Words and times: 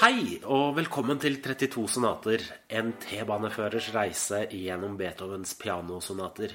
Hei, 0.00 0.38
og 0.48 0.78
velkommen 0.78 1.18
til 1.20 1.34
32 1.44 1.82
sonater, 1.92 2.40
en 2.72 2.94
T-baneførers 3.02 3.90
reise 3.92 4.38
gjennom 4.48 4.94
Beethovens 4.96 5.52
pianosonater. 5.60 6.54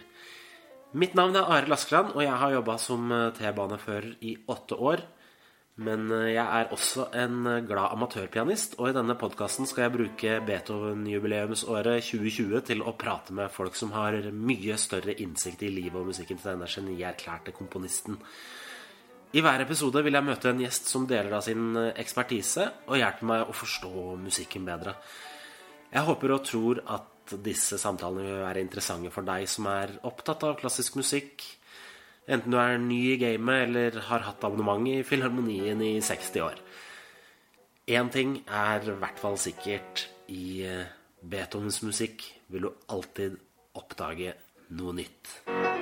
Mitt 0.98 1.14
navn 1.14 1.38
er 1.38 1.52
Arild 1.54 1.76
Askeland, 1.76 2.16
og 2.16 2.24
jeg 2.26 2.40
har 2.42 2.56
jobba 2.56 2.80
som 2.82 3.14
T-banefører 3.38 4.16
i 4.26 4.34
åtte 4.50 4.80
år. 4.82 5.06
Men 5.78 6.10
jeg 6.10 6.42
er 6.42 6.74
også 6.74 7.06
en 7.22 7.46
glad 7.70 7.94
amatørpianist, 7.94 8.80
og 8.80 8.90
i 8.90 8.98
denne 8.98 9.14
podkasten 9.22 9.70
skal 9.70 9.86
jeg 9.86 9.98
bruke 10.00 10.42
Beethoven-jubileumsåret 10.50 12.02
2020 12.02 12.66
til 12.74 12.82
å 12.82 12.98
prate 12.98 13.38
med 13.38 13.54
folk 13.54 13.78
som 13.78 13.94
har 13.94 14.24
mye 14.34 14.82
større 14.82 15.20
innsikt 15.22 15.62
i 15.70 15.74
livet 15.84 16.02
og 16.02 16.10
musikken 16.10 16.42
til 16.42 16.56
denne 16.56 16.74
genierklærte 16.80 17.54
komponisten. 17.54 18.18
I 19.36 19.42
hver 19.44 19.66
episode 19.66 20.00
vil 20.06 20.16
jeg 20.16 20.24
møte 20.24 20.48
en 20.48 20.62
gjest 20.64 20.88
som 20.88 21.04
deler 21.10 21.34
av 21.36 21.42
sin 21.44 21.76
ekspertise 21.92 22.70
og 22.88 22.96
hjelper 22.96 23.28
meg 23.28 23.42
å 23.44 23.56
forstå 23.58 24.14
musikken 24.22 24.64
bedre. 24.64 24.94
Jeg 25.92 26.08
håper 26.08 26.32
og 26.32 26.46
tror 26.48 26.80
at 26.96 27.34
disse 27.44 27.76
samtalene 27.82 28.24
vil 28.24 28.46
være 28.46 28.64
interessante 28.64 29.12
for 29.12 29.28
deg 29.28 29.44
som 29.52 29.68
er 29.74 29.92
opptatt 30.08 30.46
av 30.48 30.56
klassisk 30.62 30.96
musikk, 31.02 31.44
enten 32.32 32.56
du 32.56 32.62
er 32.62 32.80
ny 32.80 33.02
i 33.12 33.20
gamet 33.20 33.66
eller 33.68 34.00
har 34.08 34.24
hatt 34.30 34.48
abonnement 34.48 34.88
i 34.94 35.04
Filharmonien 35.04 35.84
i 35.84 35.98
60 36.00 36.46
år. 36.46 36.64
Én 37.92 38.08
ting 38.14 38.38
er 38.48 38.88
i 38.88 39.00
hvert 39.04 39.20
fall 39.20 39.36
sikkert. 39.36 40.08
I 40.32 40.64
Beethovens 41.22 41.84
musikk 41.84 42.24
vil 42.50 42.70
du 42.70 42.72
alltid 42.88 43.36
oppdage 43.76 44.32
noe 44.80 44.96
nytt. 44.96 45.75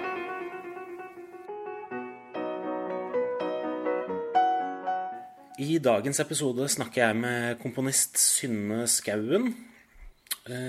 I 5.63 5.77
dagens 5.79 6.17
episode 6.19 6.65
snakker 6.71 6.99
jeg 6.99 7.15
med 7.15 7.59
komponist 7.61 8.17
Synne 8.19 8.81
Skauen. 8.89 9.53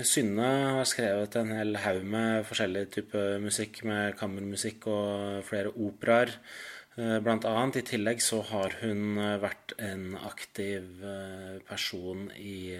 Synne 0.07 0.45
har 0.77 0.87
skrevet 0.87 1.35
en 1.39 1.51
hel 1.51 1.75
haug 1.83 2.05
med 2.07 2.45
forskjellig 2.47 2.83
type 2.93 3.23
musikk, 3.43 3.81
med 3.83 4.15
kammermusikk 4.19 4.85
og 4.87 5.41
flere 5.49 5.73
operaer. 5.73 6.31
Blant 6.95 7.47
annet. 7.49 7.81
I 7.81 7.87
tillegg 7.89 8.23
så 8.23 8.39
har 8.53 8.77
hun 8.83 9.19
vært 9.41 9.73
en 9.83 10.13
aktiv 10.21 10.85
person 11.67 12.29
i 12.39 12.77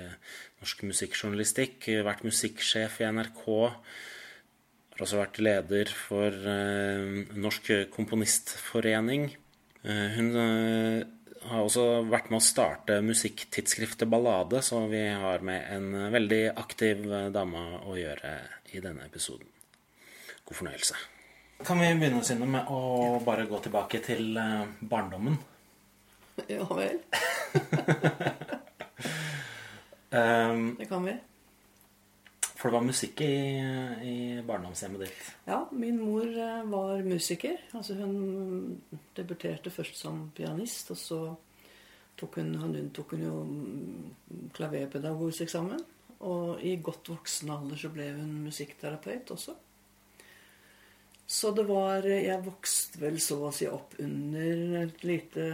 norsk 0.62 0.86
musikkjournalistikk. 0.88 1.90
Vært 2.08 2.24
musikksjef 2.28 3.02
i 3.02 3.10
NRK. 3.18 3.44
Har 4.94 5.04
også 5.04 5.20
vært 5.20 5.42
leder 5.44 5.92
for 5.92 6.32
Norsk 7.36 7.74
Komponistforening. 7.98 9.34
Hun 9.84 10.32
har 11.50 11.64
også 11.66 12.04
vært 12.10 12.30
med 12.32 12.40
å 12.40 12.46
starte 12.46 13.02
musikktidsskriftet 13.06 14.10
Ballade, 14.10 14.62
så 14.66 14.88
vi 14.92 15.04
har 15.10 15.44
med 15.46 15.68
en 15.76 16.12
veldig 16.14 16.44
aktiv 16.58 17.04
dame 17.34 17.66
å 17.86 17.98
gjøre 17.98 18.38
i 18.74 18.82
denne 18.84 19.06
episoden. 19.08 19.48
God 20.46 20.60
fornøyelse. 20.62 20.96
Kan 21.66 21.80
vi 21.80 21.94
begynne 21.96 22.24
Synne, 22.26 22.48
med 22.50 22.68
å 22.70 23.20
bare 23.26 23.48
gå 23.50 23.60
tilbake 23.66 24.02
til 24.06 24.34
barndommen? 24.80 25.38
Ja 26.52 26.66
vel. 26.68 26.98
det 30.80 30.88
kan 30.90 31.06
vi. 31.08 31.14
For 32.66 32.72
det 32.72 32.80
var 32.80 32.86
musikk 32.88 33.20
i, 33.22 33.34
i 34.10 34.14
barndomshjemmet 34.42 35.04
ditt? 35.04 35.26
Ja, 35.46 35.60
min 35.70 36.00
mor 36.02 36.32
var 36.72 37.04
musiker. 37.06 37.60
Altså 37.78 37.94
hun 38.00 38.80
debuterte 39.14 39.70
først 39.70 40.00
som 40.02 40.24
pianist, 40.34 40.90
og 40.90 40.98
så 40.98 41.20
tok 42.18 42.40
hun, 42.42 42.50
hun 42.64 42.90
tok 42.90 43.14
hun 43.14 43.22
jo 43.28 43.36
klaverpedagogeksamen. 44.58 45.86
Og 46.26 46.66
i 46.66 46.74
godt 46.82 47.14
voksen 47.14 47.54
alder 47.54 47.84
så 47.84 47.94
ble 47.94 48.10
hun 48.18 48.34
musikkterapeut 48.48 49.38
også. 49.38 49.54
Så 51.38 51.54
det 51.54 51.70
var 51.70 52.10
Jeg 52.10 52.42
vokste 52.50 53.06
vel 53.06 53.22
så 53.22 53.44
å 53.46 53.54
si 53.54 53.70
opp 53.70 53.94
under 54.02 54.78
et 54.82 55.06
lite 55.06 55.50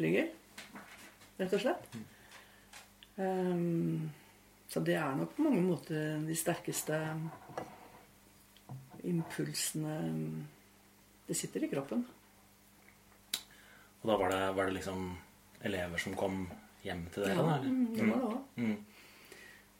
flygel, 0.00 0.32
rett 1.36 1.60
og 1.60 1.66
slett. 1.68 2.04
Um, 3.20 4.08
så 4.74 4.80
det 4.82 4.96
er 4.98 5.12
nok 5.14 5.36
på 5.36 5.44
mange 5.46 5.60
måter 5.62 6.16
de 6.26 6.34
sterkeste 6.34 6.96
impulsene 9.06 9.92
Det 11.28 11.36
sitter 11.38 11.62
i 11.62 11.68
kroppen. 11.70 12.02
Og 14.02 14.10
da 14.10 14.16
var 14.18 14.34
det, 14.34 14.40
var 14.56 14.66
det 14.66 14.74
liksom 14.80 15.06
elever 15.62 16.02
som 16.02 16.16
kom 16.18 16.42
hjem 16.82 17.06
til 17.14 17.22
dere? 17.22 17.38
Ja, 17.38 17.54
eller? 17.54 17.78
det 17.94 18.08
var 18.10 18.18
det 18.18 18.32
òg. 18.32 18.58
Mm. 18.58 18.74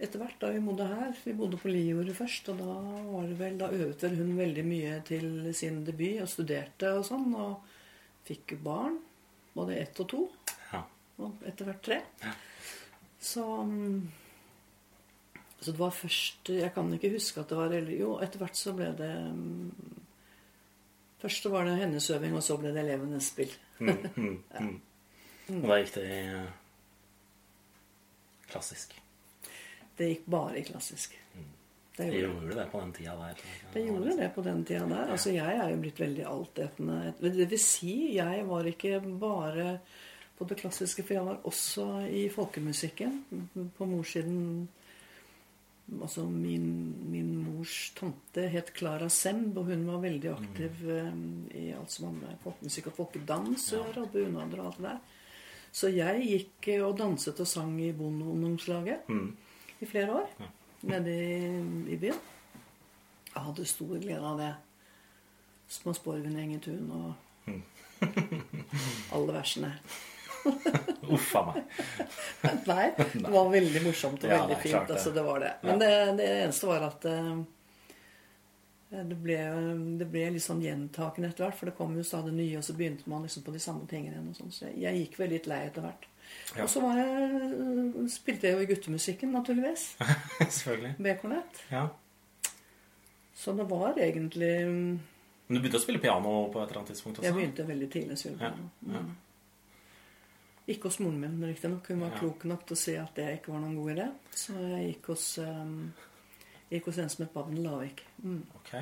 Etter 0.04 0.22
hvert 0.22 0.40
da 0.40 0.52
vi 0.54 0.62
bodde 0.64 0.86
her 0.88 1.12
Vi 1.24 1.34
bodde 1.38 1.58
på 1.58 1.74
Liordet 1.74 2.14
først, 2.16 2.48
og 2.54 2.62
da 2.62 2.78
var 3.10 3.28
det 3.28 3.38
vel, 3.42 3.58
da 3.58 3.74
øvet 3.74 4.06
vel 4.06 4.18
hun 4.22 4.32
veldig 4.38 4.64
mye 4.70 4.96
til 5.10 5.28
sin 5.58 5.82
debut 5.84 6.22
og 6.22 6.30
studerte 6.30 6.94
og 6.94 7.04
sånn. 7.10 7.34
Og 7.34 7.66
fikk 8.30 8.60
barn. 8.62 9.02
Både 9.58 9.82
ett 9.82 9.98
og 10.06 10.12
to. 10.14 10.26
Ja. 10.70 10.86
Og 11.18 11.42
etter 11.50 11.66
hvert 11.66 11.82
tre. 11.90 12.04
Ja. 12.22 12.38
Så 13.18 13.44
så 15.64 15.72
det 15.72 15.80
var 15.80 15.94
først 15.96 16.50
Jeg 16.52 16.72
kan 16.74 16.90
ikke 16.92 17.14
huske 17.14 17.40
at 17.40 17.48
det 17.48 17.56
var 17.56 17.72
Jo, 17.88 18.18
etter 18.20 18.42
hvert 18.42 18.58
så 18.58 18.74
ble 18.76 18.90
det 18.98 19.12
Først 21.24 21.46
så 21.46 21.48
var 21.48 21.64
det 21.64 21.78
hennes 21.80 22.10
øving, 22.12 22.34
og 22.36 22.42
så 22.44 22.58
ble 22.60 22.68
det 22.74 22.82
elevenes 22.82 23.30
spill. 23.32 23.52
mm, 23.78 23.88
mm, 23.88 24.34
mm. 24.60 25.62
Og 25.62 25.68
da 25.70 25.78
gikk 25.80 25.94
det 25.94 26.04
i 26.04 26.18
klassisk? 28.50 28.92
Det 29.96 30.08
gikk 30.10 30.26
bare 30.28 30.58
i 30.60 30.64
klassisk. 30.66 31.16
Det 31.96 32.10
gjorde, 32.10 32.16
det 32.16 32.20
gjorde 32.26 32.54
det 32.58 32.66
på 32.72 32.80
den 32.80 32.92
tida 32.92 33.14
der? 33.16 33.42
Det 33.72 33.82
gjorde 33.86 34.16
det 34.18 34.30
på 34.34 34.42
den 34.42 34.64
tida 34.66 34.86
der. 34.90 35.10
Altså, 35.14 35.30
jeg 35.30 35.58
er 35.62 35.68
jo 35.70 35.80
blitt 35.80 36.00
veldig 36.00 36.24
altetende. 36.26 37.14
Det 37.22 37.50
vil 37.50 37.60
si, 37.62 37.94
jeg 38.16 38.46
var 38.48 38.66
ikke 38.66 38.98
bare 39.20 39.78
på 40.34 40.48
det 40.50 40.58
klassiske, 40.58 41.04
for 41.06 41.14
jeg 41.14 41.26
var 41.28 41.44
også 41.46 41.86
i 42.10 42.24
folkemusikken. 42.34 43.20
På 43.78 43.86
morssiden 43.86 44.68
Altså 45.92 46.24
min, 46.24 46.64
min, 47.12 47.32
mors 47.44 47.92
tante 47.96 48.46
het 48.48 48.70
Clara 48.76 49.10
Semb, 49.12 49.58
og 49.60 49.68
hun 49.68 49.84
var 49.86 50.00
veldig 50.00 50.30
aktiv 50.32 50.80
mm. 50.80 51.26
i 51.60 51.66
alt 51.76 51.92
som 51.92 52.06
var 52.08 52.14
med 52.22 52.40
folkemusikk 52.44 52.88
og 52.88 52.96
folkedans 53.02 53.66
og 53.76 53.90
ja. 53.92 54.06
bunader 54.14 54.62
og 54.62 54.70
alt 54.70 54.80
det 54.80 54.86
der. 54.88 55.02
Så 55.74 55.90
jeg 55.90 56.22
gikk 56.24 56.68
og 56.86 56.96
danset 56.98 57.40
og 57.42 57.50
sang 57.50 57.74
i 57.82 57.90
bondeungdomslaget 57.92 59.08
mm. 59.10 59.28
i 59.82 59.90
flere 59.90 60.20
år. 60.22 60.30
Ja. 60.40 60.50
Nede 60.94 61.14
i, 61.18 61.36
i, 61.92 61.98
byen. 62.00 62.20
Jeg 63.34 63.42
hadde 63.42 63.66
stor 63.66 63.94
glede 63.98 64.24
av 64.24 64.40
det. 64.40 64.52
Små 65.68 65.92
sporven 65.96 66.38
i 66.38 66.58
tun 66.62 66.90
og 66.94 67.14
mm. 67.50 67.62
alle 69.14 69.36
versene. 69.36 69.74
Uff 71.14 71.34
a 71.36 71.42
meg. 71.50 71.64
Nei, 72.70 72.86
det 72.96 73.32
var 73.32 73.50
veldig 73.52 73.82
morsomt 73.84 74.24
og 74.24 74.30
Ja, 74.30 74.42
veldig 74.44 74.60
fint. 74.62 74.86
det. 74.88 74.96
Altså, 74.98 75.12
det 75.16 75.24
var 75.26 75.40
det. 75.44 75.52
Men 75.62 75.82
det, 75.82 75.90
det 76.20 76.30
eneste 76.44 76.68
var 76.70 76.86
at 76.88 77.04
eh, 77.10 77.34
det 78.94 79.16
ble, 79.18 79.36
det 79.98 80.06
ble 80.12 80.24
litt 80.36 80.44
sånn 80.44 80.62
gjentakende 80.62 81.32
etter 81.32 81.46
hvert, 81.48 81.56
for 81.58 81.70
det 81.70 81.76
kom 81.78 81.96
jo 81.98 82.04
stadig 82.06 82.34
nye, 82.36 82.58
og 82.60 82.66
så 82.66 82.76
begynte 82.78 83.08
man 83.10 83.24
liksom 83.26 83.42
på 83.46 83.54
de 83.54 83.62
samme 83.62 83.88
tingene 83.90 84.14
igjen. 84.14 84.28
og 84.30 84.38
sånn, 84.38 84.52
Så 84.54 84.68
jeg, 84.68 84.76
jeg 84.84 85.00
gikk 85.02 85.18
vel 85.18 85.34
litt 85.34 85.48
lei 85.50 85.60
etter 85.66 85.82
hvert. 85.86 86.06
Ja. 86.54 86.62
Og 86.64 86.70
så 86.72 86.80
var 86.84 87.00
jeg, 87.00 88.06
spilte 88.14 88.48
jeg 88.48 88.56
jo 88.56 88.62
i 88.64 88.68
guttemusikken, 88.70 89.32
naturligvis. 89.34 89.88
Selvfølgelig. 90.60 90.94
B-kornett. 91.04 91.60
Ja. 91.72 91.88
Så 93.34 93.52
det 93.58 93.66
var 93.68 93.98
egentlig 93.98 94.52
Men 94.62 95.00
du 95.50 95.58
begynte 95.58 95.80
å 95.80 95.82
spille 95.82 96.00
piano 96.00 96.36
på 96.54 96.62
et 96.62 96.68
eller 96.70 96.80
annet 96.80 96.92
tidspunkt 96.94 97.18
også? 97.18 97.26
Jeg 97.26 97.34
begynte 97.36 97.66
veldig 97.68 97.88
tidlig 97.92 98.14
å 98.16 98.20
spille 98.22 98.38
piano. 98.40 98.70
ja. 98.88 99.02
Mm. 99.02 99.12
Ikke 100.68 100.88
hos 100.88 100.98
moren 101.00 101.18
min, 101.20 101.44
riktignok. 101.44 101.86
Hun 101.88 102.00
var 102.00 102.10
Ja. 102.14 102.18
klok 102.18 102.44
nok 102.44 102.66
til 102.66 102.74
å 102.74 102.78
si 102.78 102.94
at 102.96 103.14
det 103.14 103.38
ikke 103.42 103.52
var 103.52 103.60
noen 103.60 103.76
god 103.76 103.90
idé. 103.96 104.06
Så 104.30 104.52
jeg 104.54 104.94
gikk 104.94 105.06
hos, 105.06 105.38
um, 105.38 105.92
gikk 106.70 106.84
hos 106.86 106.98
en 106.98 107.08
som 107.08 107.24
het 107.26 107.34
Babben 107.34 107.62
Lavik. 107.62 108.02
Mm. 108.22 108.46
Ok. 108.56 108.72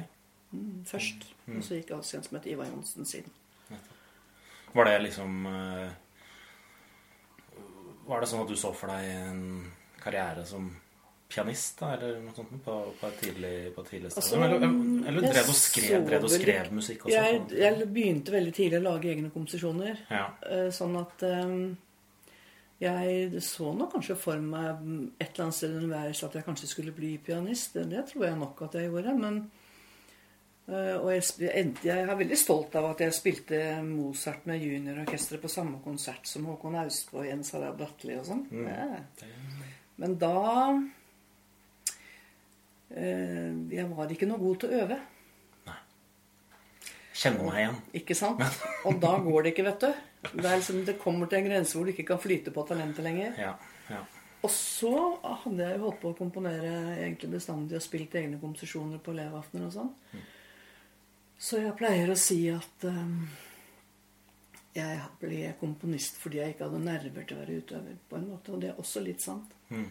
Mm, 0.52 0.84
først. 0.84 1.26
Mm. 1.46 1.56
Og 1.56 1.62
så 1.64 1.74
gikk 1.74 1.88
jeg 1.88 1.96
hos 1.96 2.14
en 2.14 2.22
som 2.22 2.38
het 2.38 2.46
Ivar 2.46 2.66
Johnsen 2.66 3.04
siden. 3.04 3.30
Var 4.74 4.84
det 4.84 5.02
liksom 5.02 5.46
eh, 5.46 5.90
Var 8.06 8.20
det 8.20 8.28
sånn 8.28 8.42
at 8.42 8.48
du 8.48 8.56
så 8.56 8.72
for 8.74 8.86
deg 8.88 9.04
en 9.04 9.72
karriere 10.00 10.44
som 10.46 10.76
pianist, 11.32 11.78
da, 11.80 11.92
eller 11.96 12.18
noe 12.22 12.34
sånt, 12.36 12.50
på, 12.64 12.74
på 13.00 13.08
et 13.08 13.20
tidlig, 13.22 13.52
på 13.74 13.84
et 13.84 13.90
tidlig 13.94 14.10
Altså, 14.12 14.36
eller, 14.38 14.66
eller 15.08 15.26
drev 15.28 15.48
du 15.48 15.56
skrev, 15.56 16.04
drev 16.08 16.26
og 16.28 16.34
skrev 16.34 16.68
musikk 16.76 17.06
også? 17.06 17.14
Jeg, 17.16 17.40
jeg 17.58 17.88
begynte 17.94 18.34
veldig 18.36 18.52
tidlig 18.58 18.80
å 18.82 18.84
lage 18.90 19.10
egne 19.14 19.30
komposisjoner. 19.34 20.04
Ja. 20.12 20.26
eh, 20.50 20.68
Sånn 20.76 20.98
at 21.00 21.24
um, 21.30 21.56
jeg 22.82 23.40
så 23.46 23.72
nok 23.78 23.92
kanskje 23.94 24.16
for 24.18 24.40
meg 24.42 24.80
mm, 24.82 25.02
et 25.22 25.28
eller 25.32 25.44
annet 25.48 25.58
sted 25.60 25.74
underveis 25.78 26.22
at 26.26 26.34
jeg 26.34 26.46
kanskje 26.48 26.70
skulle 26.70 26.94
bli 26.96 27.12
pianist. 27.22 27.76
Det, 27.78 27.84
det 27.92 28.06
tror 28.10 28.24
jeg 28.26 28.38
nok 28.40 28.62
at 28.68 28.78
jeg 28.80 28.90
gjorde. 28.92 29.16
Men 29.24 29.42
Uh, 30.62 30.94
Og 31.02 31.08
jeg, 31.10 31.24
endte- 31.58 31.88
jeg 31.88 32.04
er 32.06 32.14
veldig 32.20 32.36
stolt 32.38 32.76
av 32.78 32.84
at 32.92 33.00
jeg 33.02 33.12
spilte 33.16 33.56
Mozart 33.82 34.44
med 34.46 34.62
juniororkesteret 34.62 35.42
på 35.42 35.48
samme 35.50 35.80
konsert 35.82 36.22
som 36.30 36.44
Håkon 36.46 36.76
Austbø 36.78 37.18
og 37.18 37.26
Jens 37.26 37.50
Harald 37.56 37.80
Bratteli 37.80 38.14
og 38.20 38.28
sånn. 38.28 38.44
Ja. 38.62 39.00
Men 39.98 40.14
da 40.22 40.30
Jeg 42.92 43.88
var 43.90 44.10
ikke 44.12 44.28
noe 44.28 44.40
god 44.42 44.62
til 44.62 44.72
å 44.72 44.80
øve. 44.84 44.98
Nei. 45.68 45.76
Kjenner 47.22 47.46
meg 47.48 47.60
igjen. 47.62 47.78
Ikke 48.02 48.16
sant? 48.18 48.42
Og 48.88 48.98
da 49.02 49.12
går 49.24 49.46
det 49.46 49.54
ikke, 49.54 49.68
vet 49.70 49.86
du. 49.86 50.02
Det, 50.32 50.42
er 50.46 50.58
liksom, 50.58 50.82
det 50.86 50.98
kommer 51.02 51.30
til 51.30 51.40
en 51.40 51.48
grense 51.48 51.76
hvor 51.76 51.88
du 51.88 51.94
ikke 51.94 52.10
kan 52.12 52.20
flyte 52.22 52.54
på 52.54 52.66
talentet 52.68 53.06
lenger. 53.06 53.38
Ja. 53.40 53.54
ja. 53.90 54.02
Og 54.42 54.50
så 54.50 54.92
hadde 55.22 55.62
jeg 55.62 55.78
jo 55.78 55.86
holdt 55.86 56.00
på 56.02 56.10
å 56.10 56.18
komponere 56.18 56.70
egentlig 56.96 57.36
bestandig 57.36 57.78
og 57.78 57.84
spilt 57.84 58.14
egne 58.18 58.40
komposisjoner 58.42 58.98
på 59.02 59.14
elevaftener 59.14 59.68
og 59.68 59.74
sånn. 59.76 60.22
Så 61.42 61.58
jeg 61.62 61.74
pleier 61.78 62.10
å 62.10 62.18
si 62.18 62.40
at 62.50 62.86
um, 62.86 63.22
jeg 64.74 64.98
ble 65.20 65.40
komponist 65.60 66.18
fordi 66.22 66.40
jeg 66.40 66.54
ikke 66.54 66.68
hadde 66.68 66.82
nerver 66.84 67.26
til 67.26 67.36
å 67.36 67.42
være 67.42 67.58
utøver, 67.62 67.98
på 68.08 68.18
en 68.18 68.28
måte. 68.30 68.54
Og 68.54 68.62
det 68.62 68.72
er 68.72 68.82
også 68.82 69.02
litt 69.04 69.22
sant. 69.22 69.54
Mm. 69.70 69.88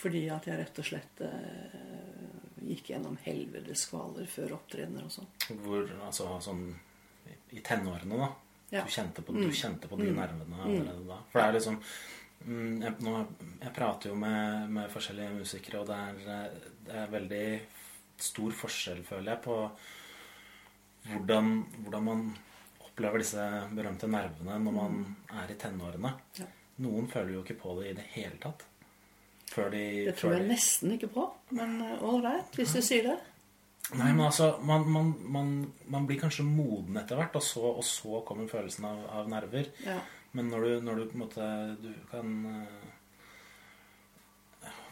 Fordi 0.00 0.22
at 0.32 0.46
jeg 0.48 0.56
rett 0.60 0.78
og 0.80 0.86
slett 0.86 1.20
eh, 1.26 1.74
gikk 2.70 2.92
gjennom 2.94 3.18
helvetes 3.24 3.82
kvaler 3.90 4.28
før 4.30 4.54
opptredener 4.56 5.04
og 5.04 5.12
sånn. 5.12 5.28
Hvor, 5.64 5.90
altså 6.06 6.30
sånn 6.44 6.62
i- 7.52 7.60
tenårene, 7.66 8.16
da. 8.20 8.30
Ja. 8.70 8.84
Du 8.86 8.92
kjente 8.94 9.22
på, 9.26 9.34
du 9.34 9.50
kjente 9.50 9.88
på 9.90 9.98
de 9.98 10.12
nervene 10.14 10.60
allerede 10.62 11.02
da. 11.08 11.16
For 11.32 11.40
det 11.40 11.46
er 11.48 11.56
liksom 11.58 11.78
mm, 12.46 12.76
jeg, 12.84 12.94
nå, 13.02 13.14
jeg 13.64 13.72
prater 13.74 14.12
jo 14.12 14.18
med, 14.22 14.68
med 14.70 14.92
forskjellige 14.92 15.32
musikere, 15.40 15.80
og 15.82 15.88
det 15.90 15.96
er, 16.36 16.60
det 16.86 16.94
er 17.02 17.10
veldig 17.16 17.42
stor 18.20 18.54
forskjell, 18.60 19.02
føler 19.08 19.32
jeg, 19.34 19.42
på 19.48 19.56
hvordan, 21.10 21.50
hvordan 21.84 22.04
man 22.06 22.24
opplever 22.84 23.22
disse 23.22 23.42
berømte 23.74 24.08
nervene 24.10 24.58
når 24.62 24.74
man 24.76 24.98
er 25.42 25.50
i 25.52 25.58
tenårene. 25.60 26.14
Ja. 26.38 26.46
Noen 26.84 27.08
føler 27.12 27.34
jo 27.36 27.42
ikke 27.44 27.58
på 27.60 27.74
det 27.80 27.90
i 27.90 27.96
det 27.98 28.06
hele 28.14 28.38
tatt. 28.40 28.64
Før 29.50 29.70
de 29.72 29.80
Det 30.06 30.12
tror 30.16 30.32
jeg 30.36 30.42
de- 30.44 30.48
nesten 30.52 30.92
ikke 30.94 31.08
på, 31.10 31.24
men 31.58 31.80
ålreit, 32.06 32.52
hvis 32.54 32.72
du 32.76 32.80
sier 32.86 33.02
det. 33.02 33.16
Nei, 33.98 34.12
men 34.12 34.20
altså, 34.28 34.52
man, 34.62 34.84
man, 34.88 35.08
man, 35.26 35.48
man 35.90 36.04
blir 36.06 36.20
kanskje 36.20 36.44
moden 36.46 36.96
etter 37.00 37.16
hvert, 37.18 37.34
og 37.34 37.42
så, 37.42 37.60
og 37.80 37.84
så 37.84 38.20
kommer 38.24 38.46
følelsen 38.46 38.84
av, 38.86 39.00
av 39.10 39.28
nerver. 39.32 39.66
Ja. 39.86 39.96
Men 40.32 40.48
når 40.52 40.60
du, 40.62 40.80
når 40.86 40.94
du 41.00 41.06
på 41.10 41.14
en 41.16 41.20
måte 41.24 41.46
Du 41.82 41.88
kan 42.12 42.28
eh, 42.46 42.66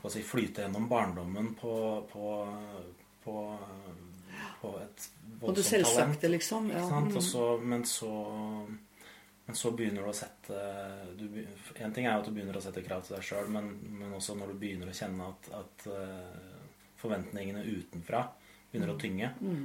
hva 0.03 0.11
si, 0.11 0.23
flyte 0.27 0.63
gjennom 0.65 0.89
barndommen 0.91 1.53
på, 1.61 1.75
på, 2.11 2.33
på, 3.25 3.35
på 4.61 4.69
et 4.83 5.07
Og 5.07 5.09
det 5.31 5.41
voldsomt 5.41 5.55
talent. 5.55 5.67
selvsagte, 5.71 6.29
liksom. 6.35 6.67
Ikke 6.71 6.79
Ja. 6.83 6.89
sant? 6.89 7.15
Og 7.15 7.23
Mm. 7.23 7.31
så, 7.31 7.45
men 7.63 7.85
så 7.85 8.11
men 9.49 9.57
så 9.57 9.71
begynner 9.73 10.05
du 10.05 10.11
å 10.11 10.17
sette 10.17 10.57
du, 11.17 11.23
En 11.81 11.93
ting 11.97 12.05
er 12.05 12.13
jo 12.13 12.21
at 12.21 12.27
du 12.29 12.35
begynner 12.37 12.59
å 12.59 12.61
sette 12.61 12.83
krav 12.85 13.07
til 13.07 13.15
deg 13.17 13.25
sjøl, 13.25 13.47
men, 13.55 13.71
men 13.97 14.11
også 14.19 14.35
når 14.37 14.53
du 14.53 14.59
begynner 14.61 14.91
å 14.91 14.97
kjenne 14.97 15.29
at, 15.33 15.49
at 15.57 15.87
eh, 15.89 16.59
forventningene 17.01 17.63
utenfra 17.65 18.27
begynner 18.69 18.93
å 18.93 18.99
tynge. 19.01 19.31
Mm. 19.41 19.63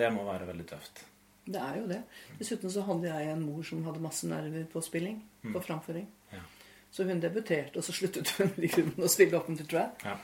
Det 0.00 0.08
må 0.10 0.24
være 0.26 0.48
veldig 0.48 0.66
tøft. 0.72 1.04
Det 1.50 1.60
er 1.62 1.78
jo 1.78 1.86
det. 1.90 2.00
Dessuten 2.40 2.72
så 2.74 2.82
hadde 2.88 3.12
jeg 3.12 3.30
en 3.30 3.44
mor 3.46 3.62
som 3.66 3.84
hadde 3.86 4.02
masse 4.02 4.26
nerver 4.26 4.66
på 4.72 4.82
spilling. 4.82 5.20
På 5.54 5.62
framføring. 5.62 6.08
Ja. 6.34 6.42
Så 6.90 7.06
hun 7.06 7.22
debuterte, 7.22 7.78
og 7.78 7.86
så 7.86 7.94
sluttet 7.94 8.34
hun 8.40 8.50
i 8.58 8.70
grunnen 8.74 9.06
å 9.06 9.10
stille 9.10 9.38
opp, 9.38 9.50
tror 9.62 9.80
jeg. 9.84 10.10
Ja. 10.10 10.16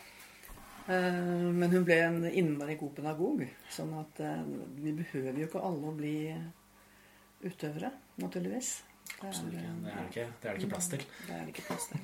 Eh, 0.90 1.46
Men 1.54 1.70
hun 1.70 1.86
ble 1.86 2.00
en 2.02 2.18
innmari 2.30 2.74
god 2.82 2.96
pedagog. 2.98 3.46
Sånn 3.70 3.94
at 4.02 4.20
eh, 4.26 4.42
vi 4.82 4.96
behøver 5.04 5.38
jo 5.38 5.48
ikke 5.50 5.62
alle 5.70 5.92
å 5.92 5.96
bli 6.02 6.16
utøvere, 7.46 7.90
naturligvis. 8.22 8.76
Det 9.06 9.28
Absolutt 9.28 9.54
ikke. 9.54 9.72
Det 9.82 9.90
er 9.92 9.96
det 9.96 10.06
ikke, 10.10 10.26
det 10.42 10.48
er 10.48 10.54
det 10.54 10.62
ikke 10.62 10.72
plass 10.74 10.88
til. 10.92 11.04
Det 11.26 11.34
er 11.34 11.42
det 11.42 11.52
ikke 11.54 11.66
plass 11.66 11.88
til. 11.90 11.98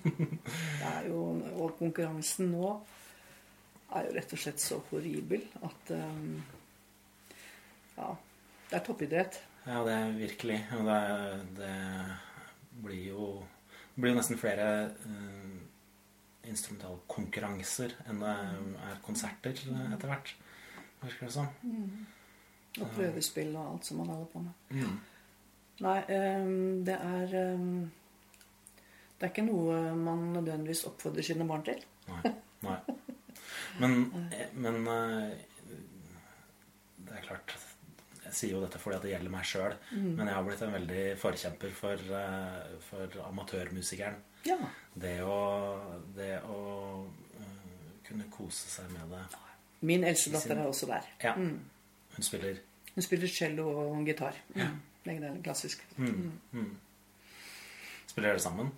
Det 0.81 0.91
er 0.91 1.09
jo, 1.09 1.23
og 1.61 1.79
konkurransen 1.79 2.53
nå 2.55 2.69
er 3.93 4.09
jo 4.09 4.15
rett 4.17 4.35
og 4.35 4.41
slett 4.41 4.63
så 4.63 4.79
horribel 4.91 5.47
at 5.69 5.95
um, 5.99 6.37
Ja. 7.97 8.13
Det 8.71 8.79
er 8.79 8.85
toppidrett. 8.87 9.41
Ja, 9.67 9.83
det 9.85 9.93
er 9.93 10.15
virkelig. 10.17 10.59
Og 10.79 10.87
det, 10.89 11.01
det 11.59 11.75
blir 12.83 13.03
jo 13.11 13.27
Det 13.93 14.01
blir 14.01 14.15
jo 14.15 14.17
nesten 14.17 14.39
flere 14.41 14.69
uh, 15.05 15.59
instrumentalkonkurranser 16.49 17.93
enn 18.09 18.23
det 18.25 18.33
er 18.33 19.03
konserter 19.05 19.53
etter 19.53 20.09
hvert. 20.09 20.33
Virker 21.03 21.29
det 21.29 21.35
som. 21.35 21.51
Og 22.81 22.89
prøvespill 22.97 23.53
og 23.53 23.75
alt 23.75 23.91
som 23.91 24.01
man 24.01 24.15
holder 24.15 24.31
på 24.33 24.41
med. 24.47 24.55
Mm. 24.73 24.97
Nei, 25.81 25.99
um, 26.05 26.85
det 26.85 26.95
er 26.95 27.55
um, 27.55 27.91
Det 29.19 29.25
er 29.27 29.31
ikke 29.33 29.47
noe 29.47 29.79
man 29.97 30.29
nødvendigvis 30.35 30.85
oppfordrer 30.91 31.25
sine 31.25 31.47
barn 31.49 31.65
til. 31.67 31.81
Nei. 32.11 32.35
Nei. 32.63 32.79
Men, 33.81 33.95
men 34.53 34.89
eh, 34.93 35.31
det 37.07 37.15
er 37.17 37.25
klart 37.27 37.55
Jeg 38.27 38.35
sier 38.37 38.55
jo 38.57 38.61
dette 38.65 38.81
fordi 38.81 38.99
at 38.99 39.07
det 39.07 39.13
gjelder 39.15 39.33
meg 39.33 39.47
sjøl, 39.49 39.75
men 39.93 40.29
jeg 40.29 40.37
har 40.37 40.45
blitt 40.47 40.63
en 40.65 40.77
veldig 40.77 41.03
forkjemper 41.21 41.75
for, 41.77 42.05
eh, 42.19 42.77
for 42.87 43.17
amatørmusikeren. 43.27 44.21
Ja. 44.49 44.59
Det 44.95 45.17
å, 45.25 45.41
det 46.17 46.37
å 46.49 46.61
eh, 47.39 47.91
kunne 48.07 48.29
kose 48.33 48.71
seg 48.73 48.89
med 48.95 49.13
det. 49.13 49.25
Min 49.89 50.07
eldste 50.07 50.33
datter 50.37 50.63
er 50.63 50.71
også 50.71 50.89
der. 50.91 51.11
Ja. 51.25 51.35
Hun 51.37 52.25
spiller 52.27 52.61
Hun 52.93 53.05
spiller 53.05 53.31
cello 53.33 53.69
og 53.73 54.07
gitar. 54.07 54.37
Mm. 54.55 54.81
Begge 55.05 55.21
deler 55.21 55.43
klassisk. 55.43 55.83
mm, 55.97 56.33
mm. 56.53 56.71
Spiller 58.07 58.29
dere 58.33 58.39
sammen? 58.41 58.71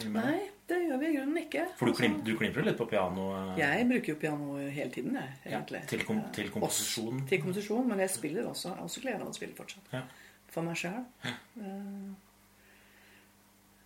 Nei, 0.00 0.38
det 0.68 0.76
gjør 0.86 0.98
vi 1.00 1.06
i 1.10 1.16
grunnen 1.16 1.36
ikke. 1.42 1.64
For 1.76 1.86
du, 1.86 1.90
Altså, 1.92 2.00
klim, 2.02 2.14
du 2.24 2.30
klimprer 2.38 2.64
litt 2.64 2.76
på 2.78 2.86
piano? 2.88 3.24
eh, 3.52 3.58
Jeg 3.58 3.86
bruker 3.88 4.12
jo 4.14 4.18
piano 4.20 4.54
hele 4.70 4.90
tiden, 4.90 5.14
jeg, 5.14 5.32
Ja, 5.44 5.58
egentlig. 5.58 5.82
til 5.88 6.04
kom- 6.04 6.22
til 6.32 6.48
komposisjon. 6.50 7.20
også 7.20 7.28
Til 7.28 7.40
komposisjon, 7.42 7.88
men 7.88 7.98
jeg 8.00 8.10
spiller 8.10 8.46
også. 8.48 8.68
Jeg 8.74 8.78
også 8.84 9.00
glede 9.00 9.20
av 9.20 9.28
å 9.28 9.34
spille 9.34 9.54
fortsatt. 9.54 9.92
Ja. 9.92 10.02
For 10.48 10.62
meg 10.62 10.76
sjøl. 10.76 11.04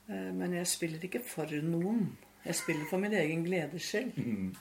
Men 0.08 0.52
jeg 0.52 0.66
spiller 0.68 0.98
ikke 1.06 1.22
for 1.24 1.46
noen. 1.64 2.16
Jeg 2.44 2.54
spiller 2.54 2.86
for 2.90 2.98
min 3.00 3.12
egen 3.12 3.44
gledes 3.44 3.82
skyld. 3.82 4.12
Mm. 4.24 4.54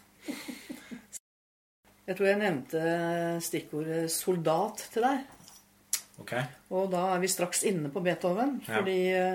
Jeg 2.08 2.16
tror 2.18 2.26
jeg 2.28 2.38
nevnte 2.40 3.42
stikkordet 3.44 4.10
'soldat' 4.12 4.90
til 4.92 5.02
deg. 5.04 5.20
Ok. 6.22 6.34
Og 6.74 6.92
da 6.94 7.08
er 7.14 7.22
vi 7.24 7.32
straks 7.32 7.64
inne 7.70 7.92
på 7.94 8.04
Beethoven. 8.04 8.60
Fordi 8.68 8.98
ja. 9.10 9.28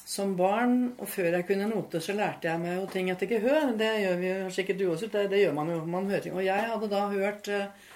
som 0.00 0.32
barn, 0.38 0.92
og 0.98 1.08
før 1.10 1.36
jeg 1.38 1.46
kunne 1.48 1.68
noter, 1.70 2.02
så 2.04 2.16
lærte 2.16 2.48
jeg 2.48 2.62
meg 2.62 2.78
jo 2.78 2.86
ting 2.92 3.10
etter 3.12 3.30
gehør. 3.30 3.74
Det 3.78 3.90
gjør 4.04 4.20
vi 4.22 4.30
jo 4.30 4.52
sikkert 4.56 4.80
du 4.80 4.86
også. 4.90 5.10
Det, 5.12 5.26
det 5.32 5.42
gjør 5.44 5.56
man 5.60 5.72
jo. 5.74 5.80
Man 5.84 6.10
hører 6.10 6.26
ting. 6.26 6.36
Og 6.36 6.46
jeg 6.46 6.68
hadde 6.72 6.92
da 6.92 7.02
hørt 7.12 7.50
eh, 7.52 7.90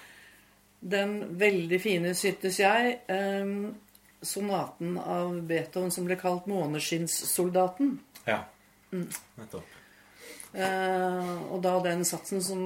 den 0.95 1.17
veldig 1.39 1.81
fine, 1.81 2.13
syntes 2.17 2.59
jeg, 2.61 2.99
eh, 3.09 3.55
sonaten 4.25 4.99
av 5.01 5.33
Beethoven 5.49 5.93
som 5.93 6.05
ble 6.05 6.17
kalt 6.17 6.47
'Måneskinnssoldaten'. 6.49 7.97
Ja. 8.25 8.43
Mm. 8.91 9.09
Nettopp. 9.37 9.75
Eh, 10.55 11.31
og 11.51 11.59
da 11.63 11.73
den 11.83 12.05
satsen 12.07 12.39
som 12.43 12.61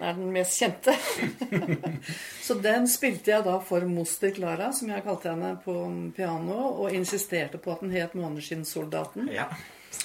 er 0.00 0.16
den 0.16 0.32
mest 0.34 0.58
kjente. 0.58 0.94
så 2.46 2.56
den 2.58 2.88
spilte 2.90 3.30
jeg 3.30 3.46
da 3.46 3.58
for 3.62 3.86
moster 3.86 4.32
Clara, 4.34 4.72
som 4.74 4.90
jeg 4.90 5.04
kalte 5.06 5.30
henne, 5.30 5.52
på 5.62 5.74
piano, 6.16 6.58
og 6.82 6.96
insisterte 6.96 7.60
på 7.62 7.76
at 7.76 7.84
den 7.84 7.94
het 7.94 8.16
'Måneskinnssoldaten'. 8.18 9.30
Ja. 9.30 9.46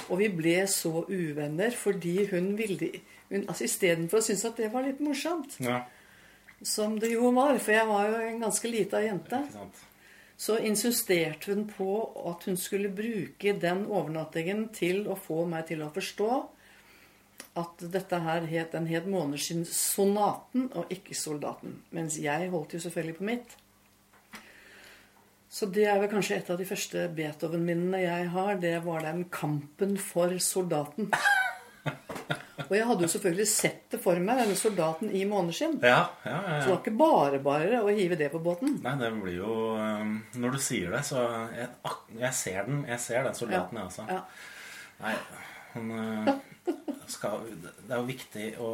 Og 0.09 0.19
vi 0.21 0.29
ble 0.29 0.67
så 0.67 1.03
uvenner 1.09 1.73
fordi 1.75 2.25
hun 2.31 2.53
ville 2.57 2.89
hun, 3.29 3.47
altså 3.47 3.65
Istedenfor 3.65 4.21
å 4.21 4.21
synes 4.21 4.45
at 4.45 4.57
det 4.57 4.69
var 4.73 4.85
litt 4.85 5.01
morsomt, 5.01 5.57
ja. 5.59 5.83
som 6.61 6.99
det 6.99 7.11
jo 7.13 7.31
var, 7.33 7.57
for 7.57 7.73
jeg 7.73 7.87
var 7.89 8.07
jo 8.11 8.19
en 8.27 8.39
ganske 8.45 8.69
lita 8.69 9.01
jente, 9.01 9.41
så 10.37 10.57
insisterte 10.57 11.53
hun 11.53 11.65
på 11.69 11.95
at 12.29 12.45
hun 12.45 12.57
skulle 12.57 12.93
bruke 12.93 13.55
den 13.59 13.85
overnattingen 13.85 14.67
til 14.75 15.07
å 15.09 15.17
få 15.17 15.45
meg 15.49 15.65
til 15.71 15.81
å 15.81 15.91
forstå 15.93 16.29
at 17.59 17.83
dette 17.93 18.19
her 18.25 18.47
het, 18.49 18.71
den 18.73 18.87
het 18.89 19.05
Måneskinnssonaten 19.09 20.71
og 20.73 20.93
ikke 20.93 21.13
Soldaten. 21.17 21.81
Mens 21.93 22.17
jeg 22.21 22.49
holdt 22.49 22.73
jo 22.73 22.81
selvfølgelig 22.81 23.19
på 23.19 23.27
mitt. 23.29 23.57
Så 25.53 25.67
det 25.69 25.85
er 25.85 25.99
vel 26.01 26.09
kanskje 26.09 26.39
et 26.39 26.47
av 26.49 26.57
de 26.57 26.65
første 26.65 27.03
Beethoven-minnene 27.13 27.99
jeg 28.01 28.29
har. 28.33 28.55
Det 28.57 28.73
var 28.81 29.03
den 29.05 29.27
kampen 29.29 29.99
for 30.01 30.33
soldaten. 30.41 31.11
Og 32.63 32.71
jeg 32.73 32.87
hadde 32.89 33.05
jo 33.05 33.09
selvfølgelig 33.11 33.45
sett 33.51 33.83
det 33.93 33.99
for 34.01 34.17
meg, 34.23 34.39
denne 34.41 34.55
soldaten 34.57 35.11
i 35.13 35.21
måneskinn. 35.29 35.75
Ja, 35.83 36.07
ja, 36.25 36.39
ja, 36.39 36.55
Så 36.57 36.71
det 36.71 36.71
var 36.71 36.79
ikke 36.79 36.95
bare 36.97 37.41
bare 37.45 37.81
å 37.83 37.93
hive 37.93 38.17
det 38.17 38.31
på 38.33 38.41
båten. 38.41 38.79
Nei, 38.81 38.95
det 38.97 39.11
blir 39.19 39.35
jo 39.43 39.57
um, 39.77 40.15
Når 40.41 40.55
du 40.55 40.59
sier 40.63 40.95
det, 40.95 41.03
så 41.05 41.21
Jeg, 41.53 41.69
jeg 42.17 42.33
ser 42.39 42.65
den. 42.71 42.81
Jeg 42.89 43.03
ser 43.03 43.27
den 43.27 43.37
soldaten, 43.37 43.77
jeg 43.77 43.91
også. 43.91 44.07
Ja. 44.09 44.23
Nei, 45.03 45.13
han 45.75 45.93
uh, 45.93 46.33
skal, 47.11 47.43
det 47.61 47.91
er 47.91 47.99
jo 47.99 48.07
viktig 48.07 48.45
å 48.63 48.69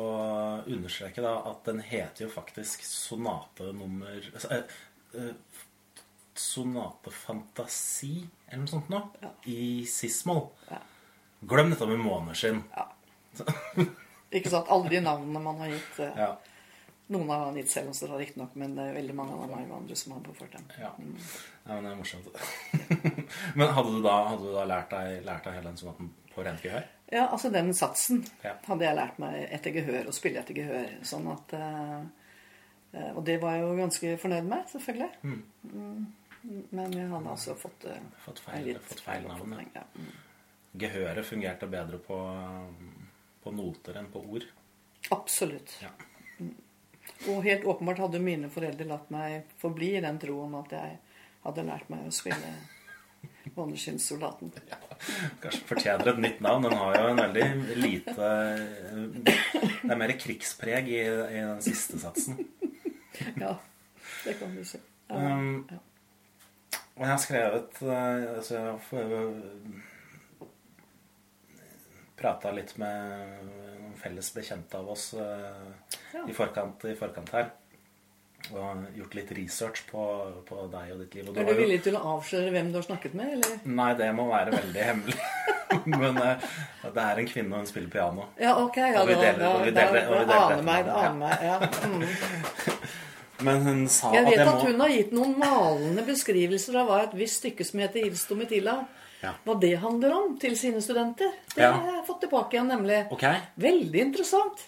understreke 0.69 1.21
da 1.25 1.31
at 1.49 1.63
den 1.65 1.79
heter 1.83 2.25
jo 2.27 2.29
faktisk 2.31 2.83
sonate 2.85 3.71
nummer 3.75 4.21
eh, 4.51 4.61
eh, 5.17 5.33
Sonate 6.39 7.11
fantasi 7.11 8.21
eller 8.47 8.61
noe 8.61 8.71
sånt 8.71 8.89
noe 8.93 9.09
Ja. 9.21 9.31
i 9.51 9.83
cis-moll. 9.89 10.45
Ja. 10.69 10.77
Glem 11.51 11.73
dette 11.73 11.87
med 11.89 11.99
måneskinn. 11.99 12.61
Ja. 12.77 12.85
Ikke 14.31 14.51
sant? 14.53 14.69
Alle 14.71 14.87
de 14.93 15.01
navnene 15.03 15.41
man 15.43 15.59
har 15.59 15.73
gitt. 15.73 15.99
eh, 16.05 16.15
Ja. 16.15 16.37
Noen 17.09 17.27
har 17.33 17.45
han 17.47 17.55
gitt 17.57 17.71
selv, 17.73 17.89
også, 17.89 18.07
riktignok, 18.19 18.53
men 18.55 18.75
det 18.77 18.83
er 18.85 18.93
veldig 19.01 19.15
mange 19.17 19.33
av 19.33 19.49
meg 19.49 19.65
og 19.71 19.79
andre 19.81 19.95
som 19.97 20.11
har 20.13 20.21
påført 20.21 20.51
dem. 20.53 20.65
Ja. 20.77 20.91
ja, 20.93 21.73
men 21.73 21.83
det 21.83 21.91
er 21.91 21.97
morsomt. 21.97 22.27
men 23.57 23.67
hadde 23.73 23.93
du 23.95 24.01
da, 24.05 24.15
hadde 24.29 24.43
du 24.45 24.53
da 24.53 24.65
lært, 24.69 24.91
deg, 24.93 25.23
lært 25.25 25.43
deg 25.49 25.55
hele 25.57 25.71
den 25.71 25.79
sonaten 25.81 26.11
på 26.35 26.45
rent 26.45 26.61
gehør? 26.61 26.85
Ja, 27.11 27.25
altså 27.33 27.49
den 27.49 27.73
satsen 27.73 28.23
Ja. 28.43 28.53
hadde 28.67 28.85
jeg 28.85 28.95
lært 28.95 29.19
meg 29.19 29.47
etter 29.51 29.73
gehør, 29.73 30.07
å 30.09 30.13
spille 30.13 30.39
etter 30.43 30.53
gehør. 30.53 30.91
Sånn 31.03 31.25
at 31.31 31.53
eh, 31.57 31.99
eh, 32.93 33.11
Og 33.17 33.23
det 33.25 33.39
var 33.41 33.55
jeg 33.57 33.63
jo 33.65 33.75
ganske 33.79 34.13
fornøyd 34.21 34.49
med, 34.51 34.67
selvfølgelig. 34.69 35.09
Mm. 35.23 36.05
Men 36.71 36.93
jeg 36.95 37.09
hadde 37.09 37.33
altså 37.33 37.55
fått, 37.57 37.85
eh, 37.89 37.99
Fått 38.25 38.39
feil, 38.45 38.65
litt 38.69 38.85
fått 38.85 39.01
feil 39.03 39.25
navn. 39.27 39.57
Ja. 39.75 39.83
Mm. 39.95 40.13
Gehøret 40.79 41.25
fungerte 41.25 41.67
bedre 41.67 41.97
på, 41.97 42.17
på 43.43 43.51
noter 43.57 43.97
enn 43.97 44.11
på 44.13 44.21
ord. 44.21 44.45
Absolutt. 45.11 45.79
Ja. 45.81 45.89
Og 47.27 47.41
helt 47.43 47.65
åpenbart 47.65 47.99
hadde 48.05 48.21
mine 48.21 48.49
foreldre 48.53 48.85
latt 48.87 49.09
meg 49.11 49.49
forbli 49.59 49.95
i 49.97 50.03
den 50.03 50.19
troen 50.21 50.53
at 50.61 50.71
jeg 50.77 50.99
hadde 51.43 51.65
lært 51.65 51.89
meg 51.89 52.05
å 52.05 52.13
spille 52.13 52.51
Måneskinnssoldaten. 53.55 54.51
Kanskje 55.41 55.65
fortjener 55.67 56.11
et 56.13 56.19
nytt 56.23 56.39
navn. 56.45 56.63
Den 56.67 56.75
har 56.79 56.95
jo 56.99 57.07
en 57.09 57.19
veldig 57.19 57.47
lite 57.79 58.29
Det 59.23 59.89
er 59.89 59.99
mer 59.99 60.13
krigspreg 60.21 60.87
i, 60.91 61.01
i 61.03 61.41
den 61.41 61.61
siste 61.65 61.99
satsen. 61.99 62.39
Ja, 63.39 63.55
det 64.23 64.37
kan 64.39 64.53
du 64.55 64.63
si. 64.67 64.79
Ja. 65.09 65.15
Um, 65.35 65.67
ja. 65.71 65.79
Og 66.99 67.05
jeg 67.05 67.11
har 67.13 67.21
skrevet 67.23 67.79
eh, 67.81 68.25
altså 68.37 68.55
Jeg 68.55 68.63
har 68.67 68.79
prata 72.19 72.51
litt 72.51 72.73
med 72.79 73.45
noen 73.47 73.95
felles 73.99 74.29
bekjente 74.35 74.79
av 74.79 74.89
oss 74.95 75.13
eh, 75.15 75.69
Ja. 76.13 76.25
i, 76.27 76.33
forkant, 76.35 76.83
i 76.89 76.95
forkant 76.99 77.31
her. 77.35 77.51
Og 78.49 78.85
gjort 78.97 79.13
litt 79.17 79.31
research 79.37 79.83
på, 79.91 80.03
på 80.47 80.61
deg 80.73 80.93
og 80.95 80.99
ditt 81.03 81.13
liv. 81.19 81.27
Og 81.29 81.37
Er 81.37 81.43
du 81.45 81.51
jo- 81.51 81.57
villig 81.59 81.81
til 81.85 81.97
å 81.99 82.01
avsløre 82.15 82.49
hvem 82.55 82.71
du 82.71 82.77
har 82.79 82.85
snakket 82.87 83.13
med, 83.13 83.33
eller? 83.37 83.59
Nei, 83.65 83.89
det 83.99 84.07
må 84.15 84.25
være 84.31 84.51
veldig 84.55 84.85
hemmelig. 84.87 85.17
Men 85.85 86.17
uh, 86.17 86.47
det 86.81 87.03
er 87.03 87.19
en 87.21 87.27
kvinne, 87.29 87.51
og 87.53 87.59
hun 87.61 87.67
spiller 87.69 87.91
piano. 87.93 88.25
Ja, 88.41 88.55
ok. 88.63 88.77
Ja, 88.81 89.01
Og 89.03 89.07
vi 89.11 89.13
deler- 89.19 89.37
det. 89.37 89.47
og 89.53 89.65
vi 89.67 89.71
deler- 89.75 90.07
og 90.09 90.15
vi 90.17 90.25
deler 90.25 90.45
aner 90.47 90.63
meg, 90.65 90.85
det 90.85 90.95
aner 90.97 91.19
meg. 91.19 91.37
Ja. 91.45 91.59
Mm. 91.85 92.07
Men 93.45 93.61
hun 93.63 93.83
sa 93.87 94.09
Jeg 94.11 94.25
at 94.25 94.31
vet 94.31 94.39
jeg 94.41 94.47
at 94.47 94.55
må 94.55 94.65
hun 94.67 94.81
har 94.83 94.89
gitt 94.91 95.11
noen 95.15 95.35
malende 95.39 96.03
beskrivelser 96.09 96.75
av 96.81 96.89
hva 96.89 96.97
et 97.05 97.13
visst 97.15 97.37
stykke 97.39 97.63
som 97.67 97.79
heter 97.79 98.03
Ils 98.09 98.25
Domitilla, 98.27 98.73
Ja. 99.21 99.33
hva 99.43 99.55
det 99.59 99.73
handler 99.81 100.13
om, 100.15 100.37
til 100.39 100.53
sine 100.57 100.79
studenter. 100.81 101.31
Det 101.55 101.61
Ja. 101.63 101.71
har 101.75 101.91
jeg 101.97 102.05
fått 102.07 102.21
tilbake 102.21 102.53
igjen, 102.55 102.67
nemlig. 102.71 102.99
Okay. 103.11 103.39
Veldig 103.59 103.99
interessant. 104.01 104.61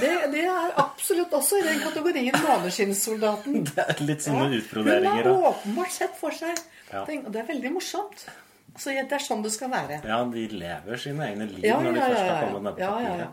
Det, 0.00 0.10
det 0.32 0.44
er 0.46 0.72
absolutt 0.78 1.32
også 1.34 1.58
i 1.58 1.64
den 1.66 1.80
kategorien 1.82 2.36
maneskinnssoldaten. 2.44 3.64
Litt 4.08 4.22
sånne 4.22 4.44
Ja, 4.52 4.60
utbroderinger. 4.60 5.24
Hun 5.24 5.42
har 5.42 5.48
åpenbart 5.50 5.90
sett 5.96 6.14
for 6.20 6.30
seg 6.30 6.54
Ja. 6.92 7.04
ting, 7.04 7.24
og 7.26 7.32
det 7.32 7.40
er 7.42 7.48
veldig 7.50 7.72
morsomt. 7.74 8.22
Så 8.78 8.92
det 8.94 9.10
er 9.12 9.18
sånn 9.18 9.42
det 9.42 9.50
skal 9.52 9.70
være. 9.72 9.98
Ja, 10.06 10.20
de 10.24 10.44
lever 10.48 10.96
sine 11.02 11.26
egne 11.32 11.48
liv 11.50 11.64
når 11.66 11.92
de 11.92 12.00
først 12.00 12.22
ja, 12.22 12.34
har 12.36 12.44
kommet 12.46 12.62
ned 12.62 12.76
på 12.76 12.80
Ja, 12.84 13.00
ja, 13.00 13.08
papiret. 13.10 13.28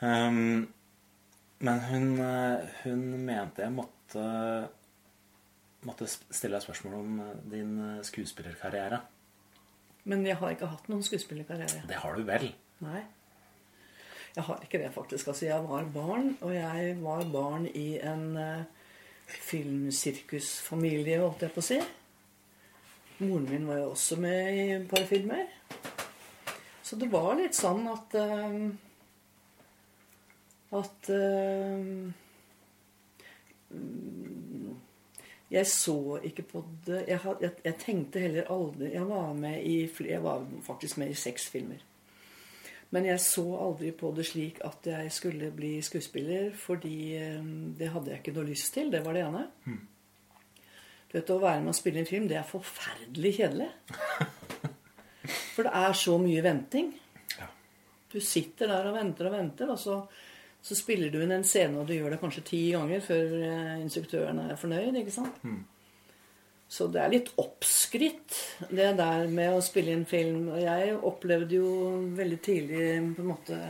Um, 0.00 0.68
men 1.60 1.80
hun, 1.80 2.08
eh, 2.20 2.66
hun 2.84 3.04
mente 3.26 3.62
jeg 3.62 3.72
måtte, 3.76 4.24
måtte 5.86 6.08
stille 6.08 6.56
deg 6.56 6.64
spørsmål 6.64 6.94
om 6.98 7.20
eh, 7.20 7.36
din 7.52 7.76
eh, 7.84 8.02
skuespillerkarriere. 8.08 9.00
Men 10.06 10.22
jeg 10.26 10.38
har 10.38 10.54
ikke 10.54 10.70
hatt 10.70 10.88
noen 10.90 11.02
skuespillerkarriere. 11.02 11.82
Det 11.90 11.98
har 11.98 12.14
du 12.14 12.22
vel? 12.28 12.48
Nei. 12.86 13.02
Jeg 14.36 14.44
har 14.46 14.62
ikke 14.62 14.78
det, 14.78 14.90
faktisk. 14.94 15.30
Altså, 15.32 15.46
jeg 15.48 15.64
var 15.64 15.86
barn, 15.94 16.36
og 16.44 16.54
jeg 16.54 16.96
var 17.02 17.24
barn 17.32 17.66
i 17.66 17.98
en 18.04 18.36
uh, 18.36 18.62
filmsirkusfamilie, 19.26 21.18
holdt 21.22 21.42
jeg 21.46 21.54
på 21.54 21.62
å 21.64 21.66
si. 21.66 21.78
Moren 23.18 23.48
min 23.48 23.66
var 23.66 23.80
jo 23.80 23.90
også 23.94 24.18
med 24.20 24.50
i 24.52 24.66
et 24.76 24.88
par 24.90 25.06
filmer. 25.08 25.46
Så 26.84 26.98
det 27.00 27.08
var 27.10 27.32
litt 27.40 27.56
sånn 27.56 27.86
at 27.90 28.18
uh, 28.20 28.58
At 30.76 31.08
eh, 31.14 31.80
jeg 35.56 35.66
så 35.72 35.94
ikke 36.28 36.42
på 36.50 36.60
det 36.86 37.02
Jeg, 37.08 37.18
had- 37.24 37.40
jeg, 37.42 37.50
jeg 37.64 37.76
tenkte 37.82 38.20
heller 38.22 38.48
aldri 38.52 38.90
Jeg 38.92 39.06
var 39.08 39.32
med 39.34 39.62
i 39.64 39.76
Jeg 40.08 40.22
var 40.24 40.44
faktisk 40.66 40.96
med 41.02 41.10
i 41.10 41.14
seks 41.18 41.48
filmer. 41.52 41.82
Men 42.94 43.04
jeg 43.08 43.18
så 43.20 43.42
aldri 43.58 43.90
på 43.98 44.12
det 44.14 44.26
slik 44.28 44.60
at 44.64 44.86
jeg 44.86 45.10
skulle 45.12 45.48
bli 45.50 45.72
skuespiller, 45.82 46.52
fordi 46.54 47.14
eh, 47.18 47.40
det 47.78 47.88
hadde 47.90 48.12
jeg 48.12 48.20
ikke 48.22 48.34
noe 48.36 48.46
lyst 48.46 48.72
til. 48.76 48.92
Det 48.92 49.00
var 49.04 49.16
det 49.16 49.24
ene. 49.26 49.42
Du 51.10 51.16
vet, 51.18 51.30
Å 51.34 51.38
være 51.42 51.64
med 51.64 51.72
og 51.72 51.78
spille 51.80 51.98
en 52.04 52.06
film, 52.08 52.28
det 52.30 52.38
er 52.38 52.46
forferdelig 52.46 53.32
kjedelig. 53.40 53.68
For 55.56 55.66
det 55.66 55.72
er 55.74 55.92
så 55.98 56.14
mye 56.22 56.42
venting. 56.44 56.92
Ja. 57.40 57.48
Du 58.12 58.20
sitter 58.22 58.70
der 58.70 58.86
og 58.90 58.96
venter 59.00 59.28
og 59.30 59.34
venter, 59.34 59.70
og 59.74 59.78
så, 59.82 59.98
så 60.66 60.74
spiller 60.74 61.12
du 61.12 61.20
inn 61.22 61.34
en 61.36 61.46
scene, 61.46 61.78
og 61.78 61.86
du 61.86 61.94
gjør 61.94 62.16
det 62.16 62.20
kanskje 62.22 62.42
ti 62.48 62.60
ganger 62.74 63.02
før 63.04 63.34
eh, 63.38 63.74
instruktøren 63.84 64.40
er 64.48 64.56
fornøyd. 64.58 64.96
ikke 64.98 65.14
sant? 65.14 65.36
Så 66.66 66.88
det 66.90 66.98
er 66.98 67.12
litt 67.12 67.28
oppskrytt, 67.38 68.38
det 68.74 68.88
der 68.98 69.28
med 69.30 69.54
å 69.54 69.62
spille 69.62 69.94
inn 69.94 70.02
film. 70.10 70.48
Og 70.56 70.58
jeg 70.64 70.96
opplevde 70.98 71.60
jo 71.60 71.68
veldig 72.18 72.38
tidlig 72.42 72.88
på 73.14 73.22
en 73.22 73.30
måte 73.30 73.60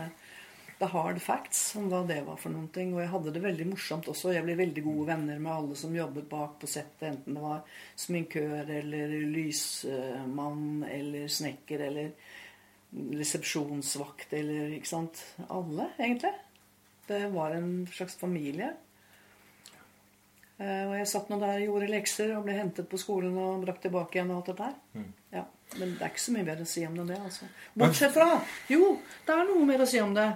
the 0.79 0.89
hard 0.89 1.19
facts 1.21 1.75
om 1.77 1.87
hva 1.89 2.03
det 2.09 2.19
var 2.25 2.39
for 2.41 2.53
noen 2.53 2.71
ting. 2.73 2.95
Og 2.95 3.03
jeg 3.03 3.11
hadde 3.13 3.35
det 3.35 3.43
veldig 3.45 3.69
morsomt 3.69 4.09
også. 4.09 4.33
Jeg 4.33 4.45
ble 4.47 4.57
veldig 4.57 4.85
gode 4.85 5.05
venner 5.11 5.37
med 5.37 5.53
alle 5.53 5.77
som 5.77 5.93
jobbet 5.93 6.25
bak 6.31 6.57
på 6.61 6.69
settet. 6.69 7.05
Enten 7.11 7.37
det 7.37 7.45
var 7.45 7.77
sminkør 8.07 8.73
eller 8.79 9.15
lysmann 9.37 10.81
eller 10.89 11.29
snekker 11.29 11.85
eller 11.91 12.11
resepsjonsvakt 13.21 14.33
eller 14.37 14.77
Ikke 14.77 14.93
sant. 14.95 15.21
Alle, 15.45 15.91
egentlig. 16.01 16.33
Det 17.07 17.21
var 17.33 17.55
en 17.55 17.87
slags 17.91 18.15
familie. 18.19 18.73
Eh, 20.59 20.83
Og 20.89 20.95
jeg 20.97 21.07
satt 21.07 21.29
nå 21.29 21.37
der 21.39 21.59
og 21.61 21.65
gjorde 21.67 21.89
lekser 21.91 22.33
og 22.37 22.43
ble 22.47 22.55
hentet 22.57 22.87
på 22.89 22.97
skolen 22.99 23.37
og 23.37 23.63
brakt 23.65 23.83
tilbake 23.85 24.17
igjen 24.17 24.31
og 24.33 24.39
alt 24.41 24.51
dette 24.51 24.67
her. 24.69 25.07
Ja, 25.37 25.43
Men 25.77 25.93
det 25.97 26.01
er 26.01 26.09
ikke 26.13 26.23
så 26.25 26.33
mye 26.35 26.47
mer 26.47 26.61
å 26.63 26.67
si 26.67 26.85
om 26.87 26.95
det 26.95 27.03
enn 27.03 27.11
det, 27.13 27.19
altså. 27.27 27.47
Bortsett 27.77 28.13
fra 28.15 28.29
Jo, 28.71 28.93
det 29.27 29.35
er 29.35 29.49
noe 29.49 29.65
mer 29.67 29.83
å 29.83 29.89
si 29.89 29.99
om 30.01 30.13
det. 30.17 30.27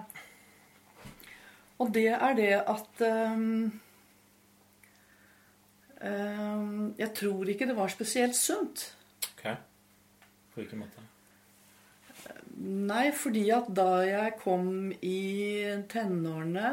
Og 1.82 1.92
det 1.96 2.08
er 2.14 2.34
det 2.38 2.52
at 2.60 3.02
um, 3.02 3.72
um, 6.04 6.94
Jeg 7.00 7.14
tror 7.18 7.50
ikke 7.50 7.66
det 7.70 7.78
var 7.78 7.90
spesielt 7.94 8.36
sunt. 8.38 8.84
Ok. 9.34 9.48
På 10.54 10.62
hvilken 10.62 10.84
måte? 10.84 11.08
Nei, 12.62 13.08
fordi 13.18 13.48
at 13.56 13.70
da 13.74 14.04
jeg 14.06 14.36
kom 14.42 14.92
i 15.02 15.20
tenårene 15.90 16.72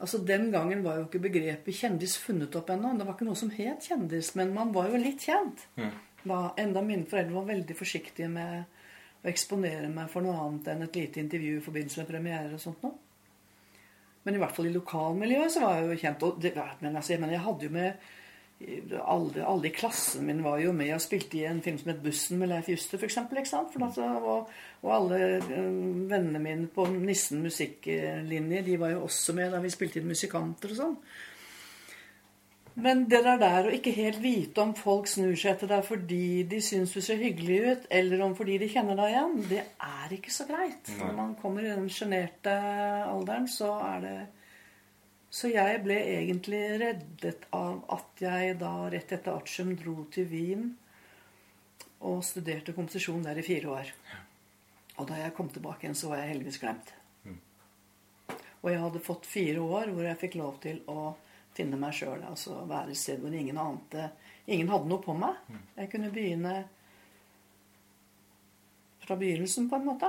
Altså 0.00 0.16
Den 0.24 0.46
gangen 0.48 0.80
var 0.80 0.96
jo 0.96 1.02
ikke 1.04 1.20
begrepet 1.26 1.76
kjendis 1.76 2.14
funnet 2.16 2.54
opp 2.56 2.70
ennå. 2.72 2.94
Det 2.96 3.04
var 3.04 3.18
ikke 3.18 3.26
noe 3.28 3.36
som 3.36 3.50
het 3.52 3.84
kjendis, 3.84 4.30
men 4.38 4.54
man 4.56 4.70
var 4.72 4.88
jo 4.88 4.96
litt 4.96 5.26
kjent. 5.26 5.66
Da, 6.22 6.38
enda 6.56 6.80
mine 6.84 7.04
foreldre 7.08 7.36
var 7.36 7.50
veldig 7.50 7.76
forsiktige 7.76 8.30
med 8.32 8.62
å 9.20 9.28
eksponere 9.28 9.90
meg 9.92 10.08
for 10.08 10.24
noe 10.24 10.38
annet 10.40 10.70
enn 10.72 10.86
et 10.86 10.96
lite 10.96 11.20
intervju 11.20 11.58
i 11.58 11.64
forbindelse 11.66 12.00
med 12.00 12.08
premierer 12.14 12.56
og 12.56 12.62
sånt 12.62 12.80
noe. 12.86 12.96
Men 14.24 14.36
i 14.36 14.40
hvert 14.40 14.56
fall 14.56 14.70
i 14.70 14.72
lokalmiljøet 14.72 15.52
så 15.52 15.66
var 15.66 15.76
jeg 15.76 15.90
jo 15.90 16.00
kjent. 16.00 16.24
Og 16.24 16.40
det, 16.40 16.54
men 16.80 16.96
altså, 16.96 17.12
jeg, 17.12 17.20
mener, 17.20 17.36
jeg 17.36 17.44
hadde 17.50 17.68
jo 17.68 17.76
med 17.76 18.08
alle, 18.60 19.44
alle 19.44 19.68
i 19.68 19.72
klassen 19.72 20.26
min 20.26 20.42
var 20.44 20.58
jo 20.60 20.72
med 20.76 20.92
og 20.94 21.00
spilte 21.00 21.38
i 21.38 21.46
en 21.48 21.62
film 21.64 21.78
som 21.78 21.92
het 21.92 22.02
'Bussen' 22.04 22.36
med 22.36 22.48
Leif 22.48 22.68
Juster, 22.68 22.98
f.eks. 22.98 23.16
Og, 23.56 24.50
og 24.82 24.94
alle 24.94 25.20
eh, 25.38 25.72
vennene 26.10 26.38
mine 26.38 26.66
på 26.68 26.84
Nissen 26.92 27.42
musikklinje 27.42 28.62
de 28.62 28.80
var 28.80 28.90
jo 28.90 29.02
også 29.08 29.32
med 29.32 29.52
da 29.52 29.60
vi 29.60 29.72
spilte 29.72 30.00
inn 30.00 30.08
musikanter 30.12 30.74
og 30.74 30.76
sånn. 30.76 30.96
Men 32.80 33.04
det 33.10 33.24
der 33.24 33.40
der 33.40 33.66
å 33.66 33.72
ikke 33.74 33.92
helt 33.96 34.20
vite 34.22 34.62
om 34.62 34.74
folk 34.78 35.08
snur 35.10 35.34
seg 35.34 35.56
etter 35.56 35.72
deg 35.72 35.84
fordi 35.84 36.42
de 36.48 36.60
syns 36.64 36.92
du 36.94 37.00
ser 37.04 37.18
hyggelig 37.20 37.58
ut, 37.64 37.88
eller 37.90 38.22
om 38.24 38.36
fordi 38.36 38.58
de 38.62 38.68
kjenner 38.70 38.96
deg 38.96 39.14
igjen, 39.14 39.34
det 39.50 39.64
er 39.88 40.14
ikke 40.16 40.32
så 40.32 40.46
greit. 40.48 40.92
Når 41.00 41.16
man 41.16 41.34
kommer 41.40 41.64
i 41.64 41.72
den 41.72 41.88
sjenerte 41.92 42.54
alderen, 43.08 43.48
så 43.48 43.72
er 43.88 44.04
det 44.04 44.14
Så 45.30 45.52
jeg 45.52 45.82
ble 45.84 45.94
egentlig 45.94 46.60
reddet 46.82 47.44
av 47.54 47.84
at 47.94 48.22
jeg 48.22 48.56
da 48.58 48.72
rett 48.90 49.12
etter 49.14 49.36
artium 49.36 49.76
dro 49.78 50.02
til 50.10 50.26
Wien 50.30 50.64
og 52.00 52.24
studerte 52.26 52.74
komposisjon 52.74 53.22
der 53.22 53.38
i 53.38 53.44
fire 53.46 53.70
år. 53.70 53.92
Og 54.98 55.06
da 55.08 55.20
jeg 55.20 55.34
kom 55.36 55.48
tilbake 55.52 55.86
igjen, 55.86 55.96
så 55.96 56.10
var 56.10 56.22
jeg 56.22 56.32
heldigvis 56.34 56.58
glemt. 56.62 56.90
Og 58.60 58.68
jeg 58.72 58.80
hadde 58.82 59.04
fått 59.04 59.28
fire 59.28 59.62
år 59.62 59.92
hvor 59.94 60.04
jeg 60.04 60.20
fikk 60.20 60.36
lov 60.40 60.58
til 60.64 60.82
å 60.90 61.14
finne 61.56 61.78
meg 61.80 61.94
sjøl. 61.96 62.20
Altså 62.26 62.58
være 62.68 62.92
et 62.92 63.00
sted 63.00 63.22
hvor 63.22 63.34
ingen 63.34 63.60
ante 63.60 64.10
Ingen 64.50 64.70
hadde 64.72 64.88
noe 64.90 64.98
på 65.04 65.14
meg. 65.14 65.36
Jeg 65.76 65.90
kunne 65.92 66.08
begynne 66.10 66.54
fra 69.04 69.14
begynnelsen, 69.20 69.68
på 69.70 69.78
en 69.78 69.86
måte. 69.86 70.08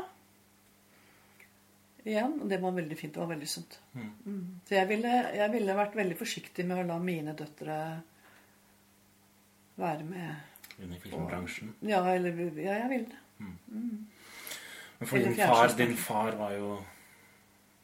Igjen. 2.06 2.38
Og 2.42 2.50
det 2.50 2.62
var 2.62 2.74
veldig 2.78 2.98
fint. 2.98 3.14
Det 3.14 3.22
var 3.22 3.30
veldig 3.34 3.50
sunt. 3.50 3.80
Mm. 3.94 4.46
Så 4.68 4.76
jeg 4.76 4.90
ville, 4.90 5.18
jeg 5.38 5.54
ville 5.54 5.76
vært 5.78 5.98
veldig 6.00 6.18
forsiktig 6.20 6.66
med 6.70 6.82
å 6.82 6.88
la 6.94 6.98
mine 7.02 7.36
døtre 7.38 7.82
være 9.82 10.06
med 10.06 10.82
Under 10.82 11.02
filmbransjen. 11.02 11.76
Ja, 11.86 12.02
eller, 12.14 12.38
ja 12.58 12.80
jeg 12.84 12.90
ville 12.90 13.12
det. 13.12 13.20
Men 13.42 15.08
for 15.10 15.18
din 15.18 15.36
far, 15.36 15.72
din 15.78 15.96
far 15.98 16.36
var 16.38 16.52
jo 16.54 16.76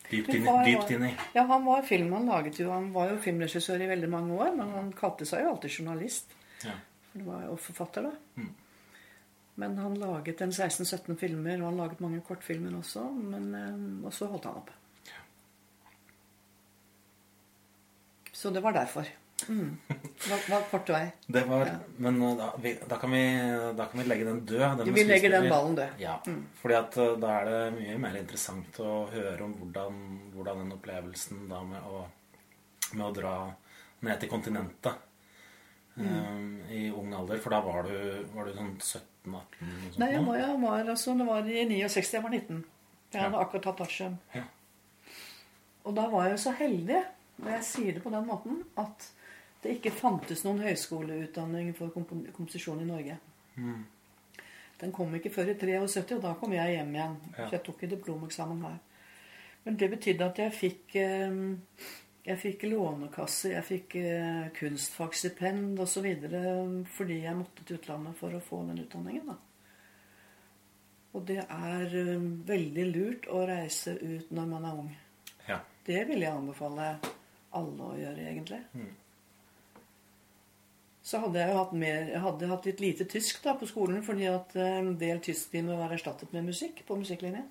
dypt 0.09 0.33
inni. 0.33 0.51
Dypt 0.65 0.91
inni. 0.93 1.09
Ja, 1.33 1.43
han 1.49 1.65
var 1.65 1.81
film, 1.81 2.11
han 2.13 2.29
laget 2.29 2.59
jo, 2.61 2.69
han 2.71 2.91
var 2.93 3.11
jo 3.11 3.17
filmregissør 3.21 3.81
i 3.81 3.89
veldig 3.89 4.09
mange 4.11 4.37
år, 4.37 4.53
men 4.57 4.69
han 4.75 4.91
kalte 4.97 5.25
seg 5.25 5.41
jo 5.43 5.53
alltid 5.55 5.79
journalist. 5.79 6.33
Ja. 6.61 6.75
For 7.11 7.21
det 7.21 7.27
var 7.27 7.43
jo 7.47 7.57
forfatter, 7.61 8.09
da. 8.09 8.41
Mm. 8.41 8.53
Men 9.57 9.77
han 9.81 9.95
laget 9.97 10.41
en 10.45 10.51
16-17 10.53 11.15
filmer, 11.17 11.61
og 11.61 11.71
han 11.71 11.79
laget 11.81 12.01
mange 12.03 12.21
kortfilmer 12.25 12.75
også. 12.77 13.07
Men, 13.17 13.47
eh, 13.57 14.05
og 14.05 14.13
så 14.13 14.27
holdt 14.29 14.45
han 14.45 14.59
opp. 14.59 14.69
Så 18.37 18.51
det 18.53 18.61
var 18.61 18.75
derfor. 18.77 19.07
Mm. 19.49 19.77
Var, 20.29 20.43
var 20.49 20.65
kort 20.71 20.89
vei. 20.89 21.07
Det 21.27 21.41
var, 21.49 21.65
Ja. 21.65 21.77
Men 21.97 22.21
uh, 22.21 22.35
da, 22.37 22.51
vi, 22.61 22.75
da, 22.89 22.97
kan 23.01 23.11
vi, 23.11 23.23
da 23.77 23.85
kan 23.85 24.01
vi 24.01 24.05
legge 24.07 24.25
den 24.25 24.43
død. 24.45 24.77
Den 24.77 24.93
Vi 24.93 25.03
legger 25.03 25.33
den 25.33 25.49
ballen 25.49 25.75
død. 25.77 25.97
Ja, 26.01 26.19
fordi 26.61 26.77
at 26.77 26.97
uh, 26.97 27.15
da 27.21 27.33
er 27.39 27.49
det 27.49 27.59
mye 27.79 27.97
mer 28.01 28.17
interessant 28.21 28.79
å 28.81 29.07
høre 29.13 29.41
om 29.45 29.53
hvordan, 29.57 29.99
hvordan 30.35 30.63
den 30.63 30.77
opplevelsen 30.77 31.45
da 31.49 31.63
med 31.65 31.85
å, 31.89 32.03
med 32.93 33.05
å 33.07 33.11
dra 33.17 33.35
ned 34.05 34.21
til 34.21 34.29
kontinentet 34.29 35.03
Mm. 35.97 36.07
um, 36.13 36.61
i 36.69 36.91
ung 36.93 37.13
alder. 37.17 37.39
For 37.41 37.49
da 37.49 37.57
var 37.65 37.87
du, 37.89 38.25
var 38.35 38.45
du 38.45 38.53
sånn 38.53 38.75
17-18? 39.27 39.91
sånt 39.91 39.99
Nei, 39.99 40.09
jeg 40.11 40.25
var, 40.25 40.37
jeg 40.41 40.61
var, 40.61 40.89
altså, 40.93 41.17
det 41.17 41.27
var 41.27 41.49
i 41.51 41.65
69, 41.65 42.13
jeg 42.13 42.23
var 42.23 42.29
19. 42.29 42.63
Jeg 43.13 43.21
hadde 43.21 43.35
Ja. 43.37 43.41
akkurat 43.45 43.63
tatt 43.63 43.81
artium. 43.81 44.17
Ja. 44.35 44.43
Og 45.85 45.95
da 45.95 46.07
var 46.11 46.27
jeg 46.27 46.39
så 46.39 46.51
heldig, 46.51 47.03
og 47.43 47.51
jeg 47.51 47.63
sier 47.63 47.93
det 47.93 48.03
på 48.03 48.09
den 48.11 48.25
måten, 48.27 48.63
at 48.77 49.11
det 49.63 49.77
ikke 49.77 49.91
fantes 49.91 50.43
noen 50.43 50.59
høyskoleutdanning 50.59 51.73
for 51.77 51.87
kompo- 51.89 52.31
komposisjon 52.35 52.81
i 52.81 52.85
Norge. 52.89 53.17
Mm. 53.55 53.85
Den 54.81 54.91
kom 54.93 55.15
ikke 55.15 55.31
før 55.33 55.49
i 55.49 55.55
73, 55.57 56.11
og 56.17 56.21
da 56.21 56.33
kom 56.33 56.51
jeg 56.53 56.75
hjem 56.75 56.91
igjen. 56.95 57.15
Ja. 57.37 57.47
Så 57.47 57.51
jeg 57.51 57.63
tok 57.63 57.83
en 57.83 57.89
diplomeksamen 57.89 58.61
her. 58.61 58.77
Men 59.65 59.75
det 59.77 59.89
betydde 59.89 60.25
at 60.25 60.37
jeg 60.37 60.53
fikk 60.53 60.95
eh, 60.95 61.55
jeg 62.27 62.39
fikk 62.41 62.65
lånekasse, 62.67 63.53
jeg 63.53 63.63
fikk 63.63 63.95
eh, 64.01 64.47
kunstfagstipend 64.57 65.79
osv. 65.79 66.07
fordi 66.97 67.21
jeg 67.23 67.37
måtte 67.39 67.63
til 67.63 67.79
utlandet 67.79 68.17
for 68.19 68.35
å 68.35 68.43
få 68.43 68.63
den 68.67 68.83
utdanningen. 68.83 69.31
da. 69.31 69.37
Og 71.15 71.25
det 71.29 71.39
er 71.45 71.97
eh, 72.03 72.29
veldig 72.51 72.87
lurt 72.91 73.31
å 73.31 73.45
reise 73.47 73.95
ut 74.01 74.31
når 74.35 74.53
man 74.53 74.67
er 74.67 74.83
ung. 74.83 74.93
Ja. 75.47 75.61
Det 75.87 76.03
vil 76.09 76.25
jeg 76.25 76.35
anbefale 76.35 76.91
alle 77.55 77.91
å 77.91 77.95
gjøre, 77.97 78.27
egentlig. 78.27 78.61
Mm. 78.75 78.95
Så 81.07 81.21
hadde 81.23 81.39
jeg 81.39 81.53
jo 81.53 81.59
hatt, 81.61 81.75
mer, 81.79 82.09
jeg 82.11 82.23
hadde 82.27 82.49
hatt 82.51 82.65
litt 82.67 82.81
lite 82.83 83.05
tysk 83.07 83.39
da 83.45 83.53
på 83.55 83.69
skolen, 83.69 84.01
fordi 84.03 84.27
at 84.27 84.57
eh, 84.59 84.79
en 84.81 84.97
del 84.99 85.23
tysktimer 85.23 85.79
var 85.79 85.95
erstattet 85.95 86.35
med 86.35 86.51
musikk 86.51 86.83
på 86.87 86.99
musikklinjen. 86.99 87.47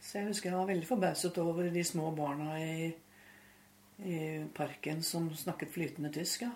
Så 0.00 0.18
jeg 0.18 0.28
husker 0.28 0.50
jeg 0.50 0.58
var 0.60 0.68
veldig 0.68 0.88
forbauset 0.88 1.38
over 1.40 1.72
de 1.72 1.84
små 1.84 2.10
barna 2.16 2.58
i, 2.60 2.90
i 4.04 4.18
parken 4.56 5.02
som 5.02 5.28
snakket 5.36 5.72
flytende 5.74 6.10
tysk. 6.14 6.42
ja. 6.46 6.50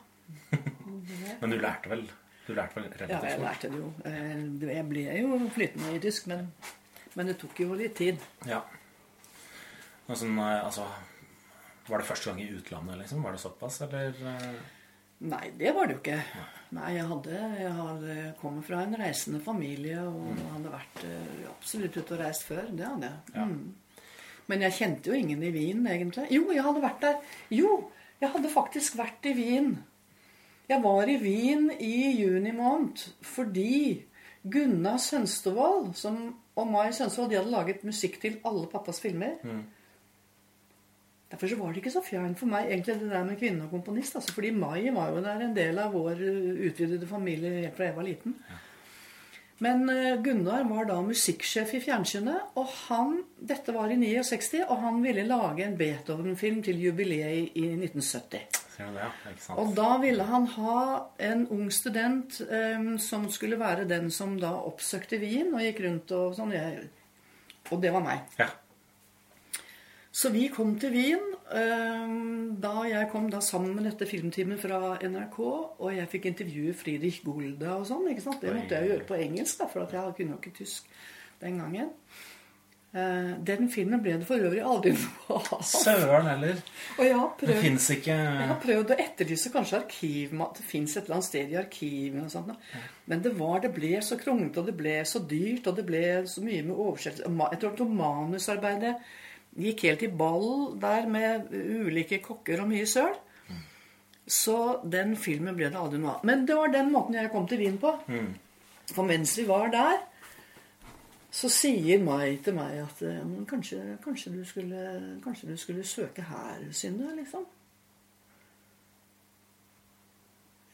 Men 1.41 1.51
du 1.53 1.59
lærte 1.61 1.91
vel 1.93 2.07
Du 2.47 2.55
lærte 2.57 2.77
vel 2.79 2.87
relativt 2.89 3.11
fort? 3.11 3.25
Ja, 3.25 3.31
jeg 3.31 3.41
lærte 3.43 3.69
det 3.73 3.79
jo. 3.81 3.91
Eh, 4.05 4.77
Jeg 4.77 4.87
ble 4.89 5.05
jo 5.19 5.39
flytende 5.53 5.95
i 5.97 6.01
tysk, 6.01 6.27
men, 6.29 6.47
men 7.15 7.27
det 7.31 7.39
tok 7.41 7.61
jo 7.61 7.75
litt 7.77 7.95
tid. 7.97 8.19
Ja. 8.49 8.63
Sånn, 10.11 10.37
eh, 10.39 10.61
altså 10.65 10.85
Var 11.89 12.01
det 12.01 12.09
første 12.09 12.31
gang 12.31 12.41
i 12.45 12.49
utlandet, 12.57 12.99
liksom? 13.03 13.23
Var 13.25 13.33
det 13.37 13.41
såpass, 13.45 13.81
eller? 13.85 14.17
eh? 14.35 14.59
Nei, 15.25 15.51
det 15.57 15.71
var 15.77 15.87
det 15.89 15.95
jo 15.95 16.01
ikke. 16.03 16.19
Nei, 16.77 16.89
jeg 16.97 17.05
hadde, 17.09 17.39
jeg 17.61 17.73
hadde 17.79 18.15
kommet 18.41 18.67
fra 18.67 18.81
en 18.85 18.97
reisende 18.99 19.41
familie 19.45 20.01
og 20.05 20.33
hadde 20.53 20.73
vært 20.73 21.05
absolutt 21.53 21.97
ute 21.97 22.17
og 22.17 22.21
reist 22.21 22.45
før. 22.49 22.67
Det 22.77 22.85
hadde 22.89 23.09
jeg. 23.09 23.35
Ja. 23.37 23.45
Mm. 23.49 23.75
Men 24.51 24.65
jeg 24.67 24.77
kjente 24.79 25.11
jo 25.11 25.17
ingen 25.17 25.43
i 25.43 25.53
Wien, 25.55 25.87
egentlig. 25.89 26.27
Jo, 26.35 26.49
jeg 26.53 26.65
hadde 26.67 26.83
vært 26.85 27.05
der. 27.05 27.21
Jo, 27.55 27.77
jeg 28.21 28.33
hadde 28.35 28.53
faktisk 28.53 28.99
vært 29.01 29.29
i 29.31 29.35
Wien. 29.39 29.71
Jeg 30.69 30.81
var 30.85 31.09
i 31.09 31.19
Wien 31.21 31.69
i 31.77 31.95
juni 32.17 32.53
måned 32.57 33.03
fordi 33.25 34.05
Gunnar 34.45 34.97
Sønstevold 35.01 35.95
som, 35.97 36.19
og 36.57 36.69
Mai 36.69 36.93
Sønstevold 36.93 37.33
de 37.33 37.39
hadde 37.41 37.53
laget 37.53 37.85
musikk 37.85 38.21
til 38.23 38.39
alle 38.49 38.69
pappas 38.73 39.01
filmer. 39.01 39.37
Derfor 41.35 41.51
så 41.51 41.57
var 41.59 41.73
det 41.73 41.83
ikke 41.83 41.91
så 41.91 42.03
fjernt 42.05 42.39
for 42.39 42.47
meg 42.47 42.69
egentlig 42.71 42.95
det 43.01 43.11
der 43.11 43.25
med 43.27 43.39
kvinne 43.41 43.65
og 43.67 43.73
komponist. 43.75 44.17
Altså, 44.17 44.33
fordi 44.37 44.53
Mai 44.55 44.91
var 44.95 45.11
jo 45.11 45.25
der 45.25 45.41
en 45.43 45.57
del 45.57 45.81
av 45.83 45.97
vår 45.97 46.21
uh, 46.21 46.61
utvidede 46.69 47.09
familie 47.11 47.51
helt 47.65 47.77
fra 47.77 47.89
jeg 47.89 47.97
var 47.97 48.07
liten. 48.07 48.37
Men 49.63 49.87
uh, 49.91 50.17
Gunnar 50.23 50.65
var 50.71 50.89
da 50.91 50.97
musikksjef 51.05 51.77
i 51.77 51.81
fjernsynet, 51.85 52.55
og 52.59 52.71
han 52.89 53.21
Dette 53.39 53.75
var 53.77 53.93
i 53.93 53.99
69, 54.01 54.65
og 54.65 54.81
han 54.83 55.03
ville 55.05 55.27
lage 55.29 55.67
en 55.67 55.77
Beethoven-film 55.79 56.63
til 56.65 56.81
jubileet 56.81 57.55
i 57.55 57.67
1970. 57.77 58.63
Ser 58.75 58.91
det? 58.97 59.07
Og 59.55 59.71
da 59.77 59.93
ville 60.03 60.25
han 60.27 60.49
ha 60.57 60.81
en 61.23 61.45
ung 61.55 61.69
student 61.71 62.41
um, 62.49 62.95
som 62.99 63.29
skulle 63.31 63.61
være 63.61 63.87
den 63.87 64.11
som 64.11 64.35
da 64.41 64.51
oppsøkte 64.67 65.21
Wien 65.23 65.55
og 65.55 65.63
gikk 65.63 65.85
rundt 65.85 66.15
og 66.17 66.35
sånn. 66.39 66.55
Jeg, 66.57 66.89
og 67.71 67.79
det 67.85 67.93
var 67.95 68.03
meg. 68.03 68.25
Ja. 68.41 68.49
Så 70.15 70.31
vi 70.31 70.45
kom 70.55 70.77
til 70.79 70.93
Wien. 70.95 71.25
eh, 71.51 72.13
Da 72.63 72.75
jeg 72.89 73.09
kom 73.11 73.27
da 73.31 73.41
sammen 73.43 73.75
med 73.75 73.85
dette 73.89 74.07
filmteamet 74.09 74.61
fra 74.63 74.79
NRK, 75.03 75.39
og 75.81 75.91
jeg 75.97 76.09
fikk 76.13 76.29
intervjue 76.31 76.75
Friedrich 76.75 77.23
Gulda 77.25 77.75
og 77.81 77.87
sånn. 77.89 78.07
ikke 78.13 78.23
sant? 78.23 78.41
Det 78.41 78.55
måtte 78.55 78.79
jeg 78.79 78.89
gjøre 78.93 79.09
på 79.09 79.19
engelsk, 79.19 79.59
da, 79.59 79.67
for 79.73 79.83
at 79.83 79.93
jeg 79.93 80.15
kunne 80.17 80.37
jo 80.37 80.39
ikke 80.41 80.55
tysk 80.61 80.85
den 81.43 81.59
gangen. 81.59 81.91
Eh, 82.95 83.33
Den 83.43 83.69
filmen 83.69 84.01
ble 84.05 84.13
det 84.21 84.27
for 84.29 84.39
øvrig 84.39 84.63
aldri 84.63 84.93
noe 85.29 85.41
av. 85.57 85.65
Søren 85.67 86.29
heller. 86.31 86.63
Har 86.97 87.35
Det 87.41 87.49
prøvd 87.49 87.61
fins 87.65 87.91
ikke 87.91 88.15
jeg 88.15 88.47
har 88.53 88.61
prøvd 88.63 88.93
å 88.95 88.99
etterlyse 89.03 89.51
kanskje 89.51 89.81
arkiv, 89.83 90.37
at 90.47 90.55
det 90.61 90.65
fins 90.69 90.95
et 90.97 91.03
eller 91.05 91.17
annet 91.19 91.27
sted 91.27 91.51
i 91.51 91.59
arkivene 91.59 92.25
og 92.29 92.31
sånt. 92.31 92.55
Men 93.11 93.21
det 93.27 93.35
var, 93.37 93.59
det 93.67 93.75
ble 93.75 93.99
så 94.01 94.17
kronglete, 94.17 94.63
og 94.63 94.67
det 94.71 94.77
ble 94.79 94.95
så 95.05 95.19
dyrt, 95.27 95.67
og 95.67 95.75
det 95.77 95.85
ble 95.91 96.05
så 96.31 96.41
mye 96.47 96.63
med 96.63 96.77
oversettelse. 96.87 97.51
Jeg 97.51 97.61
tror 97.77 97.91
manusarbeidet 97.99 98.95
gikk 99.61 99.85
helt 99.89 100.03
i 100.03 100.11
ball 100.11 100.75
der 100.81 101.07
med 101.11 101.53
ulike 101.53 102.21
kokker 102.25 102.63
og 102.65 102.71
mye 102.73 102.87
søl. 102.91 103.15
Så 104.27 104.81
den 104.89 105.17
filmen 105.21 105.57
ble 105.57 105.69
det 105.69 105.79
aldri 105.79 106.01
noe 106.01 106.17
av. 106.17 106.25
Men 106.25 106.47
det 106.49 106.57
var 106.57 106.73
den 106.73 106.91
måten 106.93 107.19
jeg 107.19 107.31
kom 107.33 107.47
til 107.49 107.61
Wien 107.61 107.77
på. 107.79 107.93
For 108.95 109.05
mens 109.05 109.37
vi 109.39 109.45
var 109.49 109.69
der, 109.73 109.99
så 111.35 111.51
sier 111.51 112.03
Mai 112.05 112.37
til 112.45 112.55
meg 112.55 112.79
at 112.85 113.03
eh, 113.03 113.21
kanskje, 113.51 113.81
kanskje, 114.05 114.31
du 114.37 114.45
skulle, 114.47 114.83
kanskje 115.25 115.51
du 115.51 115.57
skulle 115.59 115.85
søke 115.85 116.23
her, 116.23 116.63
Synne, 116.71 117.11
liksom. 117.17 117.45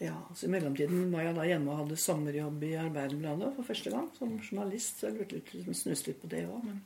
Ja, 0.00 0.16
så 0.34 0.46
I 0.46 0.50
mellomtiden 0.50 1.10
var 1.12 1.26
jeg 1.26 1.36
da 1.36 1.46
hjemme 1.48 1.72
og 1.72 1.82
hadde 1.82 1.96
sommerjobb 2.00 2.62
i 2.64 2.74
Arbeiderbladet 2.80 3.50
for 3.56 3.68
første 3.68 3.90
gang. 3.92 4.06
Som 4.16 4.38
journalist. 4.40 5.00
Så 5.00 5.08
jeg 5.08 5.18
lurte 5.18 5.36
litt, 5.36 5.54
liksom, 5.54 5.76
snuste 5.76 6.12
litt 6.12 6.22
på 6.22 6.30
det 6.32 6.44
òg. 6.48 6.62
Men 6.64 6.78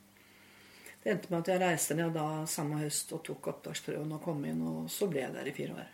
det 1.05 1.11
endte 1.13 1.29
med 1.29 1.43
at 1.43 1.49
jeg 1.51 1.61
reiste 1.61 1.93
ned 1.93 2.15
da 2.17 2.27
samme 2.49 2.79
høst 2.81 3.11
og 3.13 3.19
tok 3.27 3.51
opptaksprøven 3.51 4.15
og 4.15 4.23
kom 4.25 4.39
inn. 4.49 4.63
Og 4.65 4.87
så 4.89 5.05
ble 5.05 5.21
jeg 5.21 5.35
der 5.35 5.49
i 5.51 5.53
fire 5.53 5.75
år. 5.77 5.91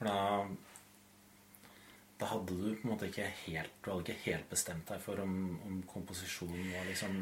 For 0.00 0.08
da 0.08 0.16
Da 2.18 2.26
hadde 2.32 2.50
du 2.50 2.74
på 2.74 2.88
en 2.88 2.90
måte 2.90 3.06
ikke 3.06 3.28
helt 3.44 3.70
Du 3.82 3.88
hadde 3.92 4.02
ikke 4.02 4.24
helt 4.24 4.48
bestemt 4.50 4.88
deg 4.90 4.98
for 5.02 5.22
om, 5.22 5.32
om 5.66 5.80
komposisjonen 5.86 6.66
var 6.72 6.84
liksom 6.88 7.16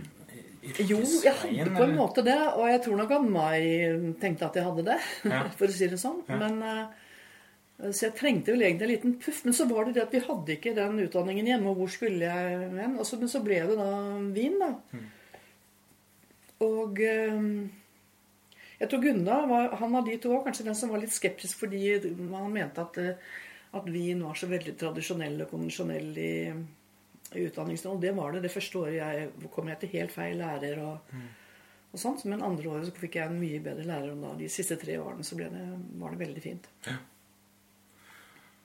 Jo, 0.88 1.02
jeg 1.24 1.36
hadde 1.42 1.76
på 1.76 1.84
en 1.84 1.94
måte 2.00 2.24
det. 2.24 2.38
Og 2.56 2.64
jeg 2.70 2.82
tror 2.86 3.00
nok 3.02 3.14
at 3.18 3.30
Mai 3.36 3.60
tenkte 4.24 4.48
at 4.48 4.56
jeg 4.56 4.68
hadde 4.70 4.88
det, 4.88 4.98
Ja. 5.28 5.44
for 5.60 5.68
å 5.68 5.76
si 5.76 5.92
det 5.92 6.00
sånn. 6.00 6.22
Ja. 6.32 6.40
Men, 6.40 6.60
eh, 6.64 7.88
så 7.90 8.06
jeg 8.08 8.16
trengte 8.16 8.54
vel 8.54 8.64
egentlig 8.64 8.88
en 8.88 8.94
liten 8.94 9.18
puff. 9.20 9.44
Men 9.44 9.60
så 9.60 9.68
var 9.68 9.84
det 9.84 9.98
det 9.98 10.06
at 10.08 10.16
vi 10.16 10.24
hadde 10.24 10.56
ikke 10.56 10.76
den 10.80 11.00
utdanningen 11.04 11.52
hjemme. 11.52 11.72
Og 11.74 11.82
hvor 11.82 11.92
skulle 11.92 12.24
jeg 12.24 12.70
hen? 12.78 12.96
Men 12.96 13.32
så 13.36 13.44
ble 13.44 13.66
det 13.68 13.76
da 13.76 13.90
Wien, 14.32 14.56
da. 14.62 14.78
Mm. 14.96 15.10
Og 16.62 17.00
eh, 17.02 17.46
jeg 18.82 18.90
tror 18.90 19.02
Gunnar 19.04 19.46
var, 19.46 19.74
han 19.78 19.96
av 19.98 20.06
de 20.06 20.16
to 20.18 20.32
var 20.32 20.44
kanskje 20.46 20.66
den 20.66 20.78
som 20.78 20.90
var 20.90 21.02
litt 21.02 21.14
skeptisk 21.14 21.60
fordi 21.62 21.82
han 21.92 22.54
mente 22.54 22.82
at, 22.82 22.96
at 23.78 23.84
vi 23.86 24.08
nå 24.18 24.26
var 24.26 24.40
så 24.40 24.48
veldig 24.50 24.74
tradisjonell 24.80 25.44
og 25.44 25.52
konvensjonell 25.52 26.10
i, 26.18 26.32
i 26.50 27.44
utdanningsnivå. 27.46 27.94
Det 28.02 28.10
var 28.16 28.34
det 28.34 28.42
det 28.42 28.50
første 28.50 28.82
året 28.82 28.98
jeg 28.98 29.52
kom 29.54 29.70
jeg 29.70 29.82
til 29.84 29.94
helt 29.94 30.14
feil 30.16 30.42
lærer. 30.42 30.82
og, 30.82 31.14
og 31.92 32.02
sånt, 32.02 32.24
Men 32.26 32.42
andre 32.42 32.74
året 32.74 32.90
så 32.90 32.96
fikk 32.98 33.20
jeg 33.20 33.30
en 33.30 33.38
mye 33.38 33.62
bedre 33.62 33.86
lærer. 33.86 34.10
Og 34.16 34.26
da, 34.26 34.34
de 34.40 34.50
siste 34.50 34.80
tre 34.82 34.98
årene 34.98 35.30
så 35.30 35.38
det, 35.38 35.52
var 36.02 36.16
det 36.16 36.22
veldig 36.26 36.42
fint. 36.42 36.68
Ja. 36.88 36.98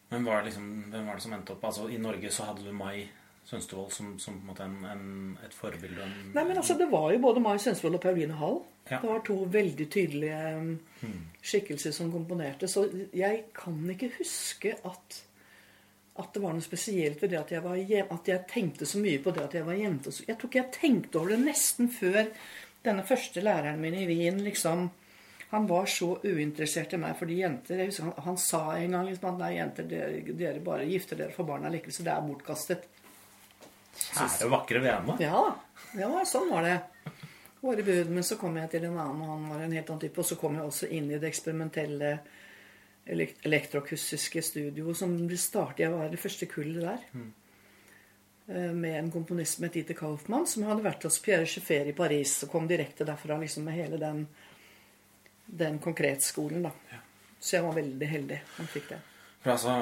Men 0.10 0.26
var 0.26 0.42
det 0.42 0.50
liksom, 0.50 0.68
hvem 0.90 1.08
var 1.12 1.20
det 1.20 1.28
som 1.28 1.34
endte 1.36 1.54
opp? 1.54 1.70
Altså 1.70 1.90
I 1.92 2.02
Norge 2.02 2.32
så 2.32 2.50
hadde 2.50 2.66
du 2.66 2.74
Mai 2.74 3.06
Sønstevold 3.48 3.94
som, 3.96 4.10
som, 4.20 4.42
en 4.52 4.64
en, 4.66 4.74
en, 4.92 5.38
et 5.46 5.54
forbilde? 5.56 6.04
En, 6.04 6.34
Nei, 6.36 6.44
men 6.44 6.58
altså 6.60 6.76
Det 6.76 6.90
var 6.92 7.14
jo 7.14 7.22
både 7.24 7.44
Mai 7.44 7.56
Sønstevold 7.64 7.96
og 7.96 8.04
Pauline 8.04 8.36
Hall. 8.42 8.60
Ja. 8.90 9.00
Det 9.00 9.08
var 9.08 9.24
to 9.28 9.38
veldig 9.52 9.88
tydelige 9.92 10.42
um, 10.58 11.16
skikkelser 11.40 11.96
som 11.96 12.12
komponerte. 12.12 12.68
Så 12.68 12.86
jeg 13.16 13.46
kan 13.56 13.80
ikke 13.94 14.12
huske 14.20 14.76
at 14.84 15.24
at 16.18 16.34
det 16.34 16.42
var 16.42 16.56
noe 16.56 16.66
spesielt 16.66 17.22
ved 17.22 17.30
det 17.30 17.40
at 17.40 17.52
jeg, 17.54 17.62
var 17.62 17.78
at 17.78 18.30
jeg 18.32 18.46
tenkte 18.50 18.88
så 18.90 18.98
mye 19.02 19.20
på 19.22 19.30
det 19.36 19.44
at 19.44 19.58
jeg 19.60 19.68
var 19.68 19.78
jente. 19.78 20.14
Jeg 20.26 20.38
tror 20.38 20.50
ikke 20.50 20.64
jeg 20.64 20.74
tenkte 20.74 21.20
over 21.20 21.34
det 21.36 21.44
nesten 21.44 21.92
før 21.94 22.24
denne 22.86 23.04
første 23.06 23.44
læreren 23.44 23.82
min 23.82 23.98
i 23.98 24.08
Wien 24.10 24.42
liksom 24.46 24.90
Han 25.48 25.64
var 25.64 25.86
så 25.88 26.18
uinteressert 26.26 26.92
i 26.92 26.98
meg 27.00 27.14
fordi 27.16 27.38
jenter. 27.40 27.80
Jeg 27.80 27.88
husker 27.88 28.10
han, 28.10 28.24
han 28.26 28.40
sa 28.42 28.60
en 28.76 28.98
gang 28.98 29.06
liksom 29.08 29.30
at 29.30 29.38
nei, 29.40 29.52
jenter, 29.56 29.86
dere, 29.88 30.34
dere 30.36 30.60
bare 30.60 30.88
gifter 30.90 31.16
dere 31.22 31.32
for 31.32 31.48
barna 31.48 31.72
likevel, 31.72 31.96
så 31.96 32.04
det 32.04 32.12
er 32.12 32.26
bortkastet. 32.26 32.90
Kjære, 33.98 34.50
vakre 34.52 34.82
vene. 34.84 35.16
Ja, 35.22 35.42
da. 35.48 35.82
ja, 36.00 36.10
sånn 36.28 36.52
var 36.52 36.68
det. 36.68 36.78
Våre 37.62 37.84
bud. 37.84 38.12
Men 38.14 38.26
så 38.26 38.38
kom 38.40 38.58
jeg 38.60 38.72
til 38.74 38.88
en 38.88 39.00
annen, 39.00 39.24
og 39.24 39.34
han 39.34 39.48
var 39.52 39.64
en 39.64 39.74
helt 39.78 39.90
annen 39.90 40.04
type. 40.06 40.22
Og 40.22 40.30
så 40.30 40.38
kom 40.40 40.58
jeg 40.58 40.68
også 40.68 40.92
inn 40.98 41.10
i 41.12 41.20
det 41.20 41.32
eksperimentelle 41.32 42.12
elektroakustiske 43.08 44.44
studioet 44.44 45.00
som 45.00 45.16
startet. 45.40 45.86
Jeg 45.86 45.96
var 45.96 46.10
det 46.12 46.22
første 46.22 46.50
kullet 46.52 46.84
der. 46.84 47.06
Mm. 47.14 47.34
Med 48.80 48.94
en 49.00 49.10
komponist 49.12 49.58
som 49.58 49.66
het 49.68 49.76
Dieter 49.76 49.98
Kaufmann, 49.98 50.48
som 50.48 50.64
hadde 50.68 50.86
vært 50.86 51.04
hos 51.08 51.20
Pierre 51.24 51.48
Schiffer 51.50 51.90
i 51.90 51.96
Paris. 51.96 52.38
Og 52.46 52.52
kom 52.52 52.68
direkte 52.70 53.08
derfra 53.08 53.40
liksom 53.42 53.68
med 53.68 53.76
hele 53.80 54.00
den, 54.02 54.24
den 55.46 55.82
konkretskolen. 55.84 56.64
da. 56.70 56.72
Ja. 56.92 57.04
Så 57.40 57.58
jeg 57.58 57.68
var 57.68 57.76
veldig 57.78 58.08
heldig 58.10 58.40
han 58.58 58.70
fikk 58.72 58.88
det. 58.92 59.02
For 59.44 59.54
altså 59.54 59.76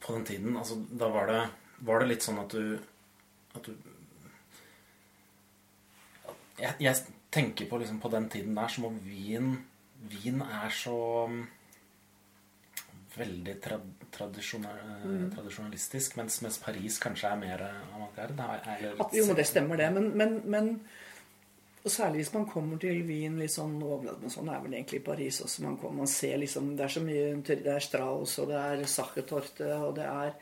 På 0.00 0.16
den 0.16 0.24
tiden, 0.28 0.56
altså, 0.56 0.78
da 0.90 1.08
var 1.12 1.30
det, 1.30 1.42
var 1.88 2.02
det 2.02 2.10
litt 2.10 2.24
sånn 2.26 2.40
at 2.42 2.52
du, 2.52 2.76
at 3.56 3.68
du 3.68 3.92
jeg, 6.56 6.72
jeg, 6.80 6.96
tenker 7.36 7.68
på, 7.68 7.78
liksom, 7.82 7.98
på 8.00 8.08
den 8.12 8.28
tiden 8.32 8.54
der 8.56 8.70
som 8.72 8.86
om 8.88 9.00
vin 9.04 9.56
Vin 10.06 10.42
er 10.44 10.70
så 10.70 10.94
um, 11.26 11.40
veldig 13.16 13.54
tra 13.64 13.78
mm. 13.80 14.10
tradisjonalistisk, 15.34 16.18
mens, 16.20 16.36
mens, 16.44 16.58
Paris 16.62 16.98
kanskje 17.02 17.30
er 17.32 17.40
mer 17.40 17.64
avantgarde. 17.64 18.46
Jo, 19.16 19.24
det 19.34 19.46
stemmer 19.48 19.80
det. 19.80 19.88
Men, 19.96 20.10
men, 20.20 20.36
men 20.44 20.68
og 21.86 21.92
særlig 21.94 22.24
hvis 22.24 22.32
man 22.34 22.48
kommer 22.50 22.80
til 22.82 23.04
Wien 23.06 23.36
litt 23.38 23.52
sånn 23.54 23.76
Men 23.78 24.32
sånn 24.32 24.48
er 24.50 24.62
vel 24.64 24.74
egentlig 24.74 25.04
Paris 25.06 25.38
også. 25.44 25.62
Man, 25.62 25.76
kommer, 25.78 26.02
man 26.02 26.10
ser 26.10 26.40
liksom 26.42 26.72
Det 26.74 26.82
er 26.82 26.94
så 26.96 27.02
mye 27.04 27.28
Det 27.46 27.72
er 27.72 27.84
Strauss, 27.84 28.38
og 28.42 28.50
det 28.50 28.58
er 28.58 28.82
Sachertorte, 28.90 29.68
og 29.78 29.94
det 30.00 30.08
er, 30.10 30.32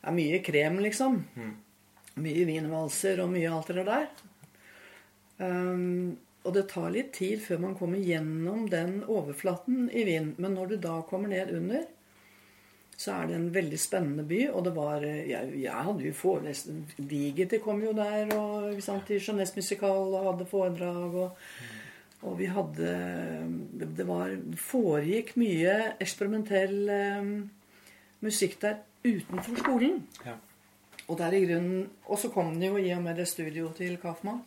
det 0.00 0.08
er 0.08 0.16
mye 0.16 0.40
krem, 0.46 0.80
liksom. 0.80 1.18
Mm. 1.36 1.52
Mye 2.24 2.46
vinvalser 2.48 3.20
og 3.20 3.28
mye 3.34 3.50
alt 3.52 3.74
det 3.76 3.84
der. 3.90 4.08
Um, 5.36 6.16
og 6.46 6.54
det 6.56 6.64
tar 6.70 6.88
litt 6.94 7.12
tid 7.18 7.42
før 7.44 7.60
man 7.66 7.76
kommer 7.76 8.00
gjennom 8.00 8.64
den 8.72 9.02
overflaten 9.04 9.90
i 9.90 10.06
Wien. 10.08 10.32
Men 10.40 10.56
når 10.56 10.72
du 10.72 10.76
da 10.86 11.00
kommer 11.10 11.28
ned 11.34 11.52
under, 11.52 11.84
så 12.96 13.12
er 13.12 13.28
det 13.28 13.36
en 13.36 13.48
veldig 13.54 13.78
spennende 13.80 14.24
by. 14.24 14.40
Og 14.52 14.64
det 14.64 14.72
var 14.76 15.04
Jeg, 15.04 15.52
jeg 15.60 15.84
hadde 15.88 16.06
jo 16.06 16.12
forelesning 16.16 16.84
Digete 16.96 17.60
kom 17.64 17.82
jo 17.84 17.92
der 17.96 18.32
og 18.36 18.80
sant, 18.82 19.10
i 19.10 19.20
Jeunesse 19.20 19.56
Musical 19.56 20.14
og 20.16 20.30
hadde 20.30 20.48
foredrag. 20.48 21.14
Og, 21.14 21.36
og 22.22 22.38
vi 22.38 22.48
hadde 22.48 22.96
Det, 23.76 24.08
var, 24.08 24.32
foregikk 24.56 25.36
mye 25.36 25.76
eksperimentell 26.00 26.76
um, 27.20 27.32
musikk 28.24 28.60
der 28.62 28.80
utenfor 29.04 29.60
skolen. 29.60 30.02
Ja. 30.24 30.38
Og 31.06 31.18
der 31.20 31.36
i 31.36 31.44
grunnen 31.44 31.88
Og 32.06 32.18
så 32.18 32.32
kom 32.34 32.56
det 32.58 32.72
jo 32.72 32.80
i 32.80 32.90
og 32.96 33.02
med 33.02 33.20
det 33.20 33.28
studioet 33.28 33.76
til 33.76 33.98
Kaufmann. 34.00 34.40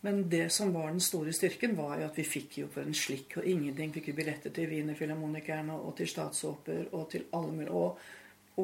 Men 0.00 0.22
det 0.32 0.46
som 0.52 0.72
var 0.72 0.88
den 0.88 1.02
store 1.04 1.32
styrken, 1.36 1.76
var 1.76 1.98
jo 2.00 2.06
at 2.08 2.16
vi 2.16 2.24
fikk 2.24 2.58
jo 2.62 2.68
for 2.72 2.86
en 2.88 2.96
slikk 2.96 3.36
og 3.40 3.48
ingenting. 3.48 3.92
Fikk 3.92 4.08
jo 4.12 4.16
billetter 4.16 4.54
til 4.56 4.70
Wienerfilharmonikerne 4.70 5.76
og 5.76 5.92
til 5.98 6.08
Statsoper 6.08 6.88
og 6.96 7.10
til 7.12 7.26
alle 7.36 7.52
mulige. 7.52 7.70
Og, 7.70 7.98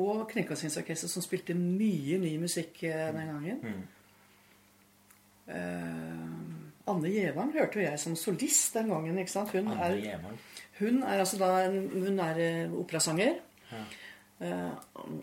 og 0.00 0.24
Kringkastingsorkesteret, 0.30 1.12
som 1.12 1.24
spilte 1.24 1.56
mye 1.58 2.16
ny 2.22 2.32
musikk 2.40 2.82
eh, 2.88 3.10
den 3.12 3.34
gangen. 3.34 3.60
Mm. 3.62 3.84
Uh, 5.46 6.90
Anne 6.90 7.10
Gjevang 7.10 7.52
hørte 7.54 7.80
jo 7.80 7.84
jeg 7.84 8.00
som 8.02 8.16
solist 8.18 8.74
den 8.78 8.90
gangen. 8.90 9.18
ikke 9.18 9.30
sant? 9.32 9.52
Hun 9.54 9.68
er, 9.74 10.18
hun 10.80 11.02
er 11.02 11.22
altså 11.22 11.38
da 11.38 11.52
hun 11.68 12.20
er 12.22 12.42
eh, 12.42 12.74
operasanger. 12.74 13.38
Ja. 13.72 13.84
Uh, 14.36 14.72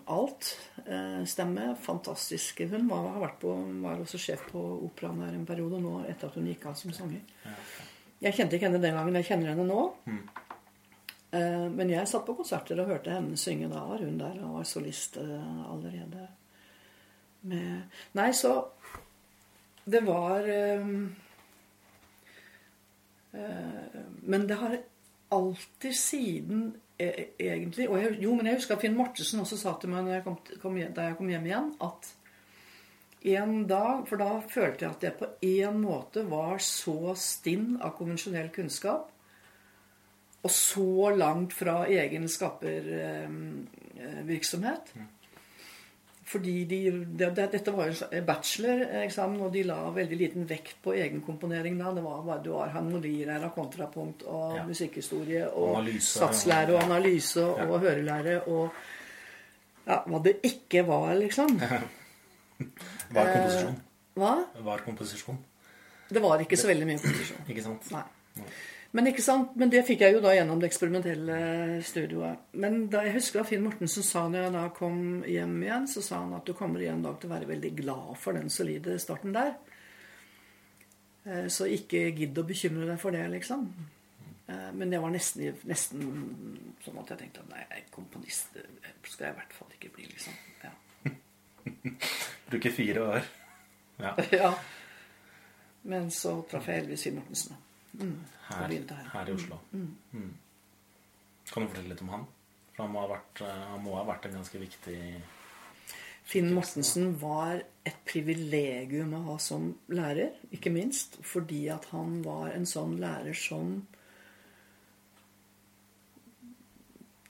alt. 0.10 0.49
Uh, 0.88 1.21
stemme. 1.30 1.76
Fantastisk. 1.80 2.63
Hun 2.67 2.89
var, 2.89 3.08
har 3.13 3.23
vært 3.28 3.39
på, 3.43 3.54
var 3.84 4.02
også 4.02 4.19
sjef 4.19 4.47
på 4.52 4.63
operaen 4.88 5.21
der 5.23 5.38
en 5.38 5.45
periode 5.47 5.80
nå 5.84 5.99
etter 6.23 6.31
at 6.31 6.39
hun 6.39 6.47
gikk 6.47 6.65
av 6.69 6.77
som 6.79 6.93
sanger. 6.95 7.23
Jeg 8.23 8.38
kjente 8.38 8.55
ikke 8.55 8.69
henne 8.69 8.81
den 8.83 8.95
gangen. 8.95 9.17
Jeg 9.19 9.27
kjenner 9.27 9.51
henne 9.51 9.65
nå. 9.67 9.81
Mm. 10.07 10.21
Uh, 11.33 11.67
men 11.73 11.89
jeg 11.89 12.07
satt 12.07 12.25
på 12.27 12.38
konserter 12.38 12.79
og 12.79 12.91
hørte 12.93 13.12
henne 13.12 13.38
synge. 13.39 13.71
Da 13.71 13.83
var 13.89 14.03
hun 14.05 14.21
der 14.21 14.39
og 14.45 14.59
var 14.59 14.69
solist 14.69 15.17
allerede. 15.19 16.29
Med 17.43 17.81
Nei, 18.15 18.31
så 18.31 18.53
Det 19.83 19.99
var 20.07 20.45
Men 24.23 24.47
det 24.47 24.55
har 24.55 24.77
alltid 25.31 25.93
siden 25.93 26.73
E, 26.99 27.25
egentlig. 27.39 27.89
Og 27.89 28.01
jeg, 28.01 28.17
jo, 28.21 28.36
men 28.36 28.47
jeg 28.47 28.59
husker 28.59 28.75
at 28.75 28.83
Finn 28.83 28.97
Mortensen 28.97 29.41
også 29.41 29.57
sa 29.57 29.73
til 29.81 29.89
meg 29.89 30.12
jeg 30.12 30.23
kom, 30.25 30.38
kom, 30.62 30.77
da 30.95 31.07
jeg 31.09 31.17
kom 31.17 31.31
hjem 31.31 31.47
igjen, 31.49 31.71
at 31.81 32.12
en 33.23 33.67
dag 33.67 34.07
For 34.09 34.17
da 34.19 34.41
følte 34.51 34.86
jeg 34.86 34.91
at 34.91 35.03
jeg 35.07 35.13
på 35.19 35.27
en 35.47 35.81
måte 35.81 36.29
var 36.29 36.57
så 36.63 37.15
stinn 37.19 37.77
av 37.81 37.89
konvensjonell 37.97 38.49
kunnskap. 38.55 39.09
Og 40.43 40.51
så 40.51 41.09
langt 41.15 41.53
fra 41.55 41.88
egen 41.88 42.27
skapervirksomhet. 42.27 44.93
Eh, 44.97 45.03
fordi 46.33 46.65
de, 46.65 46.91
det, 46.91 47.29
det, 47.36 47.47
Dette 47.51 47.71
var 47.75 47.91
jo 47.91 48.21
bacheloreksamen, 48.27 49.41
og 49.43 49.51
de 49.53 49.63
la 49.67 49.77
veldig 49.93 50.17
liten 50.17 50.47
vekt 50.49 50.77
på 50.83 50.93
egenkomponering 50.95 51.77
da. 51.79 51.91
Det 51.95 52.03
var 52.03 52.23
bare 52.27 52.43
du 52.43 52.51
har 52.55 52.73
harmonier 52.75 53.31
av 53.38 53.49
kontrapunkt 53.55 54.23
og 54.27 54.57
ja. 54.57 54.65
musikkhistorie 54.67 55.47
og 55.51 55.77
analyse, 55.77 56.19
satslære 56.19 56.75
og 56.75 56.83
analyse 56.83 57.43
ja. 57.43 57.67
og 57.67 57.79
hørelære 57.83 58.38
og 58.47 58.65
ja, 59.83 59.99
hva 60.07 60.19
det 60.23 60.38
ikke 60.47 60.86
var, 60.88 61.12
liksom. 61.19 61.59
var 63.13 63.34
komposisjon. 63.34 63.82
Hva? 64.13 64.36
hva? 64.60 64.76
er 64.76 64.86
komposisjon. 64.86 65.41
Det 66.13 66.21
var 66.21 66.43
ikke 66.43 66.60
så 66.60 66.69
veldig 66.69 66.88
mye 66.89 67.02
komposisjon. 67.02 67.49
ikke 67.49 67.65
sant? 67.65 67.89
Nei. 67.93 68.47
Men, 68.93 69.08
ikke 69.10 69.23
sant? 69.26 69.56
Men 69.58 69.71
det 69.73 69.82
fikk 69.88 70.04
jeg 70.06 70.13
jo 70.13 70.19
da 70.21 70.36
gjennom 70.36 70.60
det 70.62 70.67
eksperimentelle 70.69 71.38
studioet. 71.86 72.43
Men 72.62 72.84
da 72.93 73.02
jeg 73.08 73.15
husker 73.15 73.41
at 73.41 73.49
Finn 73.49 73.63
Mortensen 73.65 74.06
sa 74.06 74.28
når 74.30 74.45
jeg 74.45 74.54
da 74.54 74.67
kom 74.78 74.99
hjem 75.26 75.56
igjen, 75.65 75.88
så 75.89 76.04
sa 76.06 76.19
han 76.21 76.36
at 76.38 76.45
du 76.45 76.54
kommer 76.58 76.84
igjen 76.84 77.02
dag 77.02 77.17
til 77.17 77.32
å 77.32 77.34
være 77.34 77.49
veldig 77.49 77.71
glad 77.80 78.12
for 78.21 78.38
den 78.38 78.54
solide 78.54 78.99
starten 79.02 79.34
der. 79.34 79.56
Eh, 81.26 81.47
så 81.49 81.65
ikke 81.73 82.06
gidd 82.13 82.38
å 82.38 82.45
bekymre 82.45 82.86
deg 82.91 83.02
for 83.02 83.17
det, 83.17 83.26
liksom. 83.34 83.65
Eh, 84.45 84.69
men 84.78 84.93
det 84.93 85.02
var 85.02 85.13
nesten, 85.15 85.58
nesten 85.69 86.06
sånn 86.86 87.02
at 87.02 87.15
jeg 87.15 87.23
tenkte 87.23 87.47
at 87.47 87.54
nei, 87.56 87.84
komponist 87.93 88.62
skal 89.08 89.30
jeg 89.30 89.34
i 89.34 89.39
hvert 89.39 89.58
fall 89.58 89.73
ikke 89.73 89.93
bli, 89.95 90.06
liksom. 90.12 90.38
Ja. 90.62 90.73
Bruke 92.49 92.71
fire 92.71 93.04
år. 93.08 93.28
Ja. 93.97 94.15
ja. 94.32 94.54
Men 95.84 96.12
så 96.12 96.38
traff 96.49 96.69
jeg 96.71 96.84
Elvis 96.84 97.04
Finn 97.08 97.19
Mortensen. 97.19 97.60
Mm. 97.93 98.17
Her, 98.47 98.71
her, 99.13 99.30
i 99.30 99.34
Oslo. 99.34 99.60
Mm. 99.71 99.95
mm. 100.12 100.34
Kan 101.52 101.63
du 101.63 101.69
fortelle 101.69 101.91
litt 101.91 102.02
om 102.02 102.12
han? 102.13 102.26
For 102.73 102.86
han 102.86 102.93
må 102.93 103.04
ha 103.04 103.10
vært, 103.12 103.41
eh, 103.45 103.63
han 103.69 103.84
må 103.84 103.97
ha 103.99 104.04
vært 104.08 104.28
en 104.30 104.39
ganske 104.39 104.62
viktig 104.62 104.99
Finn 106.23 106.54
Mortensen 106.56 107.17
var 107.19 107.60
et 107.84 107.97
privilegium 108.08 109.12
å 109.17 109.23
ha 109.26 109.34
som 109.43 109.73
lærer, 109.91 110.32
ikke 110.56 110.71
minst 110.71 111.17
fordi 111.28 111.65
at 111.73 111.89
han 111.91 112.21
var 112.23 112.54
en 112.54 112.65
sånn 112.69 112.95
lærer 113.02 113.36
som 113.36 113.76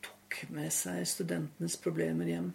tok 0.05 0.43
med 0.53 0.69
seg 0.75 1.01
studentenes 1.09 1.79
problemer 1.81 2.29
hjem. 2.29 2.51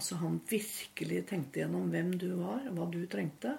Altså 0.00 0.16
Han 0.16 0.38
virkelig 0.48 1.26
tenkte 1.28 1.60
gjennom 1.60 1.90
hvem 1.92 2.14
du 2.16 2.30
var, 2.38 2.62
hva 2.72 2.86
du 2.88 3.02
trengte. 3.04 3.50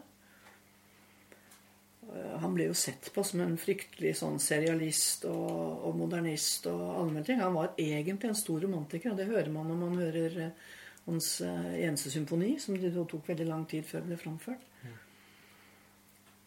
Eh, 2.09 2.37
han 2.41 2.55
ble 2.55 2.65
jo 2.65 2.77
sett 2.77 3.11
på 3.13 3.21
som 3.25 3.43
en 3.43 3.57
fryktelig 3.61 4.15
sånn 4.17 4.39
serialist 4.41 5.27
og, 5.29 5.85
og 5.85 5.99
modernist 5.99 6.65
og 6.71 6.81
alle 6.95 7.21
ting. 7.27 7.37
Han 7.43 7.53
var 7.59 7.75
egentlig 7.77 8.31
en 8.31 8.39
stor 8.39 8.63
romantiker, 8.65 9.11
og 9.11 9.19
det 9.19 9.27
hører 9.29 9.51
man 9.53 9.69
når 9.69 9.77
man 9.83 9.99
hører 10.01 10.39
eh, 10.47 10.71
hans 11.05 11.27
eh, 11.45 11.75
eneste 11.85 12.09
symfoni, 12.13 12.55
som 12.63 12.79
det 12.79 12.89
tok 12.97 13.29
veldig 13.29 13.45
lang 13.51 13.67
tid 13.69 13.85
før 13.85 14.07
ble 14.07 14.17
framført. 14.17 14.65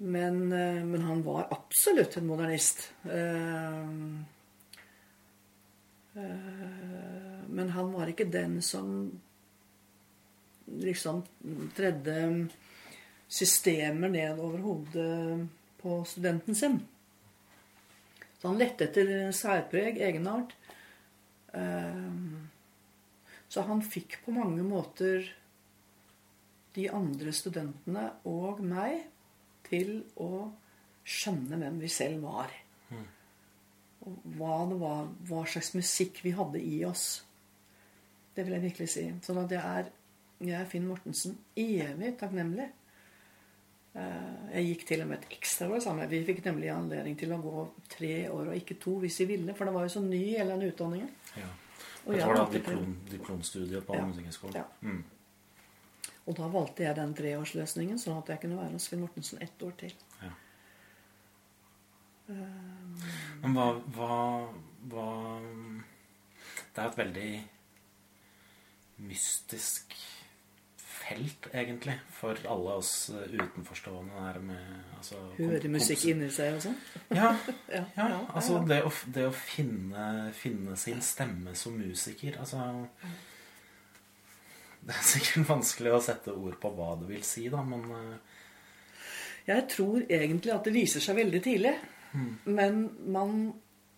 Men, 0.05 0.49
men, 0.51 1.03
han 1.07 1.23
var 1.23 1.47
absolutt 1.55 2.17
en 2.19 2.27
modernist. 2.27 2.81
Men 7.47 7.71
han 7.77 7.93
var 7.95 8.11
ikke 8.11 8.27
den 8.29 8.59
som 8.61 8.91
liksom 10.67 11.23
tredde 11.77 12.17
systemer 13.29 14.13
ned 14.13 14.41
over 14.41 14.65
hodet 14.65 15.47
på 15.81 16.01
studenten 16.09 16.57
sin. 16.57 16.79
Så 18.39 18.51
han 18.51 18.61
lette 18.61 18.89
etter 18.89 19.33
særpreg, 19.33 19.99
egenart. 20.05 20.53
Så 23.49 23.65
han 23.65 23.81
fikk 23.87 24.19
på 24.25 24.35
mange 24.37 24.65
måter 24.67 25.25
de 26.75 26.89
andre 26.91 27.33
studentene 27.35 28.09
og 28.29 28.61
meg 28.67 29.05
til 29.69 30.01
å 30.21 30.49
skjønne 31.05 31.59
hvem 31.61 31.79
vi 31.83 31.91
selv 31.93 32.25
var. 32.27 32.53
Mm. 32.91 33.05
Og 34.05 34.25
hva 34.37 34.57
det 34.71 34.79
var, 34.81 35.07
hva 35.29 35.45
slags 35.49 35.73
musikk 35.77 36.21
vi 36.25 36.35
hadde 36.37 36.61
i 36.61 36.81
oss. 36.89 37.07
Det 38.35 38.45
vil 38.45 38.57
jeg 38.57 38.67
virkelig 38.67 38.91
si. 38.91 39.05
Sånn 39.25 39.41
at 39.45 39.55
jeg 39.55 39.63
er, 39.63 39.93
jeg 40.41 40.57
er 40.59 40.71
Finn 40.71 40.89
Mortensen 40.89 41.37
evig 41.57 42.15
takknemlig. 42.21 42.67
Eh, 43.95 44.55
jeg 44.57 44.71
gikk 44.71 44.87
til 44.89 45.05
og 45.05 45.11
med 45.11 45.23
et 45.23 45.37
ekstraår 45.37 45.83
sammen. 45.85 46.11
Vi 46.11 46.25
fikk 46.27 46.43
nemlig 46.47 46.73
anledning 46.75 47.19
til 47.19 47.35
å 47.35 47.41
gå 47.43 47.67
tre 47.93 48.15
år 48.27 48.51
og 48.51 48.57
ikke 48.59 48.79
to 48.83 48.97
hvis 49.05 49.21
vi 49.23 49.29
ville. 49.37 49.55
For 49.55 49.69
det 49.69 49.75
var 49.77 49.87
jo 49.87 49.95
så 49.95 50.03
ny 50.03 50.23
hele 50.33 50.57
den 50.57 50.73
utdanningen. 50.73 51.13
Ja. 51.39 51.51
Og 52.05 52.17
jeg 52.19 52.37
da 52.37 52.47
diplom, 52.53 52.97
diplomstudiet 53.09 53.87
på 53.87 53.97
ja. 53.97 54.07
Musikkhøgskolen. 54.09 54.57
Ja. 54.59 54.65
Mm. 54.83 55.05
Og 56.25 56.37
da 56.37 56.49
valgte 56.49 56.85
jeg 56.87 56.97
den 56.97 57.13
treårsløsningen, 57.17 58.01
sånn 58.01 58.19
at 58.19 58.33
jeg 58.33 58.43
kunne 58.43 58.59
være 58.59 58.75
hos 58.77 58.89
Finn 58.91 59.03
Mortensen 59.05 59.41
ett 59.45 59.63
år 59.65 59.77
til. 59.81 59.95
Ja. 60.23 60.33
Um, 62.27 63.01
Men 63.43 63.57
hva, 63.57 63.67
hva, 63.93 64.15
hva, 64.89 65.09
Det 66.73 66.81
er 66.81 66.87
et 66.89 66.97
veldig 66.99 67.33
mystisk 69.05 69.93
felt, 71.09 71.49
egentlig, 71.53 71.95
for 72.13 72.39
alle 72.49 72.77
oss 72.79 73.11
utenforstående 73.13 74.15
der 74.15 74.41
med 74.41 74.63
altså, 74.97 75.21
Høre 75.39 75.71
musikk 75.73 76.07
inni 76.13 76.31
seg 76.33 76.57
og 76.57 76.65
sånn? 76.65 76.79
Ja, 77.19 77.35
ja, 77.73 77.85
ja, 77.97 78.21
Altså 78.33 78.61
det 78.69 78.81
å, 78.87 78.93
det 79.15 79.29
å 79.29 79.35
finne, 79.37 80.31
finne, 80.37 80.77
sin 80.81 81.03
stemme 81.05 81.55
som 81.59 81.77
musiker 81.77 82.39
Altså 82.41 82.63
Det 84.85 84.95
er 84.97 85.05
sikkert 85.09 85.49
vanskelig 85.49 85.93
å 85.97 86.03
sette 86.05 86.33
ord 86.33 86.57
på 86.61 86.73
hva 86.77 86.95
det 87.01 87.11
vil 87.13 87.27
si, 87.27 87.49
da, 87.53 87.63
men 87.65 87.85
uh... 87.91 88.41
Jeg 89.45 89.67
tror 89.69 90.07
egentlig 90.09 90.53
at 90.55 90.65
det 90.65 90.73
viser 90.73 91.05
seg 91.05 91.19
veldig 91.19 91.41
tidlig. 91.45 91.75
Mm. 92.15 92.31
Men 92.57 92.79
man 93.13 93.35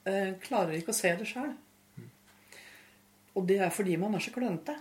eh, 0.09 0.33
klarer 0.42 0.75
ikke 0.75 0.90
å 0.90 0.97
se 0.97 1.12
det 1.21 1.29
sjøl. 1.31 1.53
Mm. 1.99 2.09
Og 3.38 3.47
det 3.47 3.61
er 3.62 3.75
fordi 3.75 3.95
man 4.01 4.16
er 4.19 4.25
så 4.25 4.33
klønete. 4.35 4.75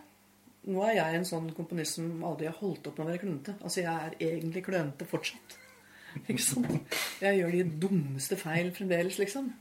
Nå 0.66 0.82
er 0.88 0.96
jeg 0.98 1.20
en 1.20 1.28
sånn 1.28 1.52
komponist 1.54 2.00
som 2.00 2.24
aldri 2.26 2.50
har 2.50 2.58
holdt 2.58 2.88
opp 2.90 2.98
med 2.98 3.06
å 3.06 3.10
være 3.12 3.22
klønete. 3.22 3.56
Altså, 3.62 3.84
jeg 3.84 3.94
er 3.94 4.16
egentlig 4.32 4.64
klønete 4.66 5.08
fortsatt. 5.10 5.58
Ikke 6.30 6.42
sant? 6.42 6.96
Jeg 7.22 7.42
gjør 7.42 7.58
de 7.58 7.66
dummeste 7.86 8.38
feil 8.40 8.72
fremdeles, 8.76 9.20
liksom. 9.22 9.52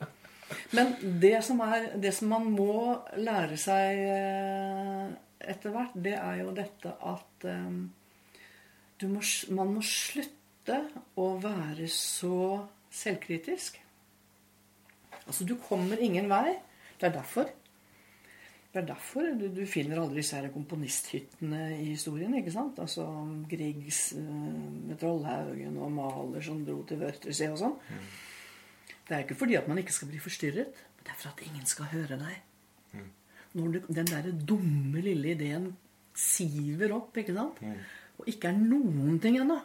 Men 0.76 0.94
det 1.20 1.36
som, 1.44 1.60
er, 1.64 1.90
det 2.00 2.12
som 2.14 2.30
man 2.32 2.46
må 2.54 2.96
lære 3.18 3.56
seg 3.60 4.00
eh, 4.14 5.12
etter 5.50 5.74
hvert, 5.74 5.96
det 6.04 6.14
er 6.16 6.40
jo 6.42 6.52
dette 6.56 6.92
at 7.10 7.46
um, 7.48 7.80
må, 9.10 9.22
man 9.56 9.72
må 9.76 9.82
slutte 9.84 10.78
å 11.20 11.34
være 11.42 11.88
så 11.92 12.62
selvkritisk. 12.94 13.80
Altså, 15.24 15.44
du 15.48 15.56
kommer 15.60 16.00
ingen 16.00 16.30
vei. 16.30 16.54
Det 17.00 17.10
er 17.10 17.18
derfor 17.18 17.50
det 18.74 18.80
er 18.80 18.86
derfor 18.88 19.28
du, 19.38 19.44
du 19.54 19.60
finner 19.70 20.00
aldri 20.02 20.18
disse 20.18 20.34
her 20.34 20.50
komponisthyttene 20.50 21.60
i 21.76 21.92
historien. 21.92 22.32
ikke 22.34 22.50
sant? 22.50 22.80
Altså 22.82 23.04
Griegs 23.46 24.08
uh, 24.18 24.24
med 24.88 24.98
Trollhaugen 24.98 25.76
og 25.78 25.92
Maler 25.94 26.42
som 26.42 26.64
dro 26.66 26.80
til 26.88 26.98
Wörthersee 27.04 27.52
og 27.54 27.60
sånn. 27.60 27.76
Mm. 27.86 28.08
Det 29.06 29.14
er 29.14 29.22
ikke 29.22 29.38
fordi 29.38 29.60
at 29.60 29.70
man 29.70 29.78
ikke 29.78 29.94
skal 29.94 30.10
bli 30.10 30.18
forstyrret, 30.24 30.82
men 30.96 31.06
det 31.06 31.14
er 31.14 31.20
for 31.22 31.30
at 31.30 31.46
ingen 31.46 31.70
skal 31.70 31.92
høre 31.92 32.18
deg. 32.18 32.42
Mm. 32.98 33.08
Når 33.54 33.72
du, 33.76 33.80
den 34.00 34.10
derre 34.10 34.34
dumme, 34.34 35.06
lille 35.06 35.36
ideen 35.36 35.70
siver 36.18 36.98
opp, 36.98 37.14
ikke 37.22 37.36
sant? 37.36 37.62
Mm. 37.62 37.78
og 38.18 38.28
ikke 38.30 38.50
er 38.50 38.58
noen 38.58 39.22
ting 39.22 39.38
ennå. 39.38 39.60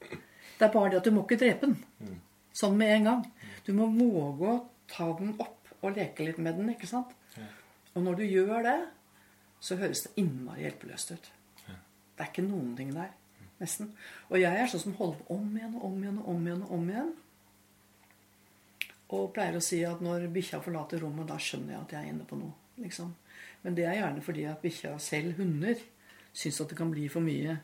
Det 0.00 0.64
er 0.64 0.72
bare 0.72 0.92
det 0.92 1.00
at 1.00 1.08
du 1.08 1.14
må 1.16 1.24
ikke 1.24 1.40
drepe 1.40 1.70
den. 1.70 1.78
Mm. 2.04 2.20
Sånn 2.56 2.76
med 2.76 2.98
en 2.98 3.08
gang. 3.14 3.28
Du 3.64 3.72
må 3.76 3.88
våge 3.96 4.52
å 4.52 4.64
ta 4.92 5.08
den 5.16 5.38
opp 5.40 5.72
og 5.80 5.96
leke 5.96 6.28
litt 6.28 6.38
med 6.40 6.60
den. 6.60 6.76
ikke 6.76 6.88
sant? 6.88 7.16
Og 7.96 8.04
når 8.04 8.20
du 8.20 8.24
gjør 8.28 8.62
det, 8.66 8.78
så 9.60 9.78
høres 9.80 10.04
det 10.04 10.12
innmari 10.20 10.66
hjelpeløst 10.66 11.14
ut. 11.16 11.30
Det 11.66 12.24
er 12.24 12.30
ikke 12.30 12.44
noen 12.44 12.74
ting 12.76 12.92
der. 12.96 13.14
Nesten. 13.60 13.90
Og 14.28 14.36
jeg 14.40 14.52
er 14.52 14.68
sånn 14.68 14.82
som 14.82 14.96
holder 14.98 15.22
på 15.22 15.36
om 15.36 15.46
igjen 15.56 15.78
og 15.78 15.86
om 15.88 15.96
igjen 16.02 16.18
og 16.20 16.28
om 16.32 16.44
igjen. 16.44 16.62
Og 16.66 16.74
om 16.76 16.90
igjen. 16.92 17.14
Og 19.16 19.28
pleier 19.32 19.56
å 19.56 19.64
si 19.64 19.80
at 19.86 20.02
når 20.04 20.28
bikkja 20.34 20.60
forlater 20.64 21.00
rommet, 21.04 21.28
da 21.28 21.38
skjønner 21.40 21.76
jeg 21.76 21.82
at 21.84 21.94
jeg 21.94 22.02
er 22.02 22.12
inne 22.12 22.28
på 22.28 22.38
noe. 22.40 22.52
liksom. 22.82 23.14
Men 23.62 23.76
det 23.76 23.86
er 23.88 24.00
gjerne 24.00 24.24
fordi 24.24 24.44
at 24.50 24.62
bikkja 24.62 24.92
selv, 25.02 25.40
hunder, 25.40 25.80
syns 26.36 26.60
at 26.60 26.72
det 26.72 26.78
kan 26.78 26.92
bli 26.92 27.08
for 27.12 27.24
mye. 27.24 27.56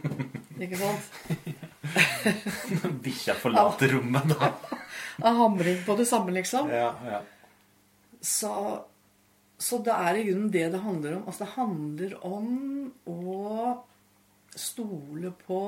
Ikke 0.62 0.80
sant? 0.80 1.12
Når 2.80 2.96
bikkja 3.04 3.36
forlater 3.40 3.96
rommet, 3.96 4.34
da. 4.34 4.52
Av 5.26 5.36
hamring 5.36 5.80
på 5.86 5.96
det 5.96 6.08
samme, 6.08 6.34
liksom. 6.36 6.68
Ja, 6.72 6.92
ja. 7.06 7.20
Så 8.20 8.52
så 9.60 9.78
det 9.84 9.92
er 9.92 10.16
i 10.16 10.26
grunnen 10.30 10.52
det 10.52 10.66
det 10.72 10.80
handler 10.80 11.18
om. 11.18 11.24
Altså 11.28 11.44
det 11.44 11.54
handler 11.54 12.14
om 12.26 12.52
å 13.12 13.48
stole 14.56 15.32
på 15.42 15.62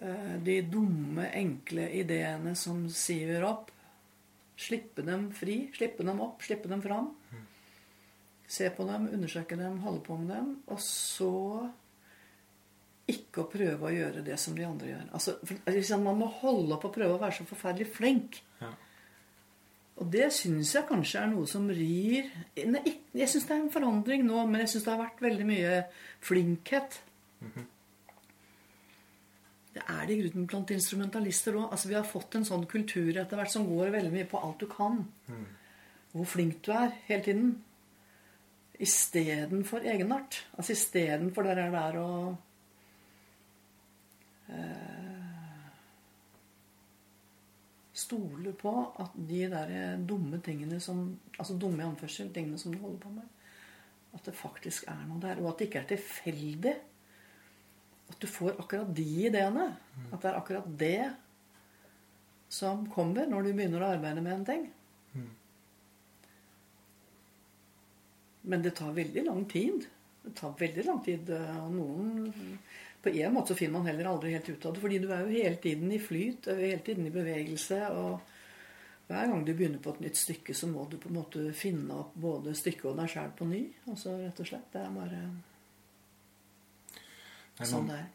uh, 0.00 0.36
de 0.44 0.56
dumme, 0.72 1.28
enkle 1.36 1.90
ideene 2.00 2.54
som 2.56 2.86
siver 2.88 3.44
opp. 3.44 3.68
Slippe 4.58 5.04
dem 5.06 5.28
fri. 5.36 5.60
Slippe 5.76 6.06
dem 6.08 6.24
opp, 6.24 6.40
slippe 6.48 6.70
dem 6.72 6.82
fram. 6.82 7.12
Se 8.48 8.70
på 8.72 8.88
dem, 8.88 9.10
undersøke 9.12 9.60
dem, 9.60 9.76
holde 9.84 10.00
på 10.06 10.16
med 10.16 10.32
dem. 10.32 10.54
Og 10.72 10.80
så 10.80 11.34
ikke 13.08 13.44
å 13.44 13.48
prøve 13.52 13.88
å 13.88 13.92
gjøre 13.92 14.24
det 14.24 14.36
som 14.40 14.56
de 14.56 14.64
andre 14.64 14.94
gjør. 14.94 15.06
Altså, 15.16 15.36
for, 15.44 16.00
Man 16.00 16.20
må 16.24 16.32
holde 16.40 16.76
opp 16.76 16.88
og 16.88 16.94
prøve 16.96 17.16
å 17.16 17.20
være 17.20 17.36
så 17.38 17.48
forferdelig 17.48 17.92
flink. 17.92 18.40
Ja. 18.60 18.72
Og 19.98 20.06
det 20.12 20.28
syns 20.34 20.74
jeg 20.76 20.86
kanskje 20.86 21.22
er 21.24 21.30
noe 21.32 21.46
som 21.50 21.64
rir 21.74 22.28
Nei, 22.70 22.94
Jeg 23.16 23.30
syns 23.32 23.48
det 23.48 23.56
er 23.56 23.64
en 23.64 23.72
forandring 23.74 24.22
nå, 24.26 24.44
men 24.46 24.62
jeg 24.62 24.74
syns 24.74 24.86
det 24.86 24.94
har 24.94 25.02
vært 25.02 25.24
veldig 25.24 25.46
mye 25.48 25.74
flinkhet. 26.20 27.00
Mm 27.40 27.50
-hmm. 27.54 27.66
Det 29.74 29.82
er 29.88 30.06
det 30.06 30.14
i 30.14 30.20
grunnen 30.22 30.46
blant 30.46 30.70
instrumentalister 30.70 31.52
òg. 31.52 31.70
Altså, 31.70 31.88
vi 31.88 31.94
har 31.94 32.04
fått 32.04 32.34
en 32.34 32.44
sånn 32.44 32.66
kultur 32.66 33.16
etter 33.16 33.36
hvert 33.36 33.52
som 33.52 33.66
går 33.66 33.90
veldig 33.94 34.12
mye 34.12 34.26
på 34.26 34.40
alt 34.42 34.60
du 34.60 34.66
kan. 34.66 35.04
Mm. 35.28 35.46
Hvor 36.12 36.24
flink 36.24 36.66
du 36.66 36.72
er 36.72 36.90
hele 37.06 37.22
tiden. 37.22 37.64
Istedenfor 38.80 39.78
egenart. 39.78 40.46
Altså 40.56 40.72
istedenfor 40.72 41.42
det 41.42 41.56
der 41.56 41.98
å 42.00 42.10
eh, 44.48 44.97
stole 47.98 48.52
på 48.58 48.72
at 49.02 49.16
de 49.28 49.42
der 49.50 49.98
dumme 50.06 50.40
tingene 50.44 50.78
som 50.82 51.18
Altså 51.38 51.56
dumme 51.58 51.82
i 51.82 51.86
anførsel, 51.86 52.32
tingene 52.34 52.58
som 52.58 52.72
du 52.74 52.80
holder 52.82 52.98
på 53.02 53.10
med, 53.14 53.26
at 54.16 54.24
det 54.26 54.34
faktisk 54.34 54.88
er 54.90 55.04
noe 55.06 55.20
der. 55.22 55.38
Og 55.42 55.52
at 55.52 55.60
det 55.60 55.68
ikke 55.68 55.82
er 55.84 55.90
tilfeldig. 55.92 56.74
At 58.08 58.18
du 58.18 58.26
får 58.26 58.56
akkurat 58.58 58.90
de 58.96 59.04
ideene. 59.28 59.68
At 60.08 60.22
det 60.22 60.30
er 60.30 60.38
akkurat 60.40 60.70
det 60.80 61.10
som 62.48 62.86
kommer 62.90 63.28
når 63.28 63.44
du 63.44 63.52
begynner 63.52 63.84
å 63.84 63.92
arbeide 63.92 64.24
med 64.24 64.34
en 64.34 64.48
ting. 64.48 64.66
Men 68.48 68.64
det 68.64 68.74
tar 68.78 68.96
veldig 68.96 69.24
lang 69.26 69.44
tid. 69.50 69.84
Det 70.24 70.34
tar 70.38 70.56
veldig 70.58 70.84
lang 70.86 71.02
tid. 71.04 71.30
Og 71.60 71.72
noen 71.74 72.32
på 73.02 73.08
en 73.08 73.34
måte 73.34 73.52
så 73.52 73.58
finner 73.58 73.78
man 73.78 73.86
heller 73.86 74.10
aldri 74.10 74.32
helt 74.34 74.48
ut 74.48 74.66
av 74.66 74.74
det. 74.74 74.80
Fordi 74.82 74.98
du 74.98 75.12
er 75.12 75.20
jo 75.22 75.36
hele 75.36 75.56
tiden 75.62 75.92
i 75.92 76.00
flyt, 76.02 76.50
hele 76.50 76.82
tiden 76.84 77.06
i 77.06 77.14
bevegelse. 77.14 77.78
Og 77.94 78.20
hver 79.08 79.30
gang 79.30 79.44
du 79.46 79.52
begynner 79.54 79.82
på 79.82 79.94
et 79.94 80.02
nytt 80.06 80.18
stykke, 80.18 80.54
så 80.54 80.66
må 80.70 80.84
du 80.90 80.98
på 81.00 81.08
en 81.12 81.18
måte 81.20 81.44
finne 81.56 81.94
opp 82.02 82.16
både 82.18 82.56
stykket 82.58 82.90
og 82.90 82.98
deg 82.98 83.12
sjæl 83.12 83.30
på 83.38 83.48
ny. 83.48 83.62
Altså 83.92 84.16
rett 84.18 84.42
og 84.42 84.50
slett. 84.50 84.68
Det 84.74 84.82
er 84.82 84.98
bare 84.98 85.22
sånn 87.68 87.88
det 87.88 88.02
er. 88.02 88.08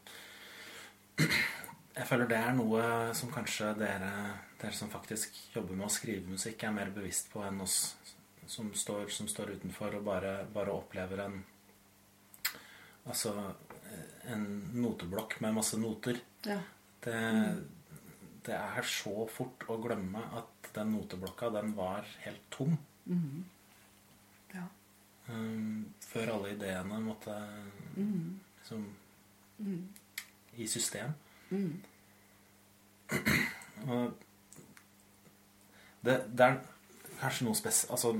Jeg 1.94 2.08
føler 2.10 2.26
det 2.30 2.38
er 2.42 2.54
noe 2.56 2.84
som 3.14 3.30
kanskje 3.30 3.70
dere, 3.78 4.12
dere 4.58 4.74
som 4.74 4.90
faktisk 4.90 5.36
jobber 5.54 5.76
med 5.78 5.86
å 5.86 5.92
skrive 5.94 6.26
musikk, 6.26 6.64
er 6.66 6.74
mer 6.74 6.90
bevisst 6.94 7.28
på 7.30 7.42
enn 7.46 7.60
oss 7.62 7.76
som 8.50 8.72
står, 8.76 9.06
som 9.14 9.28
står 9.30 9.54
utenfor 9.56 9.94
og 10.00 10.06
bare, 10.06 10.32
bare 10.52 10.74
opplever 10.74 11.24
en 11.24 11.42
Altså 13.04 13.34
en 14.32 14.44
noteblokk 14.74 15.40
med 15.44 15.56
masse 15.56 15.78
noter. 15.80 16.20
Ja. 16.46 16.58
Det, 17.04 17.20
det 18.46 18.56
er 18.56 18.88
så 18.88 19.26
fort 19.32 19.64
å 19.68 19.78
glemme 19.82 20.22
at 20.38 20.70
den 20.74 20.92
noteblokka, 20.94 21.50
den 21.54 21.74
var 21.76 22.06
helt 22.24 22.44
tom. 22.50 22.78
ja. 24.54 24.66
Um, 25.28 25.94
før 26.04 26.34
alle 26.34 26.52
ideene 26.52 26.98
måtte 27.00 27.34
liksom 28.58 28.82
I 30.56 30.66
system. 30.68 31.14
Og 33.94 34.12
det, 36.04 36.18
det 36.28 36.46
er 36.46 36.58
kanskje 37.20 37.46
noe 37.48 37.56
spes... 37.58 37.84
Altså, 37.90 38.12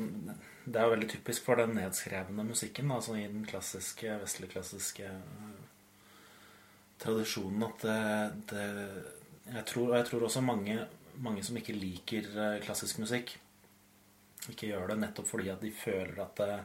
det 0.64 0.80
er 0.80 0.86
jo 0.86 0.94
veldig 0.94 1.10
typisk 1.12 1.44
for 1.44 1.60
den 1.60 1.74
nedskrevne 1.76 2.44
musikken, 2.48 2.90
altså 2.94 3.18
i 3.20 3.26
den 3.28 3.44
klassiske, 3.48 4.14
vestligklassiske 4.22 5.10
uh, 5.10 5.63
tradisjonen 7.04 7.66
at 7.68 7.84
det, 7.84 7.98
det 8.52 8.66
jeg, 9.52 9.64
tror, 9.68 9.90
og 9.90 9.96
jeg 9.98 10.08
tror 10.08 10.26
også 10.28 10.44
mange, 10.44 10.78
mange 11.24 11.44
som 11.46 11.58
ikke 11.60 11.76
liker 11.76 12.30
uh, 12.32 12.56
klassisk 12.64 13.02
musikk, 13.02 13.36
ikke 14.50 14.72
gjør 14.72 14.92
det 14.92 14.98
nettopp 15.00 15.28
fordi 15.28 15.52
at 15.52 15.62
de 15.64 15.70
føler 15.72 16.18
at, 16.24 16.40
det, 16.40 16.58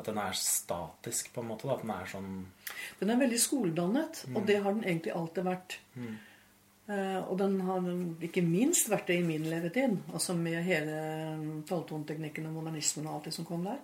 at 0.00 0.08
den 0.08 0.22
er 0.22 0.38
statisk, 0.38 1.32
på 1.34 1.44
en 1.44 1.50
måte. 1.50 1.68
Da. 1.68 1.76
At 1.76 1.84
den 1.84 1.92
er 1.96 2.08
sånn 2.08 2.32
Den 3.00 3.12
er 3.12 3.20
veldig 3.20 3.42
skoledannet, 3.42 4.24
og 4.32 4.48
det 4.48 4.62
har 4.64 4.76
den 4.76 4.86
egentlig 4.86 5.14
alltid 5.16 5.48
vært. 5.48 5.78
Eh, 6.88 7.20
og 7.20 7.34
den 7.36 7.58
har 7.66 7.88
ikke 8.24 8.44
minst 8.46 8.88
vært 8.88 9.10
det 9.10 9.18
i 9.20 9.26
min 9.26 9.44
levetid, 9.50 9.98
altså 10.08 10.36
med 10.38 10.62
hele 10.64 11.00
tolvtoneteknikken 11.68 12.48
og 12.48 12.60
modernismen 12.62 13.08
og 13.10 13.18
alt 13.18 13.28
det 13.28 13.34
som 13.36 13.48
kom 13.48 13.66
der. 13.68 13.82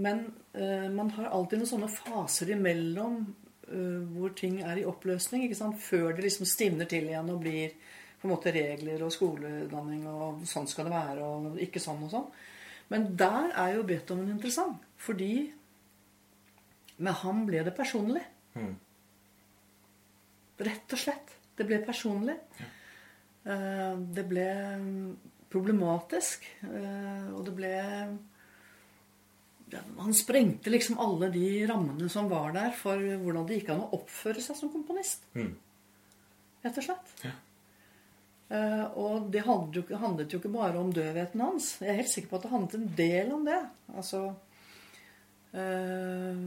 Men 0.00 0.26
uh, 0.56 0.88
man 0.92 1.10
har 1.16 1.30
alltid 1.32 1.62
noen 1.62 1.70
sånne 1.70 1.88
faser 1.88 2.50
imellom 2.52 3.22
eh, 3.22 3.45
hvor 3.66 4.34
ting 4.38 4.60
er 4.62 4.78
i 4.78 4.84
oppløsning, 4.86 5.42
ikke 5.46 5.58
sant? 5.58 5.78
før 5.82 6.12
det 6.14 6.22
liksom 6.26 6.46
stivner 6.46 6.86
til 6.90 7.08
igjen 7.08 7.30
og 7.32 7.40
blir 7.42 7.72
på 8.20 8.28
en 8.28 8.32
måte 8.32 8.52
regler 8.54 9.02
og 9.04 9.12
skoledanning 9.12 10.06
og 10.08 10.44
sånn 10.48 10.68
skal 10.70 10.86
det 10.88 10.92
være 10.94 11.24
og 11.26 11.58
ikke 11.60 11.82
sånn 11.82 12.04
og 12.06 12.10
sånn. 12.12 12.28
Men 12.88 13.08
der 13.18 13.50
er 13.58 13.74
jo 13.74 13.82
Beethoven 13.88 14.30
interessant, 14.30 14.78
fordi 14.96 15.52
med 16.98 17.12
ham 17.22 17.42
ble 17.48 17.64
det 17.66 17.74
personlig. 17.76 18.22
Rett 20.56 20.94
og 20.94 20.98
slett. 21.02 21.34
Det 21.58 21.66
ble 21.68 21.80
personlig. 21.84 22.36
Ja. 23.46 23.94
Det 24.16 24.24
ble 24.30 24.46
problematisk. 25.52 26.46
eh, 26.64 27.26
Og 27.34 27.44
det 27.46 27.54
ble 27.58 27.72
Han 29.98 30.14
sprengte 30.14 30.70
liksom 30.72 30.98
alle 31.02 31.28
de 31.34 31.48
rammene 31.68 32.08
som 32.12 32.28
var 32.30 32.52
der 32.56 32.70
for 32.76 33.00
hvordan 33.00 33.46
det 33.48 33.60
gikk 33.60 33.72
an 33.74 33.84
å 33.86 33.90
oppføre 33.98 34.42
seg 34.44 34.56
som 34.58 34.70
komponist. 34.72 35.26
Rett 35.36 36.78
og 36.80 36.84
slett. 36.86 37.12
Ja. 37.24 37.34
Eh, 38.46 38.84
og 38.94 39.30
det 39.34 39.42
handlet 39.42 39.74
jo, 39.74 39.82
ikke- 39.82 39.98
handlet 39.98 40.32
jo 40.32 40.38
ikke 40.38 40.52
bare 40.54 40.78
om 40.78 40.92
døvheten 40.94 41.40
hans. 41.42 41.72
Jeg 41.80 41.90
er 41.90 42.00
helt 42.00 42.12
sikker 42.12 42.28
på 42.30 42.36
at 42.36 42.42
det 42.46 42.50
handlet 42.52 42.74
en 42.78 42.92
del 43.00 43.32
om 43.34 43.44
det. 43.44 43.58
Altså 43.96 44.20
uh, 45.54 46.44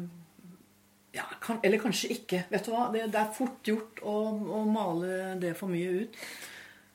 ja, 1.15 1.25
kan, 1.41 1.59
Eller 1.63 1.81
kanskje 1.81 2.11
ikke. 2.13 2.43
Vet 2.51 2.65
du 2.65 2.71
hva? 2.71 2.85
Det, 2.93 3.07
det 3.11 3.19
er 3.19 3.33
fort 3.35 3.63
gjort 3.67 3.99
å, 4.05 4.15
å 4.59 4.63
male 4.69 5.33
det 5.41 5.55
for 5.59 5.71
mye 5.71 6.05
ut. 6.05 6.21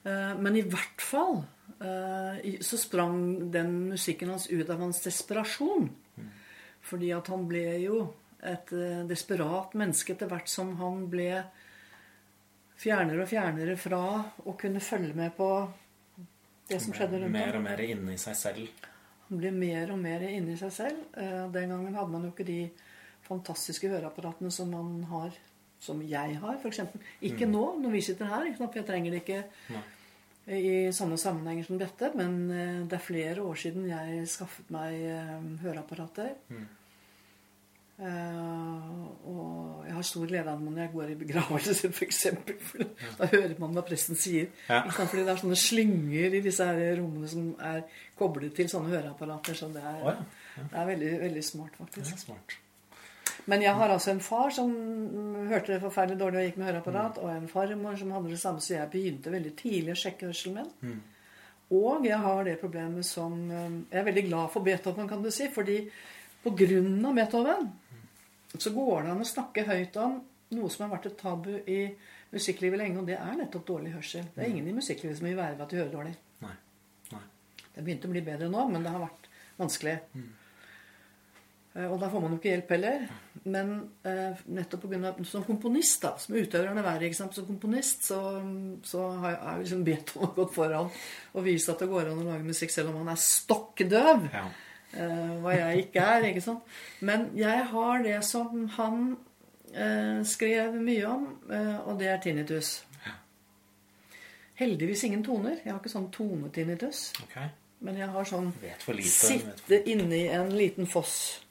Uh, 0.04 0.32
men 0.40 0.56
i 0.56 0.64
hvert 0.68 1.00
fall 1.04 1.42
så 2.64 2.76
sprang 2.78 3.50
den 3.52 3.70
musikken 3.90 4.30
hans 4.30 4.44
ut 4.46 4.68
av 4.70 4.78
hans 4.78 5.00
desperasjon. 5.02 5.88
Fordi 6.84 7.10
at 7.16 7.28
han 7.32 7.46
ble 7.48 7.64
jo 7.82 8.00
et 8.44 8.72
eh, 8.76 9.04
desperat 9.08 9.72
menneske 9.78 10.12
etter 10.14 10.28
hvert 10.28 10.50
som 10.52 10.74
han 10.80 11.06
ble 11.12 11.30
fjernere 12.80 13.22
og 13.24 13.30
fjernere 13.30 13.76
fra 13.80 14.00
å 14.44 14.56
kunne 14.60 14.82
følge 14.84 15.14
med 15.16 15.32
på 15.36 15.48
det 16.68 16.80
som 16.82 16.96
skjedde 16.96 17.22
rundt 17.22 17.32
mer 17.36 17.56
og 17.56 17.64
mer 17.64 17.80
inne 17.84 18.16
i 18.16 18.20
seg 18.20 18.36
selv. 18.36 18.84
Han 19.28 19.40
ble 19.40 19.52
mer 19.56 19.92
og 19.94 20.00
mer 20.02 20.24
inni 20.28 20.56
seg 20.60 20.72
selv. 20.74 21.00
Eh, 21.16 21.46
Den 21.54 21.72
gangen 21.72 21.96
hadde 21.96 22.12
man 22.12 22.26
jo 22.26 22.32
ikke 22.34 22.48
de 22.48 22.60
fantastiske 23.24 23.88
høreapparatene 23.88 24.52
som 24.52 24.68
man 24.72 25.04
har, 25.08 25.32
som 25.80 26.00
jeg 26.04 26.36
har, 26.40 26.58
f.eks. 26.60 26.82
Ikke 27.24 27.48
nå, 27.48 27.64
når 27.80 27.96
vi 27.96 28.02
sitter 28.04 28.28
her, 28.28 28.50
for 28.58 28.76
jeg 28.76 28.88
trenger 28.88 29.14
det 29.14 29.22
ikke 29.24 29.42
Nei. 29.72 29.82
I 30.46 30.92
sånne 30.92 31.18
sammenhenger 31.20 31.68
som 31.68 31.80
dette. 31.80 32.10
Men 32.18 32.40
eh, 32.52 32.80
det 32.88 32.98
er 32.98 33.04
flere 33.04 33.44
år 33.44 33.60
siden 33.60 33.86
jeg 33.90 34.24
skaffet 34.30 34.72
meg 34.74 34.96
eh, 35.08 35.44
høreapparater. 35.64 36.34
Eh, 37.94 38.88
og 39.30 39.84
jeg 39.86 39.94
har 39.94 40.06
stor 40.08 40.26
glede 40.26 40.50
av 40.50 40.58
det 40.58 40.72
når 40.72 40.82
jeg 40.82 40.92
går 40.96 41.12
i 41.12 41.18
begravelser, 41.20 41.94
f.eks. 41.94 42.24
For 42.66 42.84
da 43.20 43.30
hører 43.30 43.54
man 43.62 43.76
hva 43.76 43.84
presten 43.86 44.18
sier. 44.18 44.50
Ja. 44.68 44.82
Fordi 44.90 45.22
det 45.22 45.32
er 45.32 45.40
sånne 45.44 45.60
slynger 45.60 46.36
i 46.40 46.42
disse 46.44 46.66
her 46.66 46.98
rommene 47.00 47.30
som 47.30 47.52
er 47.62 47.84
koblet 48.18 48.56
til 48.58 48.68
sånne 48.72 48.92
høreapparater. 48.96 49.56
Så 49.56 49.70
det 49.72 49.84
er, 49.84 50.02
oh, 50.02 50.12
ja. 50.12 50.66
det 50.66 50.82
er 50.82 50.92
veldig, 50.92 51.14
veldig 51.28 51.46
smart, 51.52 51.80
Det 51.94 52.04
er 52.04 52.20
smart. 52.26 52.58
Men 53.50 53.62
jeg 53.64 53.76
har 53.76 53.92
altså 53.92 54.12
en 54.12 54.22
far 54.24 54.52
som 54.54 54.70
hørte 55.50 55.74
det 55.74 55.82
forferdelig 55.82 56.20
dårlig 56.20 56.40
og 56.40 56.46
gikk 56.48 56.60
med 56.60 56.68
høreapparat, 56.70 57.18
og 57.20 57.30
en 57.32 57.48
farmor 57.50 57.96
som 58.00 58.12
hadde 58.14 58.32
det 58.32 58.40
samme, 58.40 58.62
så 58.64 58.76
jeg 58.78 58.90
begynte 58.92 59.32
veldig 59.32 59.52
tidlig 59.58 59.92
å 59.92 60.00
sjekke 60.00 60.30
hørselen 60.30 60.70
min. 60.84 61.00
Og 61.74 62.04
jeg 62.06 62.20
har 62.20 62.44
det 62.44 62.58
problemet 62.60 63.06
som 63.08 63.32
eh, 63.50 63.78
Jeg 63.90 64.00
er 64.02 64.04
veldig 64.04 64.24
glad 64.26 64.50
for 64.52 64.66
Beethoven, 64.66 65.08
kan 65.08 65.22
du 65.24 65.30
si, 65.32 65.48
fordi 65.52 65.78
på 66.44 66.52
grunn 66.56 66.98
av 67.08 67.16
Beethoven 67.16 67.70
så 68.54 68.70
går 68.70 69.02
det 69.02 69.14
an 69.14 69.24
å 69.24 69.26
snakke 69.26 69.64
høyt 69.66 69.96
om 69.98 70.20
noe 70.54 70.70
som 70.70 70.84
har 70.84 70.92
vært 70.92 71.08
et 71.10 71.16
tabu 71.18 71.50
i 71.56 71.80
musikklivet 72.34 72.78
lenge, 72.78 73.00
og 73.00 73.08
det 73.08 73.16
er 73.16 73.38
nettopp 73.38 73.66
dårlig 73.66 73.94
hørsel. 73.96 74.28
Det 74.34 74.44
er 74.44 74.52
ingen 74.52 74.68
i 74.70 74.76
musikklivet 74.76 75.18
som 75.18 75.26
vil 75.26 75.38
være 75.38 75.56
ved 75.56 75.64
at 75.64 75.72
de 75.72 75.80
hører 75.80 75.92
dårlig. 75.92 76.14
Nei. 76.44 76.54
Nei. 77.14 77.24
Det 77.74 77.82
begynte 77.82 78.10
å 78.10 78.14
bli 78.14 78.22
bedre 78.28 78.50
nå, 78.52 78.66
men 78.70 78.86
det 78.86 78.92
har 78.94 79.02
vært 79.02 79.28
vanskelig. 79.58 79.96
Eh, 80.14 80.30
Og 81.74 81.96
da 81.98 82.06
får 82.06 82.22
man 82.22 82.34
jo 82.34 82.38
ikke 82.38 82.52
hjelp 82.52 82.68
heller. 82.70 83.06
Men 83.50 83.72
eh, 84.06 84.42
nettopp 84.56 84.84
på 84.84 84.90
grunn 84.92 85.08
av, 85.08 85.18
som 85.26 85.42
komponist, 85.44 86.04
da, 86.04 86.12
som 86.22 86.36
utøverne 86.38 86.84
være, 86.84 87.08
ikke 87.08 87.18
sant? 87.18 87.34
som 87.34 87.48
komponist, 87.48 88.06
så, 88.08 88.20
så 88.86 89.08
har 89.24 89.34
jeg 89.34 89.64
liksom 89.64 89.82
Beethoven 89.84 90.30
gått 90.36 90.54
foran 90.54 90.92
og 91.34 91.44
vist 91.44 91.72
at 91.72 91.82
det 91.82 91.90
går 91.90 92.12
an 92.12 92.22
å 92.22 92.28
lage 92.28 92.46
musikk 92.46 92.72
selv 92.72 92.92
om 92.92 93.02
man 93.02 93.10
er 93.12 93.20
stokkdøv. 93.20 94.28
Ja. 94.30 94.46
Eh, 94.94 95.34
hva 95.42 95.56
jeg 95.58 95.88
ikke 95.88 96.06
er, 96.14 96.28
ikke 96.30 96.44
sant. 96.44 96.74
Men 97.04 97.28
jeg 97.36 97.66
har 97.72 98.06
det 98.06 98.18
som 98.26 98.68
han 98.78 99.04
eh, 99.74 100.22
skrev 100.30 100.78
mye 100.78 101.06
om, 101.10 101.28
eh, 101.50 101.76
og 101.82 101.98
det 102.00 102.12
er 102.12 102.22
tinnitus. 102.22 102.76
Heldigvis 104.54 105.04
ingen 105.04 105.24
toner. 105.26 105.58
Jeg 105.64 105.72
har 105.72 105.80
ikke 105.82 105.90
sånn 105.90 106.12
tonetinnitus. 106.14 107.08
Okay. 107.26 107.50
Men 107.84 107.98
jeg 107.98 108.08
har 108.14 108.28
sånn 108.28 108.52
lite. 108.62 109.10
Sitte 109.10 109.80
inni 109.90 110.28
en 110.30 110.54
liten 110.54 110.86
foss. 110.88 111.43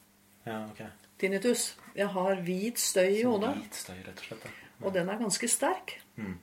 Ja, 0.46 0.58
ok. 0.70 0.82
Tinnitus. 1.18 1.74
Jeg 1.96 2.08
har 2.12 2.40
hvit 2.44 2.78
støy 2.82 3.10
i 3.20 3.22
hodet, 3.24 3.54
Hvit 3.62 3.74
støy, 3.78 4.00
rett 4.06 4.18
og 4.18 4.24
slett. 4.28 4.44
Ja. 4.44 4.86
og 4.86 4.92
den 4.96 5.08
er 5.08 5.18
ganske 5.20 5.48
sterk. 5.48 5.94
Mm. 6.16 6.34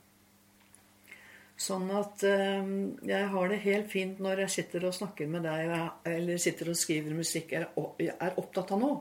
Sånn 1.62 1.92
at 1.94 2.24
eh, 2.26 2.72
jeg 3.06 3.28
har 3.30 3.52
det 3.52 3.60
helt 3.62 3.92
fint 3.92 4.20
når 4.24 4.40
jeg 4.46 4.54
sitter 4.56 4.88
og 4.88 4.96
snakker 4.98 5.28
med 5.30 5.44
deg, 5.46 5.68
jeg- 5.70 6.16
eller 6.16 6.38
sitter 6.42 6.72
og 6.72 6.80
skriver 6.80 7.14
musikk 7.14 7.52
jeg 7.54 7.68
er 7.68 8.34
opptatt 8.42 8.72
av 8.74 8.80
nå. 8.82 8.92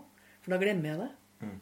For 0.42 0.52
da 0.52 0.58
glemmer 0.60 0.90
jeg 0.90 0.98
det. 0.98 1.10
Mm. 1.46 1.60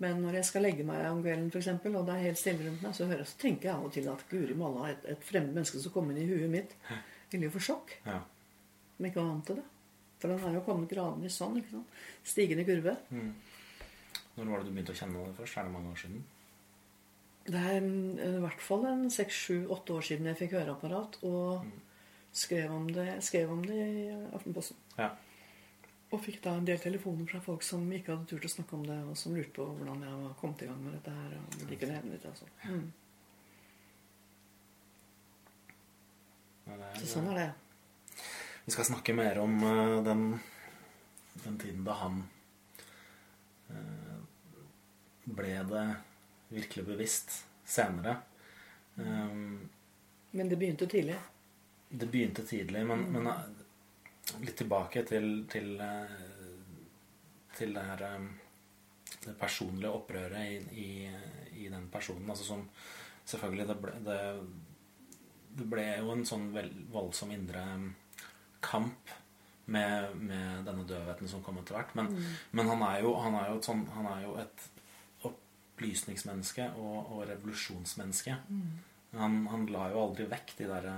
Men 0.00 0.22
når 0.24 0.38
jeg 0.40 0.44
skal 0.48 0.62
legge 0.64 0.84
meg 0.88 1.04
om 1.10 1.22
kvelden, 1.22 1.50
for 1.52 1.60
eksempel, 1.60 1.94
og 2.00 2.06
det 2.08 2.14
er 2.16 2.24
helt 2.30 2.38
stille 2.40 2.64
rundt 2.66 2.82
meg, 2.82 2.94
så, 2.96 3.06
hører, 3.06 3.24
så 3.28 3.36
tenker 3.38 3.68
jeg 3.68 3.76
av 3.76 3.84
og 3.84 3.92
til 3.92 4.08
at 4.08 4.22
guri 4.30 4.54
malla, 4.56 4.88
et, 4.90 5.04
et 5.12 5.22
fremmed 5.28 5.52
menneske 5.54 5.78
som 5.82 5.92
kommer 5.92 6.16
inn 6.16 6.24
i 6.24 6.30
huet 6.32 6.50
mitt, 6.50 6.74
ville 7.30 7.46
jo 7.46 7.52
få 7.58 7.60
sjokk. 7.68 7.92
Ja. 8.06 8.22
Som 8.96 9.06
ikke 9.10 9.20
vant 9.26 9.46
til 9.46 9.60
det. 9.60 9.66
For 10.20 10.28
den 10.28 10.42
er 10.44 10.54
jo 10.58 10.60
kommet 10.66 10.90
gradvis 10.92 11.38
sånn. 11.40 11.56
ikke 11.60 11.70
sant? 11.70 11.94
Stigende 12.28 12.64
kurve. 12.68 12.96
Når 14.36 14.50
var 14.50 14.60
det 14.60 14.66
du 14.68 14.74
begynte 14.76 14.92
å 14.92 14.98
kjenne 15.00 15.24
det 15.26 15.36
først? 15.38 15.56
Er 15.56 15.64
det 15.64 15.72
mange 15.72 15.90
år 15.94 16.00
siden? 16.02 16.20
Det 17.50 17.56
er 17.56 17.80
mm, 17.80 18.18
i 18.20 18.42
hvert 18.44 18.60
fall 18.62 18.84
en 18.86 19.06
seks, 19.10 19.34
sju, 19.46 19.56
åtte 19.72 19.96
år 19.96 20.04
siden 20.06 20.28
jeg 20.28 20.36
fikk 20.42 20.52
høreapparat 20.58 21.16
og 21.24 21.64
skrev 22.36 22.70
om 22.70 22.86
det, 22.94 23.08
skrev 23.24 23.50
om 23.50 23.64
det 23.64 23.78
i 23.80 24.04
Aftenposten. 24.36 24.76
Ja. 25.00 25.08
Og 26.12 26.20
fikk 26.24 26.40
da 26.44 26.52
en 26.58 26.66
del 26.68 26.78
telefoner 26.82 27.26
fra 27.30 27.40
folk 27.42 27.62
som 27.62 27.84
ikke 27.96 28.12
hadde 28.12 28.26
turt 28.30 28.44
å 28.44 28.50
snakke 28.50 28.74
om 28.76 28.84
det, 28.86 28.98
og 29.08 29.16
som 29.18 29.34
lurte 29.34 29.54
på 29.56 29.66
hvordan 29.78 30.04
jeg 30.04 30.20
var 30.24 30.36
kommet 30.40 30.62
i 30.62 30.68
gang 30.68 30.80
med 30.84 30.92
dette 30.98 31.10
her. 31.16 31.36
og 31.38 31.68
de 31.70 31.76
kunne 31.80 31.96
hende 31.96 32.12
litt, 32.12 32.26
altså. 32.26 32.46
Mm. 32.68 32.92
Det 36.66 36.72
er- 36.78 36.98
Så 37.00 37.06
sånn 37.16 37.30
er 37.32 37.34
det. 37.40 37.50
Vi 38.64 38.72
skal 38.72 38.84
snakke 38.84 39.14
mer 39.16 39.38
om 39.38 39.56
eh, 39.64 39.96
den, 40.04 40.38
den 41.44 41.58
tiden 41.58 41.84
da 41.84 41.96
han 42.02 42.22
eh, 43.70 44.18
ble 45.24 45.54
det 45.70 45.86
virkelig 46.50 46.84
bevisst 46.86 47.34
senere. 47.64 48.16
Um, 48.94 49.68
Men 50.30 50.48
det 50.48 50.56
begynte 50.56 50.86
tidlig. 50.86 51.16
det 51.88 52.06
begynte 52.06 52.42
tidlig, 52.46 52.86
men, 52.86 53.06
men 53.12 53.26
eh, 53.26 53.46
litt 54.44 54.56
tilbake 54.58 55.02
til, 55.08 55.46
til, 55.50 55.72
eh, 55.80 56.16
til 57.56 57.74
det 57.74 57.84
her 57.86 58.02
eh, 58.06 58.26
det 59.24 59.34
personlige 59.38 59.90
opprøret 59.90 60.38
i, 60.42 60.84
i, 60.84 60.90
i 61.64 61.68
den 61.68 61.88
personen. 61.92 62.28
Altså 62.30 62.44
som 62.44 62.66
Selvfølgelig, 63.30 63.66
det 63.68 63.74
ble, 63.78 63.92
det, 64.02 64.14
det 65.58 65.66
ble 65.70 65.82
jo 65.86 66.08
en 66.10 66.24
sånn 66.26 66.48
voldsom 66.90 67.30
indre 67.30 67.60
kamp 68.64 69.14
med, 69.70 70.16
med, 70.16 70.64
denne 70.66 70.84
døvheten 70.88 71.30
som 71.30 71.42
kom 71.46 71.60
etter 71.60 71.78
hvert. 71.78 71.94
Men, 71.98 72.10
mm. 72.10 72.36
men 72.58 72.72
han, 72.72 72.84
er 72.90 73.04
jo, 73.04 73.14
han, 73.22 73.38
er 73.38 73.52
jo, 73.52 73.60
et 73.60 73.70
sånn, 73.70 73.84
han 73.94 74.08
er 74.10 74.24
jo 74.26 74.34
et 74.42 74.66
opplysningsmenneske 75.30 76.72
og, 76.80 76.98
og 77.14 77.22
revolusjonsmenneske. 77.30 78.36
Mm. 78.50 78.66
Han, 79.20 79.40
han, 79.50 79.70
la 79.74 79.88
jo 79.90 80.04
aldri 80.04 80.28
vekk 80.30 80.52
de 80.58 80.66
derre 80.70 80.96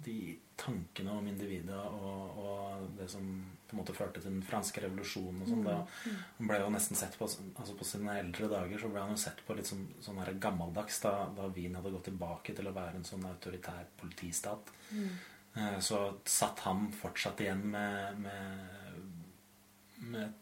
De 0.00 0.20
tankene 0.60 1.12
om 1.12 1.26
individet 1.28 1.76
og, 1.76 2.38
og, 2.40 2.84
det 2.96 3.08
som 3.08 3.24
på 3.68 3.76
en 3.76 3.80
måte 3.80 3.94
førte 3.94 4.18
til 4.18 4.32
den 4.32 4.44
franske 4.44 4.82
revolusjonen 4.82 5.44
og 5.44 5.48
sånn. 5.48 5.66
Mm. 5.66 6.16
Han 6.38 6.48
ble 6.50 6.58
jo 6.58 6.70
nesten 6.74 6.98
sett 6.98 7.14
på 7.16 7.28
altså 7.28 7.76
På 7.78 7.86
sine 7.86 8.16
eldre 8.18 8.48
dager 8.50 8.82
så 8.82 8.90
ble 8.90 9.04
han 9.04 9.14
jo 9.14 9.20
sett 9.22 9.40
på 9.46 9.54
litt 9.56 9.68
som, 9.68 9.84
sånn 10.02 10.20
gammeldags 10.42 10.98
da, 11.04 11.12
da, 11.36 11.48
Wien 11.54 11.76
hadde 11.78 11.92
gått 11.94 12.08
tilbake 12.10 12.56
til 12.56 12.68
å 12.68 12.74
være 12.76 12.98
en 12.98 13.06
sånn 13.06 13.28
autoritær 13.30 13.86
politistat. 14.00 14.72
Mm. 14.90 15.12
Eh, 15.54 15.78
så 15.78 16.14
satt 16.24 16.58
han 16.66 16.92
fortsatt 16.92 17.40
igjen 17.40 17.64
med, 17.70 18.20
med, 18.20 18.58
med 19.96 20.32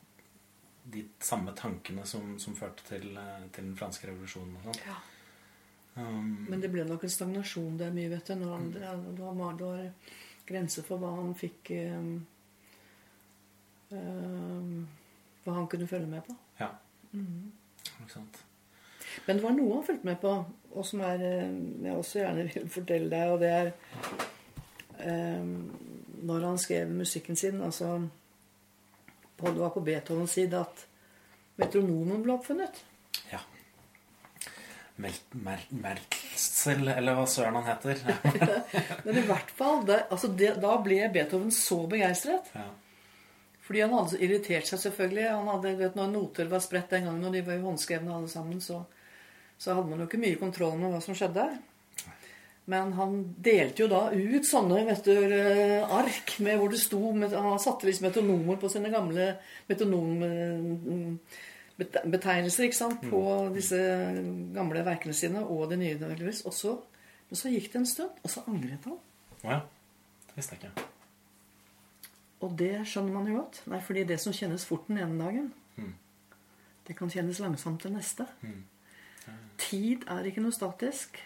de 0.82 1.04
samme 1.18 1.52
tankene 1.56 2.04
som, 2.06 2.38
som 2.38 2.56
førte 2.56 2.84
til, 2.88 3.10
eh, 3.16 3.46
til, 3.52 3.70
den 3.70 3.76
franske 3.76 4.08
revolusjonen. 4.08 4.56
og 4.56 4.68
sånt. 4.68 4.82
Ja. 4.86 4.98
Um, 5.98 6.46
Men 6.48 6.60
det 6.62 6.70
ble 6.70 6.84
nok 6.86 7.04
en 7.04 7.12
stagnasjon 7.12 7.78
der 7.80 7.94
mye, 7.94 8.10
vet 8.12 8.28
du. 8.28 8.34
Når 8.38 8.52
han, 8.54 8.66
mm. 8.68 8.72
det, 9.16 9.24
var, 9.24 9.56
det 9.58 9.70
var 9.70 10.12
grenser 10.48 10.86
for 10.86 11.02
hva 11.02 11.14
han 11.16 11.32
fikk 11.36 11.72
um, 11.74 12.12
um, 13.90 14.86
Hva 15.44 15.56
han 15.56 15.68
kunne 15.72 15.88
følge 15.90 16.06
med 16.06 16.22
på. 16.28 16.36
Ja. 16.60 16.70
Mm. 17.12 17.50
Ikke 18.04 18.12
sant. 18.12 18.42
Men 19.26 19.38
det 19.38 19.44
var 19.44 19.54
noe 19.56 19.78
han 19.78 19.86
fulgte 19.86 20.06
med 20.06 20.18
på, 20.22 20.32
og 20.76 20.84
som 20.86 21.00
er, 21.02 21.22
eh, 21.24 21.54
jeg 21.84 21.96
også 21.96 22.20
gjerne 22.20 22.44
vil 22.44 22.68
fortelle 22.70 23.08
deg, 23.10 23.32
og 23.32 23.40
det 23.40 23.52
er 23.56 23.70
Når 24.98 26.44
han 26.44 26.58
skrev 26.58 26.90
musikken 26.90 27.36
sin 27.38 27.60
altså 27.62 27.92
det 29.38 29.60
var 29.60 29.70
på 29.70 29.80
Beethovens 29.80 30.32
side 30.34 30.58
at 30.58 30.80
metronomen 31.60 32.24
ble 32.24 32.34
oppfunnet. 32.34 32.80
Ja. 33.30 33.38
Merzel, 34.98 36.88
eller 36.90 37.14
hva 37.14 37.26
søren 37.30 37.60
han 37.60 37.68
heter. 37.68 38.02
Men 39.06 39.20
i 39.20 39.24
hvert 39.28 39.52
fall, 39.54 39.84
det, 39.86 40.00
altså 40.10 40.32
det, 40.34 40.56
da 40.62 40.74
ble 40.82 41.04
Beethoven 41.14 41.54
så 41.54 41.84
begeistret. 41.90 42.50
Ja. 42.54 42.66
Fordi 43.68 43.84
han 43.84 43.94
hadde 43.94 44.14
så 44.14 44.20
irritert 44.24 44.66
seg, 44.66 44.80
selvfølgelig. 44.88 45.28
Han 45.28 45.50
hadde, 45.52 45.76
vet, 45.84 45.96
når 45.98 46.10
noter 46.10 46.50
var 46.50 46.64
spredt 46.64 46.94
den 46.96 47.06
gangen, 47.06 47.26
og 47.28 47.34
de 47.36 47.44
var 47.46 47.58
jo 47.58 47.66
håndskrevne 47.68 48.14
alle 48.16 48.30
sammen, 48.32 48.62
så, 48.64 48.80
så 49.60 49.76
hadde 49.76 49.92
man 49.92 50.02
jo 50.02 50.08
ikke 50.08 50.22
mye 50.22 50.40
kontroll 50.40 50.78
med 50.80 50.94
hva 50.94 51.02
som 51.04 51.18
skjedde. 51.18 51.46
Men 52.68 52.90
han 52.98 53.12
delte 53.40 53.82
jo 53.82 53.86
da 53.88 54.10
ut 54.12 54.44
sånne 54.44 54.82
vet 54.90 55.06
du, 55.06 55.14
eh, 55.24 55.88
ark 55.88 56.34
med 56.44 56.58
hvor 56.60 56.68
det 56.68 56.76
sto 56.82 57.00
Han 57.16 57.58
satte 57.62 57.86
liksom 57.88 58.06
metonomer 58.10 58.56
på 58.60 58.68
sine 58.68 58.90
gamle 58.92 59.40
metonombetegnelser 59.70 62.64
ikke 62.66 62.76
sant, 62.76 63.00
på 63.08 63.22
mm. 63.24 63.54
disse 63.56 63.80
gamle 64.52 64.84
verkene 64.84 65.16
sine 65.16 65.40
og 65.46 65.70
det 65.72 65.78
nye. 65.80 65.96
nødvendigvis. 65.96 66.44
Og 66.44 66.52
så, 66.52 66.76
men 67.30 67.36
så 67.40 67.48
gikk 67.54 67.72
det 67.72 67.78
en 67.80 67.86
stund, 67.88 68.10
og 68.22 68.30
så 68.30 68.40
angret 68.46 68.84
han. 68.84 68.98
Ja, 69.46 69.60
det 70.28 70.36
visste 70.36 70.54
jeg 70.58 70.68
ikke. 70.68 70.84
Og 72.44 72.50
det 72.58 72.86
skjønner 72.86 73.12
man 73.16 73.28
jo 73.30 73.34
godt. 73.40 73.62
Nei, 73.66 73.80
fordi 73.80 74.04
det 74.12 74.20
som 74.20 74.32
kjennes 74.36 74.66
fort 74.68 74.84
den 74.90 74.98
ene 75.00 75.24
dagen, 75.24 75.52
mm. 75.80 75.94
det 76.86 76.92
kan 77.00 77.10
kjennes 77.10 77.40
langsomt 77.40 77.82
den 77.88 77.96
neste. 77.96 78.24
Mm. 78.44 78.62
Ja. 79.24 79.32
Tid 79.64 79.98
er 80.12 80.20
ikke 80.28 80.44
noe 80.44 80.54
statisk 80.54 81.16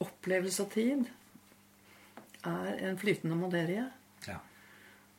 opplevelse 0.00 0.64
av 0.64 0.70
tid 0.74 1.08
er 2.46 2.86
en 2.88 3.00
flytende 3.00 3.36
materie. 3.36 3.84
Ja. 4.26 4.38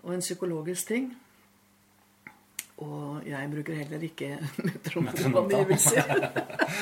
Og 0.04 0.16
en 0.16 0.24
psykologisk 0.24 0.88
ting. 0.88 1.12
Og 2.82 3.28
jeg 3.28 3.50
bruker 3.52 3.78
heller 3.78 4.04
ikke 4.08 4.38
metronomangivelser. 5.06 6.08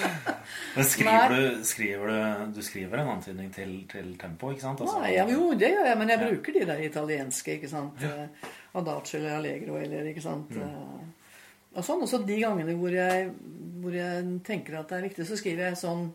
Men 0.75 0.85
skriver 0.87 1.33
du, 1.33 1.63
skriver 1.67 2.07
du, 2.07 2.53
du 2.55 2.61
skriver 2.63 3.01
en 3.01 3.11
antydning 3.17 3.49
til, 3.53 3.73
til 3.91 4.13
tempo, 4.19 4.53
ikke 4.53 4.63
sant? 4.63 4.81
Altså, 4.85 5.01
Nei, 5.01 5.11
ja, 5.17 5.25
jo, 5.27 5.49
det 5.59 5.73
gjør 5.73 5.89
jeg, 5.89 5.97
men 5.97 6.11
jeg 6.13 6.21
bruker 6.23 6.55
de 6.55 6.65
der 6.69 6.81
italienske. 6.85 7.55
ikke 7.57 7.69
sant? 7.69 8.03
Ja. 8.05 8.25
Eh, 8.25 8.49
Adagio 8.79 9.19
eller 9.19 9.35
Allegro 9.37 9.77
eller 9.81 10.07
ikke 10.11 10.23
sant? 10.23 10.55
Mm. 10.55 10.61
Eh, 10.63 11.29
og 11.75 11.85
sånn, 11.85 12.03
også 12.05 12.21
de 12.25 12.39
gangene 12.41 12.75
hvor 12.79 12.93
jeg, 12.93 13.29
hvor 13.83 13.97
jeg 13.97 14.25
tenker 14.45 14.79
at 14.79 14.89
det 14.89 14.97
er 14.97 15.07
viktig, 15.09 15.27
så 15.27 15.37
skriver 15.39 15.69
jeg 15.69 15.81
sånn 15.81 16.07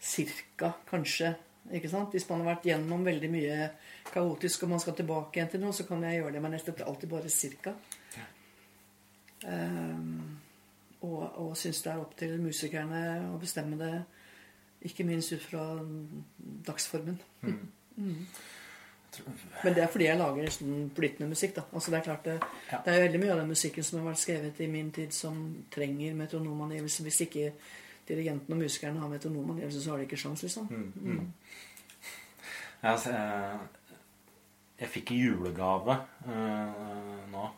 cirka, 0.00 0.72
kanskje. 0.90 1.34
Ikke 1.74 1.90
sant? 1.90 2.12
Hvis 2.14 2.28
man 2.30 2.42
har 2.42 2.54
vært 2.54 2.68
gjennom 2.70 3.04
veldig 3.04 3.30
mye 3.32 3.70
kaotisk 4.08 4.64
og 4.64 4.72
man 4.72 4.82
skal 4.82 4.96
tilbake 4.96 5.38
igjen 5.38 5.50
til 5.52 5.62
noe, 5.62 5.76
så 5.76 5.84
kan 5.88 6.04
jeg 6.06 6.20
gjøre 6.20 6.36
det, 6.36 6.42
men 6.44 6.56
jeg 6.56 6.64
støtter 6.64 6.88
alltid 6.88 7.10
bare 7.12 7.32
cirka. 7.32 7.74
Ja. 8.16 8.28
Um, 9.48 10.38
og 11.06 11.20
og 11.38 11.50
syns 11.58 11.82
det 11.84 11.92
er 11.92 12.00
opp 12.02 12.16
til 12.18 12.38
musikerne 12.42 13.02
å 13.28 13.36
bestemme 13.38 13.78
det, 13.78 13.92
ikke 14.88 15.06
minst 15.06 15.34
ut 15.34 15.44
fra 15.44 15.66
dagsformen. 16.70 17.20
Mm. 17.42 17.58
Mm. 17.98 18.26
Men 19.64 19.74
det 19.74 19.82
er 19.82 19.88
fordi 19.90 20.04
jeg 20.06 20.18
lager 20.20 20.52
sånn 20.54 20.90
flytende 20.94 21.26
musikk. 21.32 21.56
da. 21.56 21.64
Altså 21.72 21.90
Det 21.90 21.98
er 21.98 22.04
klart 22.04 22.28
det, 22.28 22.34
ja. 22.70 22.78
det 22.84 22.92
er 22.92 23.00
veldig 23.02 23.20
mye 23.22 23.32
av 23.32 23.40
den 23.40 23.50
musikken 23.50 23.86
som 23.88 23.98
har 23.98 24.06
vært 24.12 24.20
skrevet 24.22 24.60
i 24.62 24.68
min 24.70 24.92
tid, 24.94 25.14
som 25.16 25.40
trenger 25.74 26.14
metronomangivelse. 26.14 27.02
Hvis 27.02 27.20
ikke 27.26 27.48
dirigenten 28.08 28.54
og 28.54 28.62
musikerne 28.62 29.00
har 29.00 29.10
metronomen, 29.12 29.58
ellers 29.60 29.82
så 29.84 29.90
har 29.92 30.00
de 30.00 30.08
ikke 30.08 30.20
sjans, 30.20 30.42
liksom. 30.42 30.68
Mm, 30.70 30.92
mm. 30.94 31.12
mm. 31.12 31.32
Ja, 32.82 32.92
altså, 32.92 33.10
jeg, 33.10 33.58
jeg 34.80 34.88
fikk 34.88 35.12
i 35.12 35.22
julegave 35.24 35.96
uh, 36.28 37.24
nå 37.32 37.48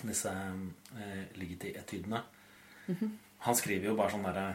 disse 0.00 0.32
uh, 0.32 1.22
Ligeti-etydene. 1.36 2.22
Mm 2.86 2.96
-hmm. 3.00 3.10
Han 3.38 3.56
skriver 3.56 3.86
jo 3.86 3.96
bare 3.96 4.10
sånn 4.10 4.24
derre 4.24 4.54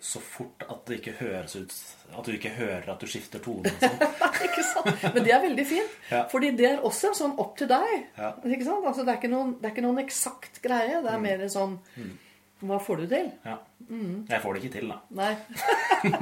så 0.00 0.20
fort 0.20 0.62
at 0.68 0.86
det 0.86 0.98
ikke 1.00 1.12
høres 1.20 1.56
ut 1.56 1.72
At 2.18 2.26
du 2.26 2.32
ikke 2.32 2.50
hører 2.50 2.90
at 2.92 3.00
du 3.00 3.06
skifter 3.06 3.38
tone. 3.38 3.70
Sånn. 3.80 3.96
ikke 4.46 4.62
sant? 4.62 5.14
Men 5.14 5.24
det 5.24 5.32
er 5.32 5.40
veldig 5.40 5.66
fint. 5.66 5.96
Ja. 6.10 6.26
Fordi 6.30 6.50
det 6.50 6.68
er 6.68 6.84
også 6.84 7.14
sånn 7.16 7.34
opp 7.38 7.56
til 7.58 7.68
deg. 7.68 7.94
Ja. 8.18 8.34
Ikke 8.44 8.64
sant? 8.64 8.86
Altså, 8.86 9.02
det, 9.02 9.14
er 9.14 9.16
ikke 9.16 9.32
noen, 9.32 9.56
det 9.60 9.70
er 9.70 9.74
ikke 9.74 9.86
noen 9.86 9.98
eksakt 10.04 10.60
greie. 10.62 11.00
Det 11.02 11.10
er 11.10 11.18
mm. 11.18 11.22
mer 11.22 11.48
sånn 11.48 11.78
mm. 11.96 12.12
Hva 12.60 12.78
får 12.80 13.02
du 13.02 13.08
til? 13.10 13.26
Ja. 13.44 13.56
Mm. 13.88 14.26
Jeg 14.30 14.42
får 14.42 14.54
det 14.54 14.62
ikke 14.62 14.74
til, 14.78 14.92
da. 14.92 15.00
Nei. 15.18 15.32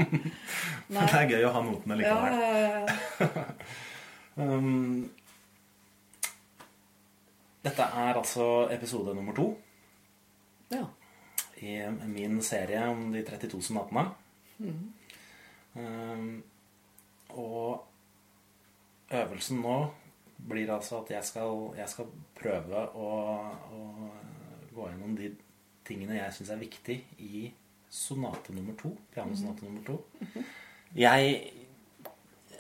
Men 0.93 0.99
det 0.99 1.21
er 1.21 1.29
gøy 1.31 1.45
å 1.47 1.53
ha 1.55 1.63
notene 1.63 1.99
likevel. 2.01 2.41
Ja, 2.41 2.49
ja, 3.21 3.45
um, 4.43 5.05
dette 7.65 7.87
er 8.03 8.19
altså 8.19 8.49
episode 8.75 9.15
nummer 9.15 9.37
to 9.37 9.53
i 11.65 11.91
min 11.91 12.43
serie 12.43 12.89
om 12.89 13.13
de 13.13 13.23
32 13.25 13.63
sonatene. 13.63 14.09
Mm. 14.59 14.93
Um, 15.75 16.45
og 17.29 17.87
øvelsen 19.11 19.61
nå 19.63 19.79
blir 20.49 20.73
altså 20.75 21.01
at 21.01 21.11
jeg 21.11 21.25
skal, 21.25 21.73
jeg 21.77 21.89
skal 21.89 22.11
prøve 22.37 22.85
å, 22.95 23.09
å 23.75 23.81
gå 24.75 24.89
gjennom 24.91 25.17
de 25.19 25.31
tingene 25.85 26.19
jeg 26.19 26.37
syns 26.37 26.51
er 26.55 26.63
viktig 26.63 26.99
i 27.25 27.45
sonate 27.95 28.55
nummer 28.57 28.77
to. 28.81 28.95
Pianosonate 29.15 29.67
nummer 29.67 29.85
to. 29.87 29.99
Jeg, 30.99 31.37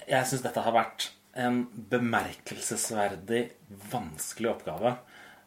jeg 0.08 0.30
syns 0.30 0.44
dette 0.44 0.62
har 0.62 0.74
vært 0.74 1.10
en 1.34 1.64
bemerkelsesverdig 1.90 3.48
vanskelig 3.90 4.52
oppgave. 4.54 4.96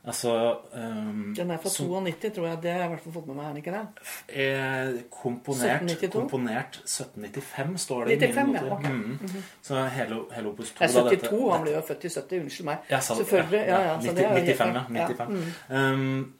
Altså 0.08 0.58
um, 0.74 1.34
Den 1.38 1.52
er 1.52 1.58
fra 1.58 1.70
92, 1.70 2.34
tror 2.36 2.48
jeg. 2.48 2.58
Det 2.64 2.72
har 2.72 2.80
jeg 2.80 2.88
i 2.88 2.92
hvert 2.94 3.04
fall 3.04 3.14
fått 3.14 3.26
med 3.28 3.36
meg. 3.36 3.48
er 3.50 3.58
ikke 3.60 3.74
det? 3.74 4.04
Eh, 4.30 5.02
komponert, 5.12 5.84
1792? 5.84 6.12
komponert 6.14 6.78
1795, 6.86 7.82
står 7.84 8.06
det 8.06 8.20
95, 8.22 8.38
i 8.40 8.46
mine 8.46 8.62
noter. 8.62 8.68
Ja, 8.68 8.78
okay. 8.78 8.92
mm. 8.92 9.02
mm 9.02 9.18
-hmm. 9.26 9.50
Så 9.62 9.86
hele, 9.98 10.22
hele 10.32 10.48
opus 10.48 10.72
2 10.72 10.84
ja, 10.84 10.88
72, 10.88 11.10
dette, 11.10 11.52
han 11.52 11.62
ble 11.62 11.72
jo 11.72 11.82
født 11.88 12.06
i 12.06 12.10
70. 12.10 12.42
Unnskyld 12.42 12.66
meg. 12.66 12.78
Ja, 12.90 13.00
Selvfølgelig. 13.00 13.64
Ja, 13.68 13.82
ja, 13.82 13.98
90, 14.02 14.16
95, 14.58 14.96
ja. 14.96 15.08
95. 15.08 15.28
Mm. 15.70 15.76
Um, 15.76 16.34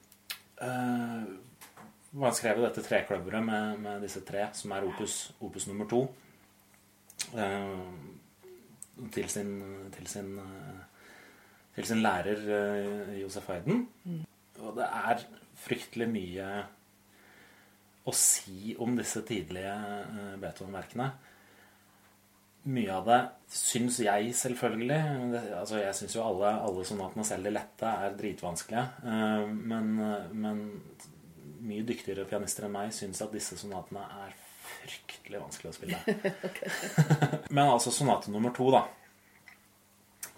uh, 0.62 2.22
han 2.22 2.36
skrev 2.36 2.62
dette 2.64 2.84
trekløveret 2.86 3.44
med, 3.44 3.78
med, 3.84 4.00
disse 4.06 4.22
tre, 4.26 4.48
som 4.56 4.72
er 4.74 4.86
opus, 4.88 5.18
opus 5.44 5.68
nummer 5.70 5.88
to, 5.90 6.02
uh, 7.34 7.92
til, 9.14 9.28
sin, 9.30 9.52
til, 9.94 10.08
sin, 10.10 10.32
uh, 10.38 10.80
til 11.76 11.90
sin 11.90 12.02
lærer 12.02 13.14
Josef 13.20 13.46
Hayden. 13.52 13.86
Mm. 14.04 14.24
Og 14.58 14.74
det 14.80 14.88
er 14.88 15.24
fryktelig 15.58 16.08
mye 16.10 16.50
å 18.08 18.14
si 18.16 18.74
om 18.80 18.96
disse 18.96 19.22
tidlige 19.28 19.74
Beethoven-verkene. 20.40 21.10
Mye 22.68 22.90
av 22.92 23.06
det 23.08 23.18
syns 23.48 24.00
jeg 24.02 24.34
selvfølgelig 24.36 24.98
det, 25.32 25.42
altså 25.56 25.78
Jeg 25.80 25.94
syns 25.96 26.16
jo 26.18 26.24
alle, 26.26 26.50
alle 26.66 26.84
sonatene, 26.84 27.24
selv 27.24 27.48
de 27.48 27.54
lette, 27.54 27.92
er 27.92 28.18
dritvanskelige. 28.18 28.84
Eh, 29.04 29.46
men, 29.72 29.94
men 30.34 30.60
mye 31.68 31.86
dyktigere 31.86 32.26
pianister 32.28 32.66
enn 32.66 32.74
meg 32.74 32.92
syns 32.96 33.22
at 33.24 33.32
disse 33.34 33.56
sonatene 33.60 34.04
er 34.26 34.36
fryktelig 34.68 35.42
vanskelig 35.42 35.72
å 35.72 35.76
spille. 35.78 36.02
men 37.56 37.64
altså 37.64 37.94
sonate 37.94 38.34
nummer 38.34 38.52
to, 38.56 38.68
da. 38.74 38.84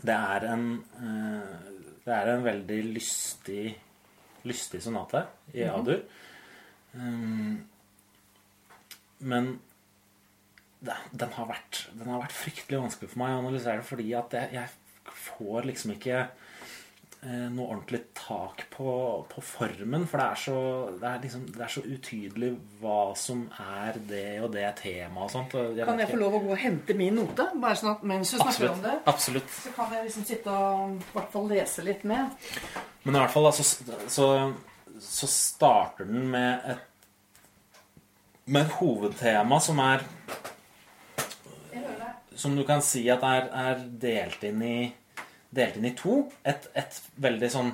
Det 0.01 0.17
er 0.17 0.47
en 0.49 0.67
eh, 0.97 1.71
Det 2.07 2.13
er 2.17 2.35
en 2.35 2.45
veldig 2.47 2.83
lystig 2.95 3.65
lystig 4.49 4.83
sonate 4.83 5.25
i 5.53 5.65
A-dur. 5.69 6.01
Um, 6.93 7.59
men 9.19 9.51
den 10.81 11.33
har, 11.37 11.49
vært, 11.51 11.87
den 11.93 12.09
har 12.09 12.23
vært 12.23 12.37
fryktelig 12.37 12.85
vanskelig 12.87 13.13
for 13.13 13.23
meg 13.23 13.35
å 13.35 13.43
analysere 13.43 13.85
fordi 13.85 14.15
at 14.17 14.37
jeg, 14.37 14.55
jeg 14.57 15.17
får 15.21 15.67
liksom 15.69 15.93
ikke 15.93 16.17
eh, 16.23 17.49
noe 17.53 17.67
ordentlig 17.67 18.01
tak 18.17 18.65
på, 18.73 18.95
på, 19.29 19.45
formen. 19.45 20.07
For 20.09 20.23
det 20.23 20.27
er, 20.27 20.41
så, 20.41 20.57
det, 20.95 21.11
er 21.11 21.23
liksom, 21.27 21.45
det 21.53 21.65
er, 21.67 21.73
så, 21.75 21.85
utydelig 21.85 22.51
hva 22.81 22.99
som 23.19 23.45
er 23.61 24.01
det 24.09 24.27
og 24.41 24.51
det 24.57 24.67
temaet 24.81 25.27
og 25.27 25.35
sånt. 25.35 25.57
Jeg 25.77 25.89
kan 25.91 26.01
jeg 26.01 26.13
få 26.15 26.21
lov 26.23 26.41
å 26.41 26.43
gå 26.47 26.55
og 26.57 26.63
hente 26.65 26.97
min 26.97 27.21
note? 27.21 27.51
Bare 27.61 27.81
sånn 27.81 27.93
at 27.93 28.07
mens 28.15 28.33
du 28.33 28.39
snakker 28.39 28.71
absolutt, 28.71 28.77
om 28.79 28.85
det, 28.89 28.99
absolutt. 29.15 29.57
så 29.61 29.77
kan 29.77 29.97
jeg 29.97 30.09
liksom 30.09 30.29
sitte 30.33 30.61
og 30.61 30.97
i 30.97 31.17
hvert 31.19 31.35
fall 31.37 31.51
lese 31.53 31.85
litt 31.85 32.07
med. 32.09 32.47
Men 33.05 33.17
i 33.19 33.25
hvert 33.27 33.37
fall 33.37 33.51
altså, 33.53 33.69
så, 34.09 34.31
så 34.97 35.35
starter 35.35 36.09
den 36.09 36.31
med 36.33 36.73
et 36.73 36.87
med 38.51 38.67
et 38.67 38.79
hovedtema 38.81 39.61
som 39.63 39.79
er 39.85 40.03
Som 42.41 42.57
du 42.57 42.65
kan 42.65 42.81
si 42.81 43.03
at 43.13 43.25
er, 43.27 43.51
er 43.53 43.81
delt, 44.01 44.45
inn 44.49 44.63
i, 44.65 44.77
delt 45.53 45.77
inn 45.77 45.91
i 45.91 45.95
to. 45.99 46.23
Et, 46.49 46.71
et 46.73 47.01
veldig 47.21 47.51
sånn 47.53 47.73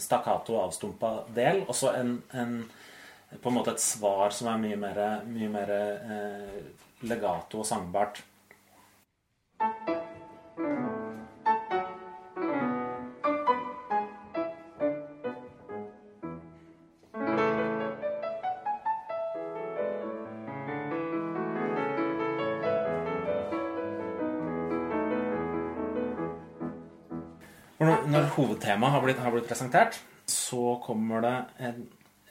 stakkato, 0.00 0.56
avstumpa 0.58 1.12
del, 1.36 1.62
og 1.68 1.76
så 1.76 1.92
en, 2.00 2.16
en, 2.34 2.56
på 3.36 3.52
en 3.52 3.58
måte 3.60 3.76
et 3.76 3.84
svar 3.84 4.34
som 4.34 4.50
er 4.50 4.58
mye 4.64 4.80
mer, 4.80 5.00
mye 5.28 5.50
mer 5.52 5.74
eh, 5.76 6.58
legato 7.06 7.62
og 7.62 7.68
sangbart. 7.68 8.24
Hovedtemaet 28.36 28.92
har 28.92 29.00
har 29.24 29.34
blitt, 29.34 29.48
presentert, 29.48 30.00
så 30.26 30.76
kommer 30.84 31.24
det 31.24 31.34
en, 31.68 31.82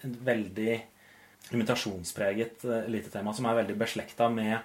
en 0.02 0.18
veldig 0.26 0.76
imitasjonspreget 1.52 2.66
uh, 2.66 2.78
elitetema 2.86 3.34
som 3.36 3.48
er 3.50 3.60
veldig 3.62 3.78
beslekta 3.80 4.30
med 4.30 4.58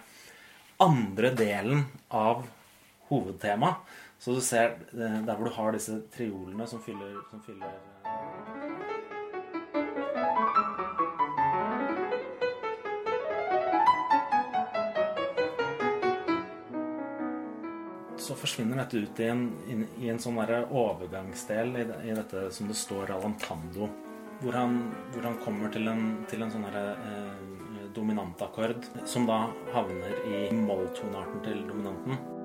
andre 0.83 1.33
delen 1.37 1.87
av 2.09 2.47
hovedtemaet. 3.11 3.97
Så 4.19 4.33
du 4.33 4.41
ser 4.41 4.79
uh, 4.95 5.21
der 5.27 5.35
hvor 5.35 5.49
du 5.49 5.57
har 5.59 5.77
disse 5.77 6.01
triolene 6.15 6.69
som 6.71 6.83
fyller, 6.85 7.19
som 7.31 7.43
fyller 7.45 8.56
så 18.27 18.37
forsvinner 18.39 18.81
dette 18.83 18.99
ut 19.03 19.21
i 19.23 19.29
en, 19.31 19.45
i 20.03 20.11
en 20.11 20.21
sånn 20.23 20.39
overgangsdel 20.41 21.77
i, 21.79 21.85
i, 22.11 22.15
dette 22.17 22.49
som 22.55 22.71
det 22.71 22.79
står 22.79 23.15
alantando. 23.15 23.89
Hvor 24.43 24.57
han, 24.59 24.81
hvor 25.15 25.25
han 25.25 25.39
kommer 25.41 25.73
til 25.73 25.89
en, 25.89 26.09
til 26.29 26.45
en 26.45 26.53
sånn 26.53 26.67
eh, 26.69 27.45
dominantakkord 27.97 28.85
som 29.09 29.25
da 29.29 29.47
havner 29.73 30.19
i 30.29 30.47
molltonearten 30.53 31.45
til 31.47 31.63
dominanten. 31.71 32.36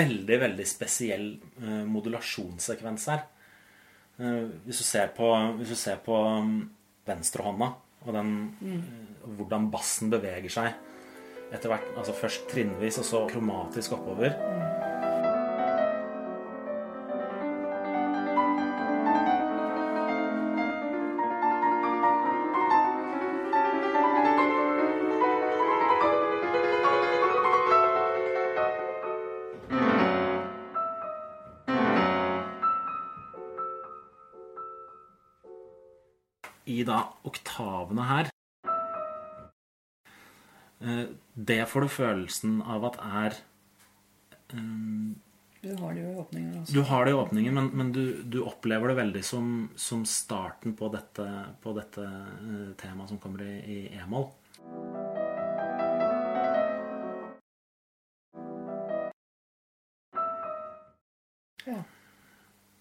Veldig, 0.00 0.40
veldig 0.46 0.66
spesiell 0.68 1.28
uh, 1.62 1.84
modulasjonssekvens 1.88 3.06
her. 3.12 3.24
Uh, 4.20 4.50
hvis, 4.66 4.82
du 4.82 4.86
ser 4.86 5.12
på, 5.16 5.30
hvis 5.60 5.72
du 5.72 5.78
ser 5.78 6.00
på 6.04 6.16
um, 6.16 6.58
venstrehånda 7.08 7.72
og 8.00 8.14
den, 8.16 8.32
mm. 8.60 9.34
hvordan 9.38 9.68
bassen 9.72 10.12
beveger 10.12 10.52
seg 10.52 10.72
etter 11.50 11.72
hvert, 11.72 11.88
altså 11.98 12.14
først 12.14 12.46
trinnvis 12.50 13.00
og 13.02 13.06
så 13.08 13.24
kromatisk 13.30 13.96
oppover. 13.96 14.36
I 36.80 36.84
da 36.86 37.00
oktavene 37.28 38.06
her 38.08 38.30
eh, 40.80 41.06
Det 41.34 41.62
får 41.68 41.86
du 41.86 41.92
følelsen 41.92 42.60
av 42.62 42.86
at 42.90 43.00
er 43.04 43.38
um, 44.54 45.16
Du 45.60 45.74
har 45.76 45.94
det 45.94 46.04
jo 46.04 46.10
i 46.10 46.20
åpningen. 46.22 46.52
Også. 46.62 46.72
Du 46.72 46.80
har 46.88 47.04
det 47.04 47.12
i 47.12 47.18
åpningen, 47.20 47.54
men, 47.54 47.70
men 47.76 47.92
du, 47.92 48.04
du, 48.24 48.40
opplever 48.48 48.92
det 48.92 49.00
veldig 49.02 49.24
som, 49.24 49.50
som 49.76 50.06
starten 50.08 50.76
på 50.76 50.88
dette, 50.94 51.26
på 51.60 51.74
dette 51.76 52.06
uh, 52.06 52.70
temaet 52.80 53.12
som 53.12 53.20
kommer 53.20 53.44
i, 53.44 53.58
i 53.60 53.80
e-moll. 54.00 54.30
Ja. 61.68 61.82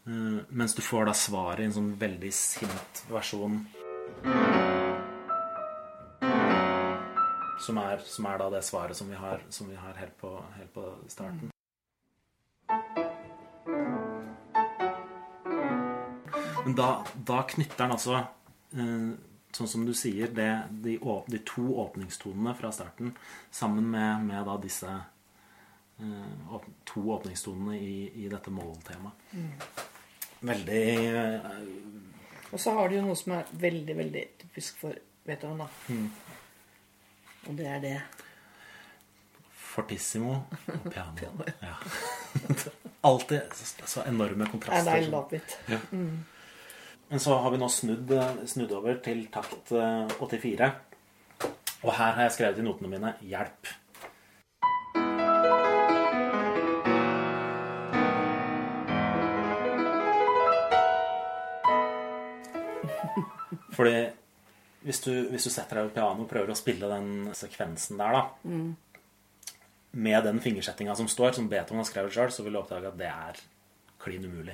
Uh, 0.07 0.39
mens 0.47 0.73
du 0.73 0.81
får 0.81 1.11
da 1.11 1.13
svaret 1.13 1.65
i 1.65 1.67
en 1.67 1.75
sånn 1.75 1.91
veldig 1.99 2.31
sint 2.33 3.03
versjon 3.11 3.59
som 7.69 7.77
er, 7.77 8.01
som 8.05 8.25
er, 8.25 8.37
da 8.41 8.49
det 8.49 8.63
svaret 8.65 8.97
som 8.97 9.09
vi 9.09 9.15
har, 9.15 9.41
som 9.49 9.69
vi 9.69 9.75
har 9.75 9.93
helt, 9.93 10.17
på, 10.17 10.31
helt, 10.57 10.73
på, 10.73 10.85
starten. 11.07 11.51
Men 16.65 16.75
da, 16.75 16.89
da 17.13 17.43
knytter 17.49 17.83
han 17.83 17.93
altså, 17.93 18.23
eh, 18.73 19.11
sånn 19.55 19.69
som 19.69 19.85
du 19.85 19.93
sier, 19.97 20.33
det, 20.33 20.49
de, 20.85 20.97
de, 21.27 21.41
to 21.45 21.67
åpningstonene 21.83 22.55
fra 22.57 22.73
starten 22.73 23.13
sammen 23.51 23.85
med, 23.93 24.25
med 24.25 24.49
da 24.49 24.57
disse 24.61 24.89
eh, 24.89 26.57
to 26.89 27.05
åpningstonene 27.15 27.77
i, 27.77 27.95
i 28.23 28.29
dette 28.31 28.53
måltemaet. 28.53 29.29
Mm. 29.33 29.53
Veldig 30.49 30.83
eh, 31.11 31.53
og 32.51 32.59
så 32.59 32.73
har 32.77 32.89
de 32.89 32.97
jo 32.99 33.05
noe 33.05 33.17
som 33.19 33.35
er 33.37 33.51
veldig, 33.61 33.95
veldig 33.97 34.23
typisk 34.43 34.79
for 34.81 34.97
Beethoven, 35.27 35.61
da. 35.61 35.67
Mm. 35.89 36.09
Og 37.49 37.53
det 37.57 37.67
er 37.69 37.83
det. 37.83 37.95
Fortissimo 39.69 40.33
og 40.33 40.89
piano. 40.89 41.45
ja. 41.67 41.75
Alltid 43.05 43.53
så 43.85 44.03
enorme 44.09 44.49
kontraster. 44.51 44.91
Det 44.91 45.07
I 45.07 45.11
love 45.11 45.37
it. 45.37 45.57
Ja. 45.69 45.79
Mm. 45.91 46.25
Men 47.09 47.19
så 47.19 47.37
har 47.41 47.51
vi 47.51 47.57
nå 47.57 47.69
snudd, 47.73 48.11
snudd 48.49 48.73
over 48.77 48.99
til 49.05 49.23
takt 49.33 49.71
84. 49.71 50.65
Eh, 50.65 50.85
Og 51.79 51.93
her 51.95 52.11
har 52.17 52.25
jeg 52.27 52.35
skrevet 52.35 52.59
i 52.59 52.65
notene 52.65 52.89
mine 52.91 53.13
'hjelp'. 53.23 53.69
Fordi 63.75 63.95
hvis 64.85 65.01
du, 65.03 65.11
hvis 65.31 65.47
du 65.47 65.51
setter 65.51 65.79
deg 65.79 65.89
ved 65.89 65.95
piano 65.97 66.23
og 66.23 66.29
prøver 66.29 66.53
å 66.53 66.57
spille 66.57 66.89
den 66.91 67.33
sekvensen 67.35 67.99
der, 67.99 68.15
da 68.15 68.23
mm. 68.43 68.69
Med 69.99 70.21
den 70.21 70.37
fingersettinga 70.37 70.93
som 70.93 71.07
står, 71.09 71.31
som 71.33 71.47
Beethoven 71.49 71.81
har 71.81 71.87
skrevet 71.89 72.13
sjøl, 72.13 72.29
så 72.29 72.43
vil 72.45 72.53
du 72.53 72.59
oppdage 72.59 72.91
at 72.91 72.97
det 72.99 73.07
er 73.09 73.39
klin 73.99 74.27
umulig. 74.29 74.53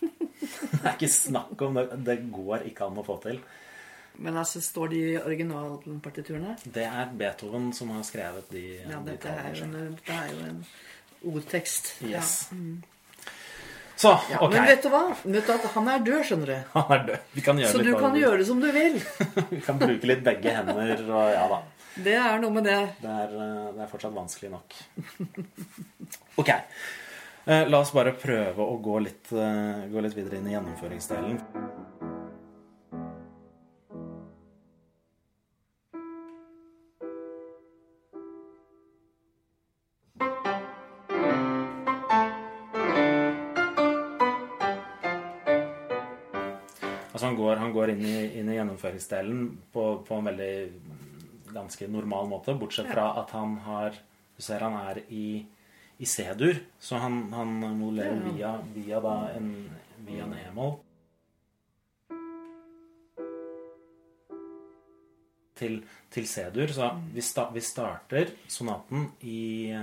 Det 0.00 0.82
er 0.82 0.92
ikke 0.92 1.08
snakk 1.08 1.62
om 1.64 1.78
det. 1.78 1.86
Det 2.04 2.16
går 2.32 2.66
ikke 2.68 2.88
an 2.90 3.00
å 3.00 3.04
få 3.06 3.16
til. 3.24 3.40
Men 4.20 4.36
altså, 4.36 4.60
står 4.60 4.92
de 4.92 5.00
i 5.00 5.16
originalpartiturene? 5.16 6.56
Det 6.64 6.84
er 6.84 7.12
Beethoven 7.16 7.70
som 7.76 7.92
har 7.94 8.04
skrevet 8.04 8.52
de, 8.52 8.64
Ja, 8.82 8.98
de 8.98 9.14
dette 9.14 9.32
er, 9.32 9.50
jo 9.56 9.64
en, 9.64 9.96
det 9.96 10.16
er 10.16 10.32
jo 10.34 10.46
en 10.50 10.62
ordtekst. 11.32 11.94
Yes. 12.04 12.34
Ja. 12.52 12.89
Så, 14.00 14.14
Ja, 14.30 14.38
ok. 14.40 14.54
Men 14.54 14.64
vet 14.70 14.82
du 14.86 14.88
hva? 14.92 15.02
Vet 15.24 15.46
du 15.46 15.52
at 15.52 15.64
Han 15.74 15.88
er 15.92 15.98
død, 16.06 16.22
skjønner 16.24 16.46
du. 16.54 16.54
Han 16.78 16.94
er 16.96 17.02
død. 17.10 17.26
Vi 17.36 17.44
kan 17.44 17.58
gjøre 17.60 17.72
Så 17.74 17.82
litt 17.82 17.90
du 17.90 17.98
kan 18.00 18.14
det. 18.16 18.22
gjøre 18.24 18.46
som 18.48 18.62
du 18.62 18.70
vil. 18.72 18.96
Vi 19.50 19.60
kan 19.66 19.78
bruke 19.82 20.08
litt 20.08 20.22
begge 20.24 20.54
hender, 20.56 21.04
og 21.10 21.28
ja 21.34 21.44
da. 21.52 21.60
Det 22.00 22.14
er 22.16 22.38
noe 22.40 22.54
med 22.54 22.64
det. 22.70 22.78
Det 23.02 23.10
er, 23.12 23.32
eh, 23.44 23.68
det 23.76 23.84
er 23.84 23.90
fortsatt 23.90 24.14
vanskelig 24.16 24.52
nok. 24.54 24.76
Ok. 26.40 26.50
Eh, 26.54 27.64
La 27.68 27.80
oss 27.82 27.90
bare 27.92 28.12
prøve 28.16 28.62
å 28.64 28.76
gå 28.84 28.96
litt, 29.04 29.32
eh, 29.32 29.84
gå 29.90 30.02
litt 30.04 30.14
videre 30.16 30.38
inn 30.38 30.48
i 30.48 30.54
gjennomføringsdelen. 30.54 31.40
Altså 47.20 47.34
han 47.34 47.36
går, 47.36 47.58
han 47.60 47.72
går 47.74 47.90
inn, 47.92 48.04
i, 48.08 48.18
inn 48.40 48.46
i 48.48 48.54
gjennomføringsdelen 48.54 49.40
på, 49.74 49.82
på 50.08 50.16
en 50.16 50.28
veldig 50.30 50.54
ganske 51.52 51.88
normal 51.92 52.30
måte, 52.30 52.54
bortsett 52.56 52.88
fra 52.88 53.10
at 53.20 53.34
han 53.36 53.58
har 53.66 53.98
Du 54.32 54.40
ser 54.40 54.64
han 54.64 54.72
er 54.78 55.02
i, 55.12 55.42
i 56.00 56.06
C-dur, 56.08 56.62
så 56.80 56.96
han, 57.02 57.18
han 57.36 57.52
modellerer 57.76 58.22
via, 58.24 58.54
via, 58.72 59.02
da 59.04 59.12
en, 59.36 59.50
via 60.06 60.24
en 60.24 60.32
e-moll 60.38 60.72
til, 65.60 65.76
til 66.08 66.30
C-dur. 66.32 66.72
Så 66.72 66.88
vi, 67.12 67.20
sta, 67.20 67.50
vi 67.52 67.66
starter 67.68 68.32
sonaten 68.48 69.10
i, 69.20 69.76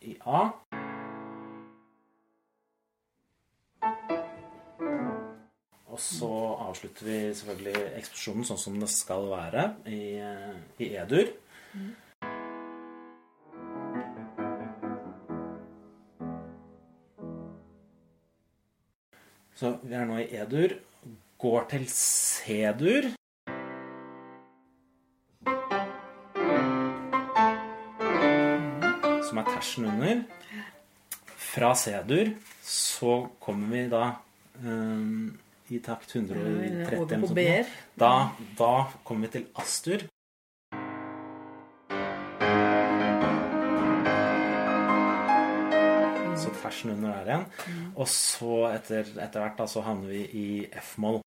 i 0.00 0.16
A. 0.24 0.46
avslutter 6.78 7.06
vi 7.08 7.34
selvfølgelig 7.34 7.80
eksplosjonen 7.98 8.44
sånn 8.46 8.58
som 8.62 8.74
det 8.78 8.88
skal 8.92 9.24
være 9.32 9.62
i, 9.90 10.02
i 10.78 10.86
E-dur. 10.94 11.32
Så 19.58 19.72
vi 19.82 19.96
er 19.98 20.06
nå 20.06 20.20
i 20.22 20.28
E-dur. 20.38 20.76
Går 21.42 21.66
til 21.72 21.88
C-dur. 21.90 23.10
Som 29.26 29.42
er 29.42 29.50
tersen 29.50 29.90
under. 29.96 30.24
Fra 31.48 31.74
C-dur 31.74 32.32
så 32.62 33.18
kommer 33.42 33.74
vi 33.74 33.84
da 33.90 34.06
ehm, 34.62 35.38
i 35.68 35.78
takt 35.84 36.14
130 36.14 36.38
Over 36.38 37.14
eller 37.14 37.18
noe 37.20 37.28
sånt. 37.28 37.74
Da, 38.00 38.12
da 38.56 38.72
kommer 39.04 39.28
vi 39.28 39.32
til 39.38 39.46
Astur. 39.60 40.06
Så 46.38 46.52
tersen 46.62 46.94
under 46.94 47.18
der 47.18 47.32
igjen. 47.32 47.46
Og 47.98 48.08
så 48.08 48.52
etter, 48.70 49.08
etter 49.18 49.42
hvert 49.42 49.58
da, 49.58 49.66
så 49.68 49.82
havner 49.84 50.12
vi 50.14 50.22
i 50.38 50.48
F-moll. 50.80 51.20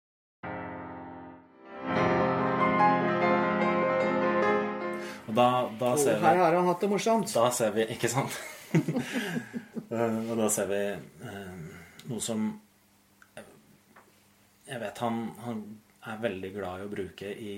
Og 5.29 5.35
da, 5.37 5.49
da 5.79 5.91
ser 5.97 6.17
vi 6.17 6.25
her 6.25 6.39
har 6.41 6.57
han 6.57 6.69
hatt 6.69 6.81
det 6.81 6.89
morsomt. 6.89 7.29
da 7.33 7.49
ser 7.53 7.75
vi 7.75 7.89
Ikke 7.97 8.11
sant? 8.11 8.39
Eh, 9.89 10.17
og 10.29 10.35
da 10.37 10.45
ser 10.53 10.67
vi 10.69 10.79
eh, 10.85 11.53
noe 12.05 12.21
som 12.21 12.43
Jeg 14.69 14.79
vet 14.83 14.97
han, 15.01 15.15
han 15.43 15.61
er 16.09 16.19
veldig 16.21 16.51
glad 16.55 16.79
i 16.81 16.85
å 16.85 16.91
bruke 16.91 17.29
i, 17.33 17.53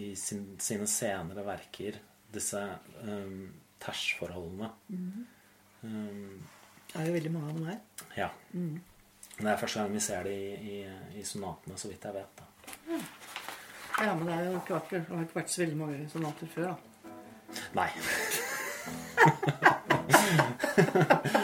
i 0.00 0.06
sin, 0.18 0.46
sine 0.62 0.86
senere 0.90 1.44
verker 1.46 1.98
disse 2.34 2.62
um, 3.04 3.52
tersforholdene. 3.84 4.70
Um, 5.84 6.40
Det 6.90 6.96
er 7.02 7.06
jo 7.10 7.14
veldig 7.18 7.32
mange 7.34 7.48
av 7.50 7.54
dem 7.58 7.66
her. 7.68 7.78
ja. 8.16 8.30
Det 9.34 9.48
er 9.50 9.56
første 9.58 9.80
gang 9.82 9.90
vi 9.92 10.00
ser 10.00 10.22
det 10.28 10.32
i, 10.38 10.50
i, 10.70 10.74
i 11.18 11.22
sonatene, 11.26 11.74
så 11.80 11.88
vidt 11.90 12.04
jeg 12.06 12.14
vet. 12.14 12.38
da. 12.38 12.44
Ja, 14.04 14.12
men 14.14 14.26
det, 14.28 14.34
er 14.34 14.44
jo 14.46 14.60
ikke 14.60 14.76
vært, 14.76 14.90
det 14.94 15.00
har 15.10 15.24
ikke 15.26 15.38
vært 15.40 15.50
så 15.50 15.62
veldig 15.64 15.78
mange 15.80 16.06
sonater 16.12 16.46
før, 16.54 16.68
da. 16.70 16.76
Nei. 17.74 17.90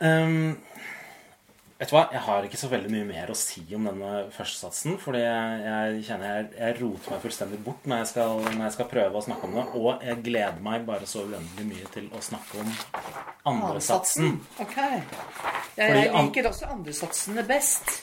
Ehm, 0.00 0.56
vet 1.76 1.90
du 1.90 1.94
hva? 1.94 2.06
Jeg 2.12 2.22
har 2.24 2.46
ikke 2.46 2.60
så 2.60 2.70
veldig 2.72 2.90
mye 2.92 3.08
mer 3.08 3.32
å 3.32 3.36
si 3.36 3.62
om 3.76 3.88
denne 3.88 4.12
førstesatsen. 4.34 4.96
Fordi 5.02 5.22
jeg, 5.22 5.58
jeg 5.66 6.04
kjenner 6.08 6.32
jeg, 6.32 6.46
jeg 6.56 6.76
roter 6.80 7.14
meg 7.14 7.24
fullstendig 7.26 7.60
bort 7.66 7.88
når 7.90 8.02
jeg, 8.02 8.10
skal, 8.14 8.44
når 8.46 8.64
jeg 8.66 8.76
skal 8.78 8.90
prøve 8.94 9.20
å 9.20 9.26
snakke 9.26 9.48
om 9.48 9.58
det. 9.58 9.66
Og 9.80 10.06
jeg 10.08 10.22
gleder 10.30 10.64
meg 10.64 10.86
bare 10.88 11.10
så 11.10 11.26
uendelig 11.26 11.68
mye 11.68 11.92
til 11.96 12.08
å 12.16 12.22
snakke 12.24 12.64
om 12.64 12.72
andresatsen. 13.52 14.40
Ok. 14.62 14.78
Jeg, 14.80 15.84
jeg 15.84 16.08
liker 16.16 16.50
også 16.50 16.72
andresatsene 16.72 17.44
best. 17.48 18.00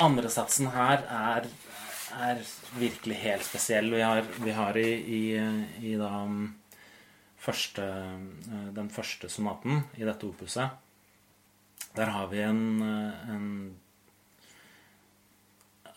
Andresatsen 0.00 0.70
her 0.72 1.02
er, 1.04 1.50
er 2.24 2.38
virkelig 2.80 3.18
helt 3.20 3.44
spesiell. 3.44 3.90
Vi 3.92 4.04
har, 4.04 4.24
vi 4.40 4.54
har 4.56 4.76
i, 4.80 4.88
i, 5.20 5.24
i 5.90 5.96
da 6.00 6.22
um, 6.24 6.46
første, 7.40 7.84
eh, 7.84 8.70
den 8.76 8.88
første 8.92 9.28
sonaten 9.32 9.82
i 10.00 10.06
dette 10.08 10.28
opuset 10.28 10.78
Der 11.98 12.12
har 12.14 12.26
vi 12.30 12.42
en, 12.42 12.82
eh, 12.82 13.30
en 13.34 13.46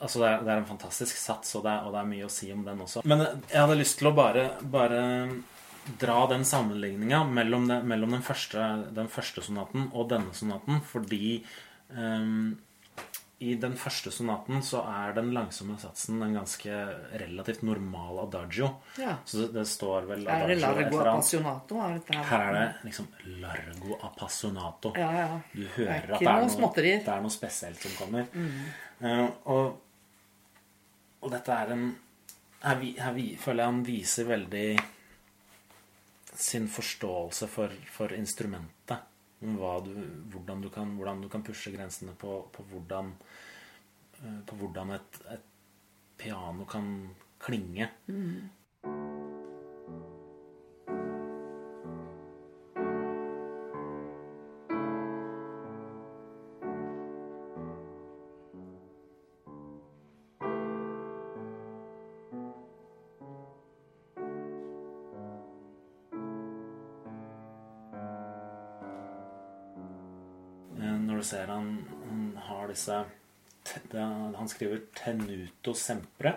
Altså 0.03 0.19
det 0.19 0.27
er, 0.27 0.41
det 0.43 0.51
er 0.51 0.57
en 0.59 0.67
fantastisk 0.67 1.15
sats, 1.15 1.53
og 1.55 1.63
det 1.63 1.71
er, 1.71 1.85
og 1.87 1.93
det 1.93 1.99
er 2.01 2.07
mye 2.09 2.25
å 2.27 2.31
si 2.33 2.49
om 2.51 2.65
den 2.65 2.81
også. 2.83 3.05
Men 3.07 3.21
jeg 3.23 3.55
hadde 3.55 3.77
lyst 3.79 4.01
til 4.01 4.09
å 4.09 4.15
bare, 4.17 4.41
bare 4.67 4.99
dra 5.99 6.17
den 6.27 6.43
sammenligninga 6.43 7.21
mellom, 7.23 7.69
mellom 7.87 8.17
den, 8.17 8.25
første, 8.25 8.65
den 8.91 9.07
første 9.07 9.43
sonaten 9.45 9.87
og 9.93 10.09
denne 10.11 10.35
sonaten, 10.35 10.81
fordi 10.89 11.37
ehm, 11.95 12.57
i 13.43 13.53
den 13.59 13.73
første 13.79 14.11
sonaten 14.13 14.61
så 14.65 14.81
er 14.87 15.13
den 15.17 15.31
langsomme 15.35 15.75
satsen 15.81 16.21
en 16.23 16.35
ganske 16.37 16.73
relativt 17.19 17.63
normal 17.67 18.21
adagio. 18.23 18.69
Ja. 19.01 19.17
Så 19.27 19.47
det, 19.53 19.65
står 19.67 20.07
vel 20.09 20.23
Er 20.27 20.47
det 20.47 20.57
adagio 20.57 20.85
et 20.85 20.93
largo 20.93 21.01
appassionato? 21.03 21.79
Er 21.83 21.97
dette 21.97 22.17
her? 22.17 22.23
Her 22.31 22.45
er 22.47 22.57
det 22.59 22.87
liksom 22.89 23.07
largo 23.43 23.97
appassionato. 24.09 24.93
Ja, 24.99 25.11
ja. 25.17 25.27
Du 25.53 25.61
er 25.65 25.73
hører 25.77 26.07
det 26.07 26.15
at 26.15 26.23
det 26.23 26.31
er, 26.31 26.47
noe. 26.47 26.71
Mm. 26.71 27.05
det 27.07 27.13
er 27.17 27.21
noe 27.27 27.35
spesielt 27.37 27.83
som 27.87 27.97
kommer. 27.99 28.27
Eh, 29.03 29.27
og, 29.51 29.79
og 31.23 31.31
dette 31.37 31.59
er 31.63 31.75
en 31.77 31.85
her, 32.63 32.77
vi- 32.79 32.95
her 32.99 33.13
vi, 33.17 33.27
føler 33.35 33.63
jeg 33.65 33.73
han 33.73 33.83
viser 33.87 34.29
veldig 34.29 34.67
sin 36.33 36.67
forståelse 36.71 37.47
for, 37.51 37.73
for 37.91 38.13
instrumentet. 38.15 39.01
Du, 39.43 39.49
hvordan, 40.31 40.61
du 40.63 40.69
kan, 40.71 40.93
hvordan 40.95 41.21
du 41.21 41.27
kan 41.29 41.43
pushe 41.43 41.71
grensene 41.73 42.13
på, 42.15 42.37
på 42.55 42.63
hvordan, 42.71 43.09
Eh, 44.23 44.45
på 44.47 44.55
hvordan 44.55 44.91
et, 44.95 45.21
et 45.31 45.41
piano 46.17 46.63
kan 46.65 47.09
klinge. 47.39 47.89
Mm. 48.07 48.49
Eh, 70.77 70.99
når 71.01 71.15
du 71.15 71.23
ser 71.23 71.51
han, 71.51 71.75
han 72.07 72.37
har 72.37 72.71
disse 72.71 73.03
han 73.93 74.49
skriver 74.49 74.81
'tenuto 74.93 75.73
sempre' 75.73 76.35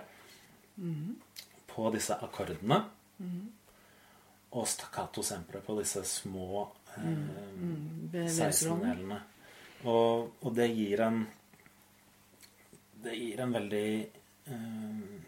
på 1.66 1.90
disse 1.90 2.14
akkordene. 2.14 2.84
Og 4.50 4.66
'staccato 4.66 5.22
sempre' 5.22 5.60
på 5.60 5.78
disse 5.80 6.04
små 6.04 6.68
eh, 6.96 7.02
venstrehånden. 8.12 8.90
16-delene. 8.90 9.20
Og, 9.84 10.32
og 10.40 10.54
det 10.56 10.70
gir 10.74 11.00
en 11.00 11.26
Det 13.04 13.12
gir 13.14 13.40
en 13.40 13.52
veldig 13.52 14.08
eh, 14.46 15.20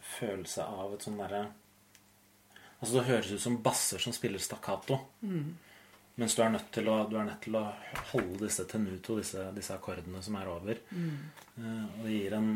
følelse 0.00 0.62
av 0.62 0.94
et 0.94 1.02
sånn 1.02 1.16
derre 1.18 1.46
Altså 2.76 2.98
Det 2.98 3.06
høres 3.08 3.32
ut 3.32 3.40
som 3.40 3.62
basser 3.62 3.98
som 3.98 4.12
spiller 4.12 4.38
stakkato. 4.38 4.98
Mens 6.16 6.34
du 6.36 6.42
er 6.42 6.52
nødt 6.54 6.70
til 6.72 6.86
å, 6.88 6.96
du 7.10 7.16
nødt 7.20 7.42
til 7.44 7.58
å 7.58 7.66
holde 8.14 8.46
disse 8.46 8.64
tenuto, 8.70 9.18
disse, 9.20 9.50
disse 9.56 9.74
akkordene 9.76 10.22
som 10.24 10.38
er 10.40 10.48
over. 10.48 10.78
Eh, 11.60 11.82
og 11.84 12.06
det 12.06 12.14
gir 12.14 12.36
en 12.38 12.52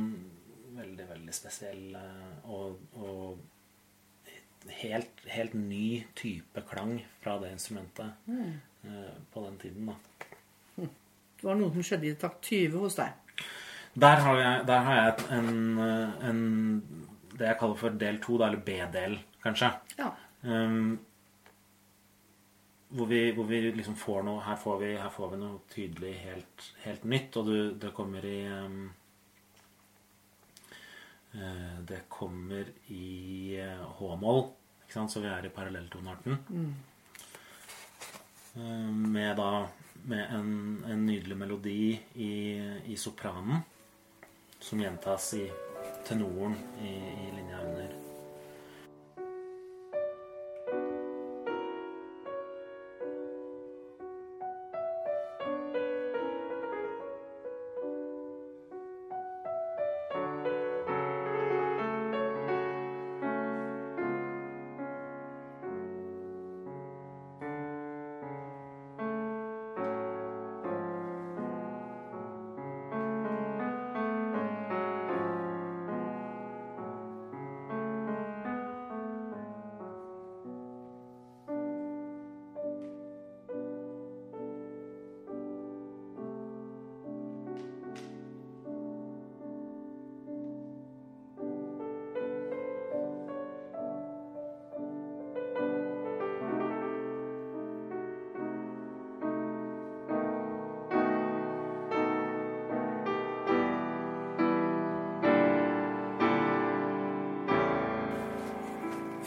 veldig, 0.79 1.09
veldig 1.11 1.35
spesiell 1.37 1.99
eh, 2.01 2.47
og, 2.49 2.79
og 2.97 4.71
helt, 4.81 5.21
helt 5.29 5.57
ny 5.59 6.07
type 6.17 6.65
klang 6.71 7.03
fra 7.21 7.37
det 7.43 7.53
instrumentet 7.53 8.31
eh, 8.33 9.13
på 9.33 9.45
den 9.45 9.61
tiden. 9.61 9.93
da. 9.93 10.89
Det 11.41 11.49
var 11.49 11.61
noe 11.61 11.73
som 11.77 11.85
skjedde 11.85 12.09
i 12.09 12.17
takt 12.21 12.49
20 12.49 12.81
hos 12.81 12.97
deg. 12.97 13.45
Der 14.01 14.25
har 14.25 14.41
jeg, 14.41 14.65
der 14.71 14.83
har 14.87 14.99
jeg 15.01 15.29
en, 15.35 15.79
en 16.31 16.43
Det 17.35 17.49
jeg 17.49 17.59
kaller 17.61 17.79
for 17.81 17.97
del 18.01 18.21
to, 18.23 18.37
eller 18.39 18.61
B-del, 18.65 19.17
kanskje. 19.43 19.73
Ja. 19.99 20.13
Um, 20.45 20.99
hvor, 22.91 23.07
vi, 23.07 23.21
hvor 23.33 23.47
vi 23.47 23.61
liksom 23.73 23.97
får 23.99 24.25
noe 24.27 24.43
Her 24.45 24.57
får 24.59 24.79
vi, 24.83 24.91
her 24.99 25.13
får 25.15 25.33
vi 25.33 25.41
noe 25.43 25.61
tydelig 25.71 26.15
helt, 26.25 26.71
helt 26.85 27.05
nytt, 27.05 27.37
og 27.39 27.51
du, 27.51 27.57
det 27.79 27.93
kommer 27.97 28.27
i 28.27 28.39
um, 28.51 28.81
eh, 31.35 31.77
Det 31.87 32.03
kommer 32.11 32.73
i 32.91 33.59
eh, 33.63 33.85
H-moll, 34.01 34.43
ikke 34.85 34.99
sant? 34.99 35.15
så 35.15 35.23
vi 35.23 35.31
er 35.31 35.47
i 35.47 35.55
parallelltonarten. 35.55 36.41
Mm. 36.51 36.73
med 39.15 39.37
da 39.39 39.69
med 40.11 40.35
en, 40.35 40.85
en 40.89 41.07
nydelig 41.07 41.37
melodi 41.39 42.01
i, 42.15 42.33
i 42.87 42.97
sopranen, 42.97 43.63
som 44.59 44.81
gjentas 44.81 45.35
i 45.39 45.45
tenoren 46.09 46.57
i, 46.83 46.95
i 46.97 47.33
linja 47.37 47.61
under. 47.67 48.10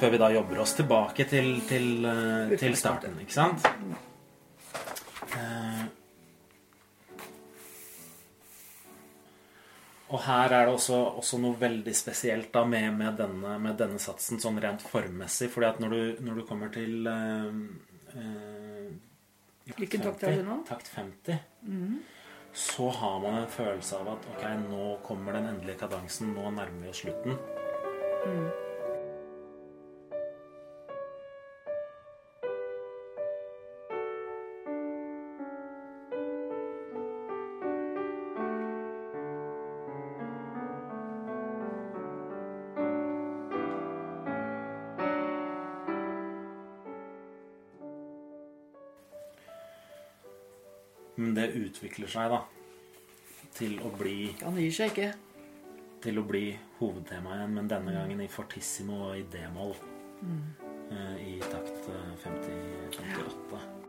Før 0.03 0.11
vi 0.11 0.17
da 0.19 0.27
jobber 0.33 0.59
oss 0.59 0.73
tilbake 0.75 1.23
til, 1.31 1.61
til, 1.63 1.85
eh, 2.03 2.49
til 2.59 2.73
starten, 2.75 3.13
ikke 3.23 3.31
sant? 3.31 3.63
Eh, 5.31 5.85
Og 10.13 10.19
her 10.27 10.51
er 10.53 10.67
det 10.67 10.73
også, 10.75 10.97
også 11.21 11.39
noe 11.41 11.57
veldig 11.57 11.93
spesielt 11.97 12.51
da 12.53 12.61
med, 12.69 12.91
med, 12.99 13.15
denne, 13.17 13.55
med 13.63 13.79
denne 13.79 14.01
satsen, 14.01 14.41
sånn 14.43 14.59
rent 14.61 14.83
formmessig. 14.85 15.47
fordi 15.49 15.69
at 15.71 15.79
når 15.81 15.95
du, 15.95 16.01
når 16.27 16.41
du 16.41 16.43
kommer 16.49 16.73
til 16.73 17.07
eh, 17.09 17.47
eh, 18.19 18.91
Hvilken 19.71 20.03
takt 20.03 20.27
er 20.27 20.35
det 20.41 20.43
nå? 20.45 20.59
Takt 20.67 20.91
50. 20.93 21.39
Så 22.53 22.91
har 22.99 23.15
man 23.23 23.39
en 23.39 23.49
følelse 23.49 24.03
av 24.03 24.11
at 24.17 24.27
ok, 24.35 24.43
nå 24.67 24.91
kommer 25.07 25.39
den 25.39 25.49
endelige 25.55 25.79
kadansen. 25.87 26.35
Nå 26.35 26.51
nærmer 26.59 26.83
vi 26.83 26.91
oss 26.91 27.01
slutten. 27.07 27.39
Men 51.23 51.37
det 51.37 51.53
utvikler 51.55 52.11
seg 52.11 52.33
da 52.33 52.41
til 53.55 53.77
å 53.85 53.91
bli 53.95 54.33
Han 54.41 54.57
gir 54.59 54.73
seg 54.73 54.91
ikke. 54.91 55.13
til 56.03 56.19
å 56.19 56.25
bli 56.27 56.49
hovedtema 56.81 57.37
igjen, 57.37 57.53
men 57.55 57.69
denne 57.71 57.93
gangen 57.95 58.19
i 58.19 58.27
fortissimo 58.27 58.97
og 59.05 59.21
i 59.21 59.23
d-moll. 59.31 59.71
Mm. 60.19 60.41
I 61.23 61.37
takt 61.39 61.87
eh, 61.87 62.09
50, 62.25 63.82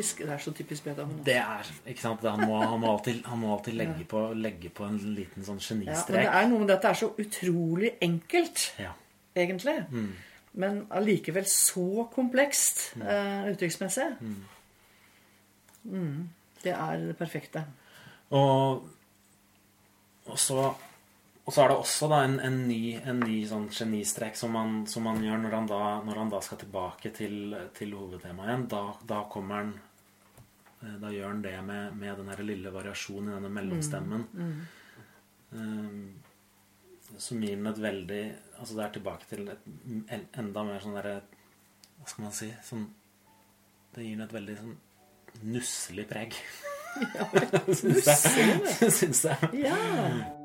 Typisk. 0.00 0.22
Det 0.24 0.32
er 0.32 0.38
så 0.38 0.52
typisk 0.56 0.84
Beethoven. 0.84 1.20
Det 1.26 1.36
er 1.36 1.70
ikke 1.86 2.00
sant? 2.00 2.22
Han 2.24 2.46
må, 2.48 2.58
han 2.64 2.80
må 2.80 2.92
alltid, 2.94 3.20
han 3.26 3.38
må 3.38 3.52
alltid 3.54 3.76
legge, 3.76 4.04
på, 4.08 4.22
legge 4.34 4.70
på 4.72 4.86
en 4.88 4.96
liten 5.14 5.44
sånn 5.44 5.60
Ja, 5.60 5.94
men 6.08 6.16
det 6.16 6.26
er 6.26 6.48
noe 6.48 6.58
med 6.62 6.68
det 6.70 6.76
at 6.78 6.82
det 6.86 6.90
er 6.90 7.00
så 7.02 7.10
utrolig 7.18 7.90
enkelt, 8.00 8.66
Ja. 8.80 8.92
egentlig. 9.36 9.76
Men 10.52 10.86
allikevel 10.90 11.44
så 11.46 12.06
komplekst 12.14 12.94
eh, 12.98 13.50
uttrykksmessig. 13.52 14.08
Mm. 15.84 16.28
Det 16.62 16.72
er 16.72 17.04
det 17.10 17.16
perfekte. 17.18 17.64
Og, 18.30 18.88
og, 20.26 20.38
så, 20.38 20.56
og 21.44 21.52
så 21.54 21.62
er 21.62 21.68
det 21.70 21.76
også 21.76 22.08
da 22.10 22.24
en, 22.24 22.40
en 22.40 22.58
ny, 22.68 22.96
en 22.98 23.20
ny 23.22 23.38
sånn 23.48 23.68
genistrek 23.74 24.36
som 24.38 24.54
han, 24.58 24.82
som 24.90 25.06
man 25.06 25.22
gjør 25.24 25.38
når 25.44 25.56
han, 25.56 25.70
da, 25.70 25.84
når 26.06 26.20
han 26.24 26.34
da 26.34 26.40
skal 26.44 26.60
tilbake 26.64 27.12
til, 27.16 27.54
til 27.78 27.94
hovedtemaet 27.96 28.50
igjen. 28.50 28.66
Da, 28.74 28.82
da 29.14 29.22
kommer 29.30 29.62
han 29.62 29.72
Da 30.80 31.10
gjør 31.12 31.28
han 31.28 31.42
det 31.44 31.54
med, 31.64 31.96
med 32.00 32.16
den 32.22 32.28
her 32.32 32.42
lille 32.46 32.72
variasjonen 32.72 33.28
i 33.30 33.34
denne 33.36 33.52
mellomstemmen. 33.52 34.22
Eh, 35.52 35.96
som 37.18 37.42
gir 37.42 37.56
den 37.56 37.66
et 37.66 37.82
veldig 37.82 38.22
Altså 38.60 38.76
det 38.76 38.84
er 38.84 38.92
tilbake 38.94 39.26
til 39.26 39.48
et 39.50 40.36
enda 40.38 40.62
mer 40.62 40.78
sånn 40.82 40.94
derre 40.94 41.16
Hva 41.98 42.06
skal 42.06 42.26
man 42.26 42.36
si? 42.36 42.50
Sånn 42.62 42.84
Det 43.94 44.04
gir 44.04 44.14
den 44.14 44.26
et 44.28 44.36
veldig 44.36 44.56
sånn 44.60 44.76
nusselig 45.46 46.04
preg. 46.10 46.34
Syns 47.80 48.08
jeg. 48.08 48.90
Syns 48.98 49.24
jeg. 49.28 49.50
Ja! 49.62 50.39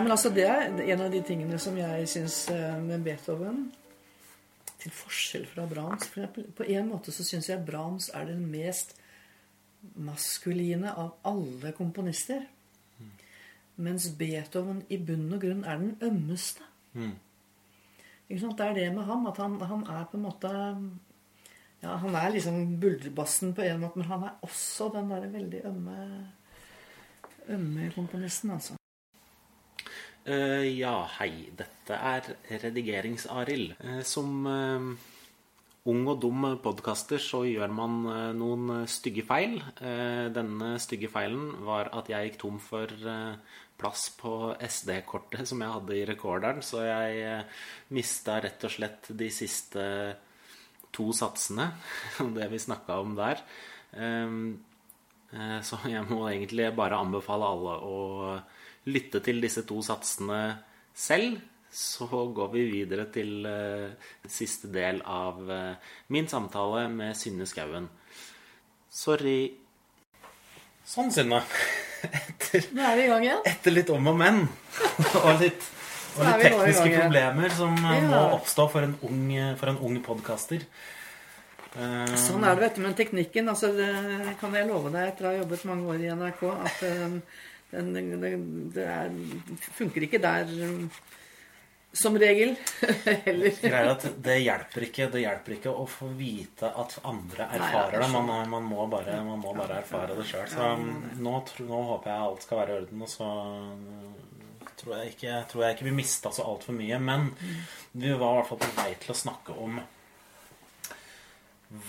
Nei, 0.00 0.06
men 0.06 0.14
altså 0.14 0.30
Det 0.32 0.46
er 0.48 0.78
en 0.94 1.02
av 1.04 1.12
de 1.12 1.20
tingene 1.20 1.58
som 1.60 1.76
jeg 1.76 2.08
syns 2.08 2.36
med 2.86 3.02
Beethoven 3.04 3.66
Til 4.80 4.94
forskjell 4.96 5.44
fra 5.50 5.66
Brahms 5.68 6.06
for 6.08 6.22
eksempel, 6.22 6.46
På 6.56 6.64
en 6.64 6.88
måte 6.88 7.12
så 7.12 7.26
syns 7.26 7.50
jeg 7.50 7.66
Brahms 7.66 8.08
er 8.16 8.30
den 8.30 8.46
mest 8.48 8.96
maskuline 9.96 10.90
av 10.92 11.14
alle 11.24 11.70
komponister. 11.72 12.42
Mens 13.80 14.10
Beethoven 14.18 14.82
i 14.92 14.98
bunn 15.00 15.30
og 15.32 15.40
grunn 15.40 15.62
er 15.64 15.78
den 15.80 15.94
ømmeste. 16.04 16.66
Mm. 16.92 17.14
Ikke 18.28 18.42
sant? 18.42 18.58
Det 18.58 18.66
er 18.66 18.76
det 18.76 18.90
med 18.92 19.08
ham 19.08 19.24
at 19.30 19.40
han, 19.40 19.54
han 19.70 19.86
er 19.88 20.04
på 20.10 20.18
en 20.18 20.26
måte 20.26 20.50
ja, 21.80 21.94
Han 22.02 22.14
er 22.14 22.34
liksom 22.34 22.76
buldrebassen 22.80 23.54
på 23.56 23.64
en 23.64 23.80
måte, 23.80 24.02
men 24.02 24.10
han 24.12 24.28
er 24.28 24.36
også 24.44 24.90
den 24.92 25.08
der 25.14 25.32
veldig 25.32 25.64
ømme 25.72 25.96
ømme 27.48 27.90
komponisten, 27.94 28.50
altså. 28.50 28.79
Eh, 30.28 30.66
ja, 30.76 31.06
hei. 31.16 31.48
Dette 31.56 31.96
er 31.96 32.26
Redigerings-Arild. 32.60 33.72
Uh, 33.80 34.02
som 34.04 34.44
uh, 34.44 34.90
ung 35.88 36.02
og 36.12 36.20
dum 36.20 36.44
podkaster 36.60 37.22
så 37.24 37.40
gjør 37.48 37.72
man 37.72 38.02
noen 38.36 38.84
stygge 38.90 39.24
feil. 39.24 39.56
Denne 39.80 40.74
stygge 40.82 41.08
feilen 41.08 41.54
var 41.64 41.88
at 41.96 42.10
jeg 42.12 42.28
gikk 42.28 42.36
tom 42.42 42.58
for 42.60 42.92
plass 43.80 44.10
på 44.20 44.52
SD-kortet 44.60 45.48
som 45.48 45.64
jeg 45.64 45.72
hadde 45.72 45.96
i 45.96 46.04
rekorderen, 46.04 46.60
så 46.60 46.84
jeg 46.84 47.24
uh, 47.24 47.64
mista 47.96 48.36
rett 48.44 48.68
og 48.68 48.74
slett 48.76 49.08
de 49.16 49.30
siste 49.32 49.82
to 50.92 51.08
satsene, 51.16 51.70
det 52.36 52.50
vi 52.52 52.60
snakka 52.60 53.00
om 53.00 53.16
der. 53.16 53.40
Så 55.64 55.78
jeg 55.88 56.04
må 56.10 56.24
egentlig 56.28 56.68
bare 56.76 56.98
anbefale 57.00 57.48
alle 57.54 57.76
å 57.88 58.00
lytte 58.92 59.20
til 59.24 59.40
disse 59.42 59.62
to 59.68 59.80
satsene 59.86 60.40
selv. 60.94 61.38
Så 61.70 62.08
går 62.34 62.48
vi 62.50 62.64
videre 62.66 63.04
til 63.14 63.44
eh, 63.46 63.92
siste 64.26 64.66
del 64.74 64.98
av 65.06 65.38
eh, 65.54 65.90
min 66.10 66.26
samtale 66.30 66.88
med 66.90 67.14
Synne 67.18 67.46
Skauen. 67.46 67.86
Sorry. 68.90 69.52
Sånn, 70.90 71.12
Synne. 71.14 71.38
Etter, 72.10 72.64
Nå 72.74 72.82
er 72.88 72.96
vi 72.98 73.04
i 73.04 73.10
gang 73.12 73.26
igjen. 73.26 73.42
etter 73.46 73.74
litt 73.76 73.90
om 73.92 74.06
og 74.10 74.16
men, 74.18 74.38
og 75.20 75.34
litt, 75.42 75.66
og 76.16 76.24
litt 76.24 76.46
tekniske 76.46 76.94
problemer 76.96 77.52
som 77.54 77.76
eh, 77.76 77.98
Ja. 78.00 78.08
må 78.08 78.22
oppstå 78.38 78.66
for 78.72 78.86
en 78.88 78.96
ung, 79.06 79.28
for 79.60 79.70
en 79.74 79.78
ung 79.84 79.98
podkaster. 80.06 80.64
Sånn 81.70 82.42
er 82.42 82.56
det, 82.56 82.64
vet 82.64 82.78
du. 82.80 82.82
Men 82.82 82.96
teknikken, 82.98 83.46
altså, 83.52 83.70
det 83.76 84.34
kan 84.40 84.56
jeg 84.58 84.66
love 84.66 84.90
deg 84.90 85.12
etter 85.12 85.28
å 85.28 85.30
ha 85.30 85.36
jobbet 85.38 85.68
mange 85.70 85.92
år 85.92 86.02
i 86.02 86.08
NRK, 86.16 86.40
at 86.66 86.80
eh, 86.88 87.14
den, 87.70 87.92
den, 87.94 88.44
det 88.74 88.86
er, 88.90 89.14
funker 89.78 90.06
ikke 90.06 90.20
der 90.22 90.50
eh, 90.50 91.00
som 91.92 92.18
regel. 92.18 92.56
Det 94.24 94.36
hjelper 94.38 94.86
ikke 94.86 95.08
Det 95.10 95.22
hjelper 95.24 95.56
ikke 95.56 95.72
å 95.74 95.86
få 95.90 96.10
vite 96.14 96.70
at 96.70 96.98
andre 97.02 97.48
Nei, 97.50 97.58
erfarer 97.58 97.96
jeg 97.96 98.04
det. 98.04 98.10
Man, 98.14 98.50
man, 98.52 98.66
må 98.70 98.86
bare, 98.90 99.16
man 99.26 99.42
må 99.42 99.54
bare 99.58 99.80
erfare 99.82 100.18
det 100.18 100.26
sjøl. 100.30 100.46
Så 100.50 100.68
nå, 101.18 101.36
nå 101.66 101.82
håper 101.92 102.12
jeg 102.12 102.26
alt 102.28 102.46
skal 102.46 102.62
være 102.62 102.74
i 102.74 102.82
orden, 102.84 103.02
og 103.06 103.10
så 103.10 103.30
uh, 103.74 104.68
tror 104.80 104.96
jeg 104.98 105.14
ikke, 105.16 105.40
tror 105.50 105.66
jeg 105.66 105.76
ikke 105.76 105.88
vi 105.90 105.96
mista 105.98 106.34
så 106.34 106.46
altfor 106.52 106.78
mye. 106.78 107.00
Men 107.02 107.30
vi 107.92 108.14
var 108.14 108.36
i 108.36 108.40
hvert 108.40 108.52
fall 108.52 108.62
på 108.62 108.72
vei 108.78 108.90
til 109.02 109.14
å 109.14 109.20
snakke 109.24 109.58
om 109.66 109.82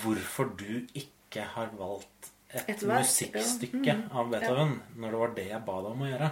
hvorfor 0.01 0.51
du 0.57 0.85
ikke 0.97 1.45
har 1.55 1.71
valgt 1.77 2.30
et, 2.53 2.81
verk, 2.83 3.05
musikkstykke 3.05 3.85
ja. 3.87 3.95
Mm. 3.95 4.09
av 4.17 4.29
Beethoven 4.33 4.73
når 4.99 5.11
det 5.15 5.19
var 5.21 5.35
det 5.37 5.47
jeg 5.47 5.61
ba 5.67 5.77
deg 5.81 5.91
om 5.91 6.01
å 6.03 6.09
gjøre. 6.11 6.31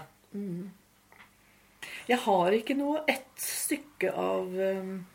Jeg 2.09 2.19
har 2.25 2.57
ikke 2.57 2.75
noe 2.77 3.03
ett 3.07 3.39
stykke 3.43 4.11
av 4.11 4.49
um, 4.57 5.05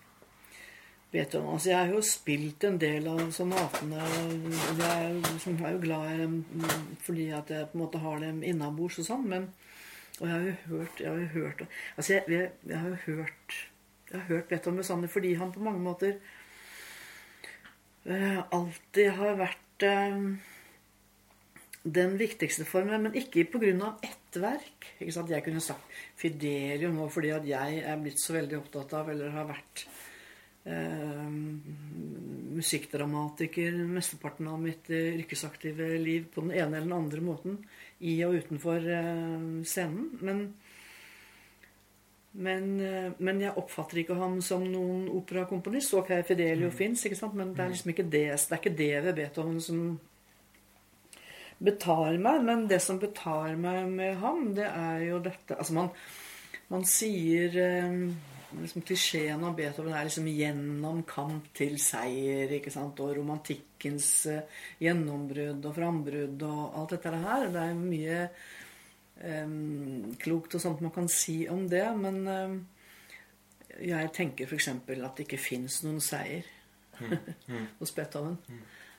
Beethoven. 1.13 1.51
Altså, 1.55 1.69
jeg 1.71 1.79
har 1.79 1.91
jo 1.93 2.01
spilt 2.07 2.65
en 2.69 2.79
del 2.81 3.09
av 3.11 3.21
sonatene. 3.35 4.01
og 4.03 4.47
Jeg 4.79 4.89
er, 4.89 5.11
jo- 5.19 5.39
som 5.43 5.59
er 5.65 5.75
jo 5.77 5.83
glad 5.83 6.13
i 6.13 6.17
dem 6.23 6.39
mm, 6.55 6.97
fordi 7.05 7.29
at 7.37 7.51
jeg 7.51 7.69
på 7.71 7.79
en 7.79 7.85
måte 7.85 8.01
har 8.03 8.19
dem 8.25 8.43
innabords 8.43 8.99
og 9.03 9.09
sånn. 9.11 9.29
Men 9.29 9.51
Og 10.21 10.29
jeg 10.29 10.35
har 10.35 10.45
jo 10.47 10.57
hørt 10.71 11.01
Jeg 11.01 11.11
har 11.11 11.19
jo 11.19 11.27
hørt 11.35 11.63
Altså, 11.97 12.13
jeg, 12.13 12.23
jeg, 12.29 12.51
jeg 12.69 12.79
har 12.79 12.89
jo 12.89 12.99
hørt 13.07 13.55
Jeg 14.11 14.21
har 14.21 14.27
hørt 14.29 14.49
Beethoven 14.49 14.79
bestandig 14.79 15.11
fordi 15.11 15.35
han 15.35 15.53
på 15.53 15.61
mange 15.61 15.83
måter 15.83 16.17
uh, 18.07 18.43
alltid 18.53 19.11
har 19.17 19.35
vært 19.41 19.83
eh, 19.89 20.19
den 21.85 22.16
viktigste 22.16 22.64
formen, 22.64 23.03
men 23.03 23.16
ikke 23.18 23.45
pga. 23.45 23.93
ett 24.03 24.39
verk. 24.41 24.87
Ikke 24.99 25.12
sant? 25.12 25.30
Jeg 25.30 25.45
kunne 25.45 25.61
sagt 25.61 25.85
Fidelio 26.16 26.91
nå 26.93 27.09
fordi 27.12 27.30
at 27.30 27.45
jeg 27.47 27.82
er 27.85 28.01
blitt 28.01 28.20
så 28.20 28.32
veldig 28.39 28.57
opptatt 28.59 28.95
av, 28.97 29.11
eller 29.12 29.35
har 29.35 29.51
vært 29.51 29.85
eh, 30.64 31.28
musikkdramatiker 32.57 33.76
mesteparten 33.85 34.49
av 34.49 34.62
mitt 34.62 34.89
eh, 34.89 35.12
yrkesaktive 35.20 35.99
liv 36.01 36.30
på 36.32 36.47
den 36.47 36.55
ene 36.55 36.78
eller 36.78 36.89
den 36.89 36.97
andre 36.97 37.20
måten, 37.20 37.59
i 38.01 38.16
og 38.24 38.39
utenfor 38.41 38.89
eh, 38.89 39.45
scenen. 39.68 40.09
Men, 40.24 40.43
men, 42.32 42.72
eh, 42.80 43.12
men 43.18 43.45
jeg 43.45 43.59
oppfatter 43.61 44.01
ikke 44.01 44.16
ham 44.16 44.41
som 44.41 44.64
noen 44.64 45.05
operakomponist. 45.12 45.93
Ok, 46.01 46.16
Fidelio 46.24 46.72
fins, 46.72 47.05
ikke 47.05 47.20
sant? 47.20 47.37
men 47.37 47.53
det 47.53 47.61
er 47.66 47.76
liksom 47.76 47.93
ikke 47.93 48.09
det, 48.09 48.26
det 48.32 48.57
er 48.57 48.62
ikke 48.62 48.76
det 48.80 48.93
ved 49.05 49.16
Beethoven 49.20 49.61
som 49.61 49.87
betar 51.59 52.19
meg. 52.19 52.45
Men 52.45 52.69
det 52.71 52.81
som 52.85 53.01
betar 53.03 53.57
meg 53.61 53.89
med 53.93 54.17
ham, 54.23 54.47
det 54.57 54.69
er 54.69 55.09
jo 55.09 55.23
dette 55.25 55.59
Altså, 55.59 55.77
man, 55.79 55.91
man 56.73 56.87
sier 56.89 57.59
eh, 57.61 57.99
liksom 58.63 58.83
Klisjeen 58.87 59.45
av 59.45 59.57
Beethoven 59.57 59.95
er 59.95 60.09
liksom 60.09 60.27
'gjennom 60.29 61.03
kamp 61.07 61.49
til 61.55 61.79
seier', 61.79 62.53
ikke 62.59 62.73
sant? 62.73 63.01
Og 63.01 63.17
romantikkens 63.19 64.27
eh, 64.27 64.45
gjennombrudd 64.83 65.65
og 65.65 65.75
frambrudd 65.75 66.45
og 66.49 66.79
alt 66.79 66.95
dette 66.97 67.17
her. 67.25 67.49
Det 67.55 67.65
er 67.65 67.81
mye 67.81 68.21
eh, 69.23 69.57
klokt 70.23 70.55
og 70.55 70.65
sånt 70.65 70.85
man 70.85 70.95
kan 70.95 71.09
si 71.09 71.45
om 71.49 71.67
det, 71.69 71.87
men 71.99 72.23
eh, 72.29 72.55
jeg 73.91 74.13
tenker 74.15 74.47
f.eks. 74.47 74.69
at 74.69 75.17
det 75.17 75.27
ikke 75.27 75.41
fins 75.41 75.83
noen 75.83 76.01
seier 76.01 76.47
hos 77.81 77.93
Beethoven. 77.95 78.39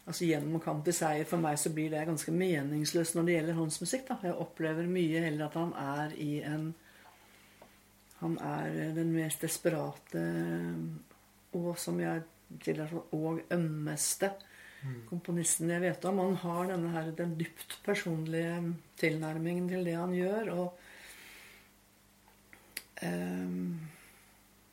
Altså 0.06 0.28
Gjennom 0.30 0.62
kamp 0.62 0.84
til 0.86 0.94
seier 0.94 1.26
for 1.26 1.42
meg 1.42 1.58
så 1.58 1.72
blir 1.74 1.90
det 1.94 2.06
ganske 2.06 2.34
meningsløst 2.34 3.18
når 3.18 3.26
det 3.26 3.38
gjelder 3.38 3.60
hans 3.60 3.80
musikk. 3.82 4.08
da. 4.10 4.20
Jeg 4.24 4.38
opplever 4.46 4.90
mye 4.90 5.24
heller 5.26 5.48
at 5.48 5.58
han 5.58 5.74
er 5.82 6.18
i 6.22 6.32
en 6.46 6.74
Han 8.22 8.38
er 8.40 8.94
den 8.96 9.12
mest 9.12 9.42
desperate 9.44 10.22
og 11.56 11.74
som 11.78 12.00
jeg 12.00 12.24
tillater 12.64 12.94
sånn, 12.94 13.10
og 13.12 13.42
ømmeste 13.52 14.30
komponisten 15.10 15.72
jeg 15.74 15.82
vet 15.84 16.06
om. 16.06 16.22
Han 16.22 16.38
har 16.44 16.70
denne 16.70 16.94
her, 16.94 17.12
den 17.18 17.36
dypt 17.40 17.78
personlige 17.86 18.74
tilnærmingen 19.02 19.70
til 19.72 19.86
det 19.88 19.96
han 19.98 20.14
gjør. 20.16 20.52
og 20.54 20.68
ehm, 23.02 23.80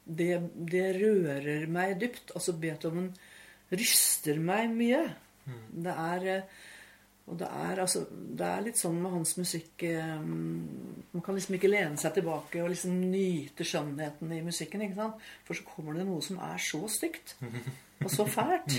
det, 0.04 0.32
det 0.72 0.86
rører 1.00 1.66
meg 1.72 2.00
dypt. 2.02 2.34
Altså 2.36 2.56
Beethoven 2.60 3.12
ryster 3.72 4.38
meg 4.42 4.70
mye. 4.74 5.02
Det 5.72 5.94
er 5.94 6.28
eh, 6.30 6.60
og 7.30 7.38
det 7.38 7.46
er, 7.46 7.78
altså, 7.78 8.02
det 8.10 8.46
er 8.46 8.64
litt 8.64 8.78
sånn 8.80 8.96
med 8.98 9.12
hans 9.14 9.36
musikk 9.38 9.84
eh, 9.86 10.18
Man 10.18 11.22
kan 11.22 11.36
liksom 11.36 11.54
ikke 11.54 11.70
lene 11.70 12.00
seg 12.00 12.16
tilbake 12.16 12.58
og 12.64 12.72
liksom 12.72 12.96
nyte 13.12 13.66
skjønnheten 13.66 14.32
i 14.34 14.40
musikken. 14.42 14.82
ikke 14.82 14.98
sant? 14.98 15.22
For 15.46 15.56
så 15.56 15.66
kommer 15.68 15.96
det 15.96 16.06
noe 16.08 16.22
som 16.24 16.40
er 16.42 16.58
så 16.62 16.82
stygt 16.90 17.36
og 18.02 18.10
så 18.10 18.26
fælt 18.26 18.74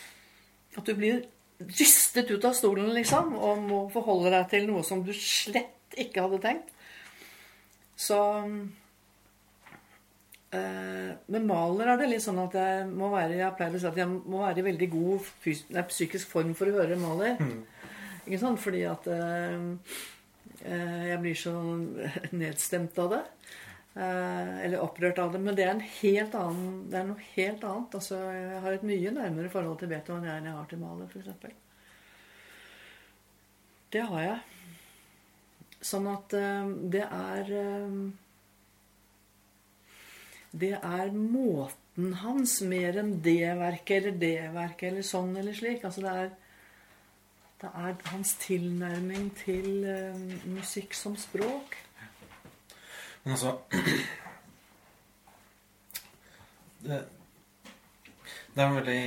at 0.76 0.88
du 0.88 0.94
blir 0.96 1.26
rystet 1.60 2.30
ut 2.30 2.44
av 2.44 2.56
stolen, 2.56 2.90
liksom, 2.92 3.32
og 3.36 3.62
må 3.64 3.78
forholde 3.92 4.32
deg 4.32 4.48
til 4.50 4.66
noe 4.68 4.82
som 4.84 5.00
du 5.04 5.12
slett 5.16 5.96
ikke 5.96 6.26
hadde 6.26 6.40
tenkt. 6.42 6.72
Så 7.96 8.18
Med 11.32 11.46
maler 11.48 11.92
er 11.92 12.00
det 12.00 12.10
litt 12.10 12.24
sånn 12.24 12.38
at 12.42 12.54
jeg 12.56 12.88
må 12.90 13.10
være 13.12 13.38
jeg 13.38 13.54
pleier 13.58 13.76
å 13.76 13.80
si 13.82 13.88
at 13.88 14.00
jeg 14.00 14.10
må 14.10 14.42
være 14.44 14.62
i 14.62 14.66
veldig 14.66 14.88
god 14.92 15.30
nei, 15.74 15.84
psykisk 15.90 16.30
form 16.30 16.52
for 16.58 16.70
å 16.70 16.76
høre 16.78 16.98
Mahler. 17.00 17.40
Ikke 18.26 18.40
sant? 18.42 18.60
Fordi 18.62 18.82
at 18.90 19.06
eh, 19.12 19.54
eh, 20.66 21.04
jeg 21.12 21.22
blir 21.22 21.38
så 21.38 21.54
nedstemt 22.42 22.98
av 23.02 23.14
det. 23.14 23.22
Eh, 23.96 24.64
eller 24.66 24.82
opprørt 24.84 25.18
av 25.22 25.32
det. 25.32 25.40
Men 25.40 25.56
det 25.56 25.64
er, 25.64 25.72
en 25.72 25.86
helt 26.00 26.34
annen, 26.36 26.82
det 26.90 26.98
er 27.00 27.06
noe 27.08 27.30
helt 27.36 27.62
annet. 27.64 27.94
Altså, 28.00 28.18
jeg 28.34 28.60
har 28.64 28.76
et 28.76 28.84
mye 28.90 29.14
nærmere 29.14 29.52
forhold 29.52 29.78
til 29.80 29.92
Beethoven 29.92 30.26
enn 30.28 30.50
jeg 30.50 30.58
har 30.58 30.68
til 30.68 30.82
Maler, 30.82 31.08
f.eks. 31.08 31.56
Det 33.94 34.04
har 34.10 34.26
jeg. 34.26 34.38
Sånn 35.86 36.08
at 36.10 36.36
eh, 36.36 36.74
det 36.92 37.06
er 37.06 37.54
eh, 37.62 37.96
Det 40.50 40.74
er 40.76 41.12
måten 41.12 42.14
hans 42.22 42.60
mer 42.62 42.98
enn 43.00 43.16
det 43.24 43.54
verket 43.58 44.02
eller 44.02 44.18
det 44.20 44.50
verket 44.54 44.90
eller 44.90 45.06
sånn 45.06 45.36
eller 45.36 45.56
slik. 45.56 45.84
Altså 45.84 46.04
det 46.04 46.14
er, 46.22 46.30
det 47.62 47.72
er 47.88 47.98
hans 48.12 48.34
tilnærming 48.44 49.30
til 49.40 49.70
uh, 49.84 50.16
musikk 50.52 50.96
som 50.96 51.16
språk. 51.20 51.76
Men 53.24 53.34
altså 53.34 53.56
det, 56.86 57.00
det 58.54 58.62
er 58.62 58.76
veldig 58.76 59.02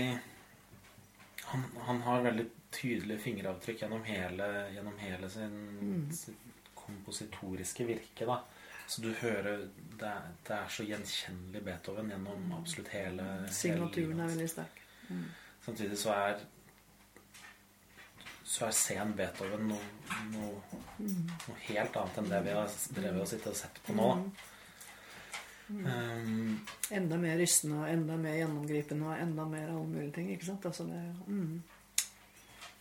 han, 1.50 1.64
han 1.88 2.02
har 2.06 2.26
veldig 2.28 2.46
tydelige 2.72 3.24
fingeravtrykk 3.24 3.84
gjennom 3.84 4.04
hele, 4.06 4.48
gjennom 4.76 4.98
hele 5.02 5.30
sin, 5.34 5.56
sitt 6.14 6.74
kompositoriske 6.78 7.86
virke. 7.88 8.28
da. 8.30 8.42
Så 8.90 9.02
du 9.06 9.12
hører 9.22 9.68
Det 10.00 10.08
er, 10.08 10.30
det 10.48 10.56
er 10.56 10.70
så 10.72 10.84
gjenkjennelig 10.88 11.62
Beethoven 11.66 12.08
gjennom 12.10 12.54
absolutt 12.58 12.94
hele 12.96 13.26
Signaturen 13.54 14.22
er 14.24 14.32
veldig 14.32 14.48
sterk. 14.50 14.80
Samtidig 15.66 15.98
så 16.00 16.14
er 16.16 16.40
så 18.50 18.66
er 18.66 18.74
sen 18.74 19.12
Beethoven 19.14 19.68
noe, 19.70 19.90
noe, 20.32 20.80
noe 20.98 21.58
helt 21.68 21.98
annet 22.00 22.16
enn 22.18 22.32
det 22.32 22.40
vi 22.48 22.56
har 22.56 22.72
drevet 22.96 23.22
og 23.22 23.28
sittet 23.30 23.52
og 23.52 23.60
sett 23.60 23.78
på 23.86 23.94
nå. 23.94 24.08
Um, 25.70 26.56
Enda 26.98 27.20
mer 27.22 27.38
rystende 27.38 27.84
og 27.84 27.92
enda 27.92 28.16
mer 28.18 28.40
gjennomgripende 28.40 29.06
og 29.06 29.22
enda 29.22 29.46
mer 29.52 29.68
alle 29.68 29.86
mulige 29.86 30.16
ting. 30.16 30.32
ikke 30.34 30.48
sant? 30.48 30.66
Altså 30.66 30.88
det, 30.88 31.04
mm. 31.28 32.08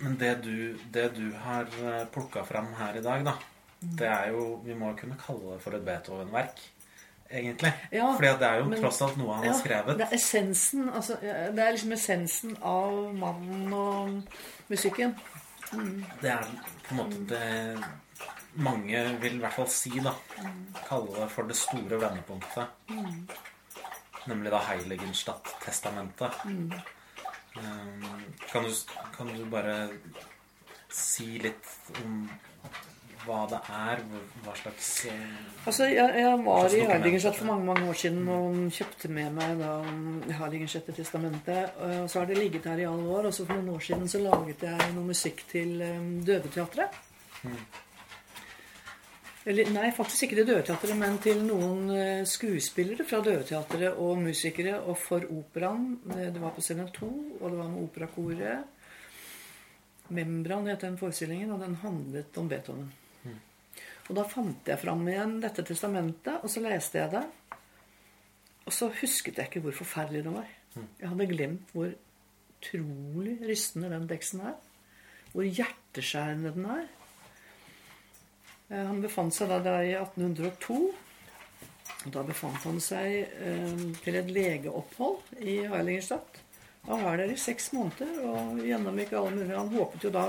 men 0.06 0.16
det 0.22 0.32
du, 0.46 0.56
det 0.94 1.06
du 1.18 1.26
har 1.36 1.68
plukka 2.14 2.46
fram 2.48 2.72
her 2.80 2.96
i 2.96 3.04
dag, 3.04 3.26
da, 3.28 3.36
det 3.80 4.08
er 4.08 4.28
jo 4.32 4.60
Vi 4.64 4.74
må 4.74 4.88
jo 4.90 4.96
kunne 4.96 5.16
kalle 5.26 5.52
det 5.54 5.62
for 5.62 5.76
et 5.76 5.84
Beethoven-verk, 5.86 6.58
egentlig. 7.30 7.72
Ja, 7.92 8.08
Fordi 8.16 8.32
det 8.40 8.48
er 8.48 8.58
jo 8.58 8.64
men- 8.64 8.80
tross 8.82 9.00
alt 9.02 9.16
noe 9.16 9.34
han 9.34 9.44
har 9.46 9.58
skrevet. 9.60 9.98
Det 9.98 10.06
er 10.08 10.16
essensen 10.16 10.88
altså, 10.90 11.16
Det 11.20 11.58
er 11.58 11.72
liksom 11.72 11.92
essensen 11.92 12.56
av 12.62 13.14
mannen 13.14 13.72
og 13.72 14.22
musikken. 14.68 15.14
Det 16.22 16.30
er 16.30 16.44
på 16.88 16.94
en 16.94 16.96
måte 16.96 17.26
det 17.28 17.84
mange 18.56 19.02
vil 19.20 19.34
i 19.36 19.38
hvert 19.38 19.52
fall 19.54 19.68
si, 19.68 19.90
da. 20.02 20.14
Kalle 20.88 21.14
det 21.20 21.30
for 21.30 21.42
det 21.46 21.56
store 21.56 22.00
vendepunktet. 22.00 22.66
Nemlig 24.26 24.50
da 24.50 24.58
Heiligenstadt-testamentet. 24.58 26.32
Mm. 26.44 26.72
kan, 28.52 28.64
kan 29.16 29.26
du 29.34 29.44
bare 29.50 29.88
si 30.90 31.38
litt 31.42 31.64
om 32.04 32.28
hva 33.28 33.44
det 33.52 33.60
er? 33.76 34.02
Hva 34.44 34.54
slags 34.58 34.90
eh, 35.12 35.38
Altså, 35.68 35.86
jeg, 35.90 36.14
jeg 36.22 36.36
var 36.46 36.64
i 36.64 36.68
dokument, 36.72 36.92
Harlingerstedt 36.94 37.40
for 37.40 37.50
mange 37.50 37.66
mange 37.68 37.88
år 37.92 37.98
siden 38.02 38.28
og 38.32 38.60
kjøpte 38.72 39.10
med 39.12 39.34
meg 39.36 39.58
da 39.60 39.72
Harlingerstedte 40.38 40.94
testamentet. 40.96 41.74
Og 41.84 42.08
så 42.08 42.22
har 42.22 42.30
det 42.30 42.38
ligget 42.40 42.70
her 42.70 42.80
i 42.80 42.88
alle 42.88 43.10
år. 43.18 43.28
Og 43.28 43.34
så 43.36 43.44
for 43.44 43.58
noen 43.58 43.74
år 43.76 43.84
siden 43.90 44.08
så 44.08 44.22
laget 44.24 44.64
jeg 44.64 44.94
noe 44.96 45.10
musikk 45.10 45.44
til 45.50 45.76
Døveteatret. 45.78 46.96
Døveteatret. 47.44 47.84
Eller, 49.48 49.68
nei, 49.72 49.88
faktisk 49.96 50.26
ikke 50.26 50.36
til 50.42 50.48
Døveteatret, 50.50 50.96
men 50.98 51.14
til 51.24 51.38
noen 51.46 51.86
eh, 51.94 52.24
skuespillere 52.28 53.06
fra 53.08 53.22
Døveteatret 53.24 53.96
og 53.96 54.18
musikere 54.20 54.74
og 54.82 54.98
for 55.00 55.24
operaen. 55.32 55.94
Eh, 56.12 56.26
Det 56.34 56.42
var 56.42 56.52
på 56.56 56.64
scene 56.64 56.84
to, 56.92 57.08
og 57.40 57.46
det 57.50 57.58
var 57.60 57.70
med 57.72 57.84
operakoret. 57.86 58.66
Membran 60.12 60.68
het 60.68 60.84
den 60.84 60.98
forestillingen, 61.00 61.52
og 61.52 61.60
den 61.64 61.78
handlet 61.80 62.36
om 62.40 62.48
Beethoven. 62.48 62.90
Og 64.08 64.16
da 64.16 64.24
fant 64.24 64.68
jeg 64.68 64.80
fram 64.80 65.02
igjen 65.08 65.36
dette 65.42 65.64
testamentet, 65.68 66.40
og 66.40 66.50
så 66.50 66.62
leste 66.64 67.00
jeg 67.02 67.12
det. 67.12 67.24
Og 68.68 68.74
så 68.74 68.88
husket 69.00 69.40
jeg 69.40 69.50
ikke 69.50 69.64
hvor 69.64 69.76
forferdelig 69.82 70.24
det 70.24 70.32
var. 70.34 70.48
Jeg 71.00 71.10
hadde 71.10 71.26
glemt 71.30 71.74
hvor 71.74 71.92
utrolig 72.58 73.36
rystende 73.48 73.90
den 73.92 74.08
teksten 74.08 74.44
er. 74.48 74.56
Hvor 75.32 75.44
hjerteskjærende 75.44 76.54
den 76.56 76.70
er. 76.72 76.86
Eh, 78.70 78.86
Han 78.86 79.02
befant 79.04 79.36
seg 79.36 79.52
da 79.52 79.76
i 79.84 79.94
1802. 79.96 80.78
Og 81.98 82.12
da 82.14 82.22
befant 82.24 82.60
han 82.64 82.80
seg 82.80 83.16
eh, 83.26 83.86
til 84.04 84.20
et 84.20 84.30
legeopphold 84.32 85.40
i 85.40 85.60
Heiligenstadt. 85.68 86.44
Han 86.88 87.04
var 87.04 87.18
der 87.20 87.32
i 87.32 87.40
seks 87.40 87.72
måneder 87.76 88.22
og 88.24 88.60
gjennomgikk 88.64 89.12
alle 89.12 89.34
mulige 89.34 89.58
Han 89.58 89.72
håpet 89.74 90.04
jo 90.06 90.12
da 90.14 90.28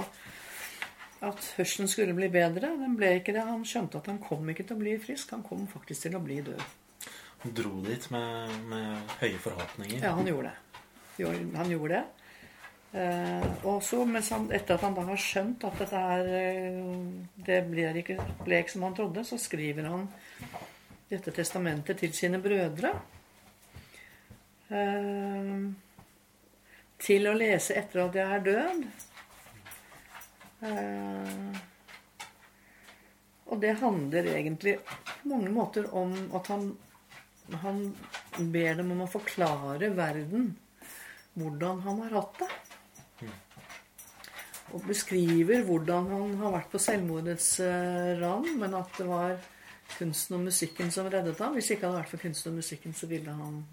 at 1.25 1.49
hørselen 1.57 1.89
skulle 1.91 2.15
bli 2.15 2.29
bedre. 2.31 2.71
Den 2.79 2.95
ble 2.99 3.15
ikke 3.19 3.35
det. 3.35 3.43
Han 3.47 3.65
skjønte 3.67 3.99
at 3.99 4.07
han 4.11 4.21
kom 4.23 4.47
ikke 4.51 4.65
til 4.67 4.77
å 4.77 4.83
bli 4.83 4.95
frisk. 5.03 5.33
Han 5.35 5.43
kom 5.43 5.65
faktisk 5.71 6.07
til 6.07 6.15
å 6.19 6.23
bli 6.23 6.39
død. 6.45 6.63
Han 7.43 7.55
dro 7.55 7.73
dit 7.83 8.07
med, 8.11 8.55
med 8.71 9.11
høye 9.19 9.41
forhåpninger. 9.43 9.99
Ja, 10.03 10.15
han 10.15 10.27
gjorde 10.27 10.51
det. 10.51 11.35
Han 11.55 11.71
gjorde 11.71 11.99
det. 11.99 12.05
Eh, 12.99 13.45
og 13.69 13.83
så, 13.85 14.01
etter 14.55 14.73
at 14.73 14.81
han 14.81 14.95
da 14.97 15.03
har 15.11 15.19
skjønt 15.21 15.61
at 15.67 15.75
dette 15.77 15.99
her 16.01 16.29
eh, 16.33 16.79
Det 17.45 17.59
ble 17.69 17.83
ikke, 18.01 18.15
ble 18.39 18.63
ikke 18.63 18.73
som 18.73 18.85
han 18.87 18.95
trodde, 18.97 19.21
så 19.27 19.37
skriver 19.37 19.85
han 19.85 20.07
dette 21.09 21.33
testamentet 21.35 22.01
til 22.01 22.15
sine 22.17 22.39
brødre. 22.41 22.95
Eh, 24.73 25.53
til 26.99 27.29
å 27.29 27.37
lese 27.37 27.77
etter 27.77 28.03
at 28.07 28.17
jeg 28.17 28.39
er 28.39 28.43
død. 28.47 28.83
Eh, 30.65 31.59
og 33.49 33.61
det 33.63 33.79
handler 33.79 34.27
egentlig 34.35 34.77
på 34.83 35.31
mange 35.31 35.49
måter 35.53 35.87
om 35.95 36.13
at 36.37 36.47
han 36.53 36.69
han 37.57 37.95
ber 38.37 38.75
dem 38.79 38.91
om 38.93 39.03
å 39.03 39.09
forklare 39.09 39.91
verden 39.97 40.51
hvordan 41.39 41.81
han 41.85 42.01
har 42.05 42.17
hatt 42.19 42.41
det. 42.41 43.29
Og 44.75 44.83
beskriver 44.85 45.63
hvordan 45.65 46.09
han 46.11 46.35
har 46.43 46.53
vært 46.59 46.73
på 46.73 46.81
selvmordets 46.83 47.55
rand, 48.21 48.51
men 48.61 48.75
at 48.77 48.99
det 48.99 49.07
var 49.09 49.37
kunsten 49.95 50.37
og 50.37 50.45
musikken 50.45 50.91
som 50.93 51.09
reddet 51.09 51.39
ham. 51.41 51.55
Hvis 51.57 51.71
ikke 51.73 51.87
hadde 51.87 52.03
vært 52.03 52.11
for 52.13 52.21
kunsten 52.21 52.53
og 52.53 52.59
musikken, 52.61 52.93
så 52.93 53.09
ville 53.09 53.33
han 53.33 53.63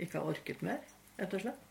ikke 0.00 0.16
ha 0.16 0.30
orket 0.32 0.62
mer, 0.64 0.80
rett 1.20 1.36
og 1.36 1.44
slett. 1.44 1.69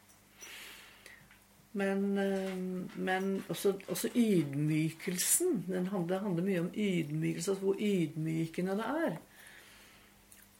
Men, 1.77 2.17
eh, 2.17 2.55
men 2.97 3.43
også, 3.49 3.75
også 3.87 4.09
ydmykelsen. 4.15 5.65
Den 5.67 5.87
handler, 5.87 6.15
det 6.15 6.23
handler 6.23 6.43
mye 6.43 6.59
om 6.59 6.71
ydmykelse, 6.73 7.51
altså 7.51 7.65
hvor 7.65 7.75
ydmykende 7.79 8.77
det 8.79 8.93
er 9.05 9.19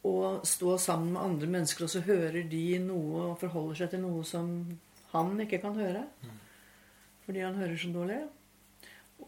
å 0.06 0.40
stå 0.46 0.78
sammen 0.80 1.12
med 1.14 1.22
andre 1.22 1.48
mennesker, 1.54 1.84
og 1.84 1.92
så 1.92 2.00
hører 2.04 2.44
de 2.48 2.64
noe 2.80 3.30
og 3.30 3.40
forholder 3.40 3.82
seg 3.82 3.92
til 3.92 4.04
noe 4.04 4.24
som 4.24 4.52
han 5.12 5.34
ikke 5.44 5.60
kan 5.60 5.76
høre. 5.76 6.04
Fordi 7.26 7.42
han 7.44 7.58
hører 7.60 7.76
så 7.78 7.90
dårlig. 7.92 8.20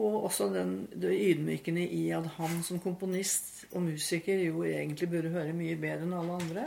Og 0.00 0.22
også 0.24 0.48
den, 0.54 0.86
det 0.96 1.12
ydmykende 1.12 1.84
i 1.84 2.06
at 2.16 2.26
han 2.38 2.62
som 2.64 2.80
komponist 2.80 3.66
og 3.72 3.84
musiker 3.84 4.40
jo 4.46 4.64
egentlig 4.64 5.10
burde 5.12 5.34
høre 5.34 5.52
mye 5.56 5.76
bedre 5.76 6.06
enn 6.06 6.16
alle 6.16 6.38
andre. 6.40 6.64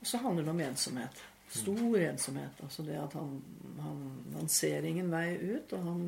Og 0.00 0.08
så 0.10 0.18
handler 0.24 0.48
det 0.48 0.54
om 0.56 0.64
ensomhet. 0.64 1.22
Stor 1.50 1.96
ensomhet. 1.98 2.62
Altså 2.62 2.84
det 2.86 2.98
at 3.00 3.16
han, 3.18 3.42
han, 3.82 4.02
han 4.36 4.48
ser 4.48 4.86
ingen 4.86 5.10
vei 5.10 5.34
ut, 5.34 5.72
og 5.74 5.82
han 5.88 6.04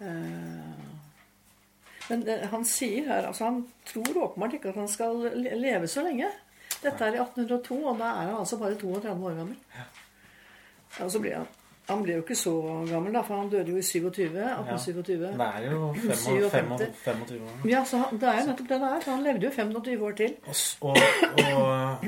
eh, 0.00 0.88
men 2.08 2.24
det, 2.26 2.38
han 2.50 2.64
sier 2.66 3.06
her 3.06 3.28
altså 3.28 3.46
Han 3.46 3.60
tror 3.88 4.24
åpenbart 4.26 4.56
ikke 4.56 4.72
at 4.72 4.80
han 4.80 4.88
skal 4.90 5.22
leve 5.38 5.88
så 5.88 6.02
lenge. 6.04 6.28
Dette 6.82 7.06
er 7.06 7.14
i 7.14 7.20
1802, 7.22 7.78
og 7.78 7.98
da 8.00 8.10
er 8.10 8.30
han 8.32 8.38
altså 8.40 8.58
bare 8.58 8.76
32 8.80 9.28
år 9.30 9.36
gammel. 9.38 9.58
Ja, 9.76 9.84
og 11.04 11.12
så 11.12 11.20
blir 11.22 11.38
han 11.38 11.46
Han 11.88 12.02
ble 12.04 12.14
jo 12.14 12.22
ikke 12.22 12.36
så 12.38 12.52
gammel, 12.86 13.10
da, 13.16 13.24
for 13.26 13.40
han 13.40 13.48
døde 13.50 13.72
jo 13.74 13.80
i 13.80 13.82
27. 13.82 14.28
1827. 14.38 15.16
Det 15.18 15.46
er 15.48 15.64
jo 15.66 15.88
57. 15.98 16.50
25, 16.52 16.90
25 17.02 17.46
år. 17.48 17.68
Ja, 17.72 17.82
så 17.88 18.04
han, 18.04 18.20
det 18.22 18.28
er 18.30 18.38
jo 18.38 18.48
nettopp 18.52 18.68
det 18.70 18.78
det 18.84 18.90
er. 18.90 19.00
for 19.02 19.10
Han 19.12 19.24
levde 19.26 19.48
jo 19.48 19.52
25 19.56 20.04
år 20.06 20.16
til. 20.20 20.36
Og, 20.46 21.00
og, 21.42 22.04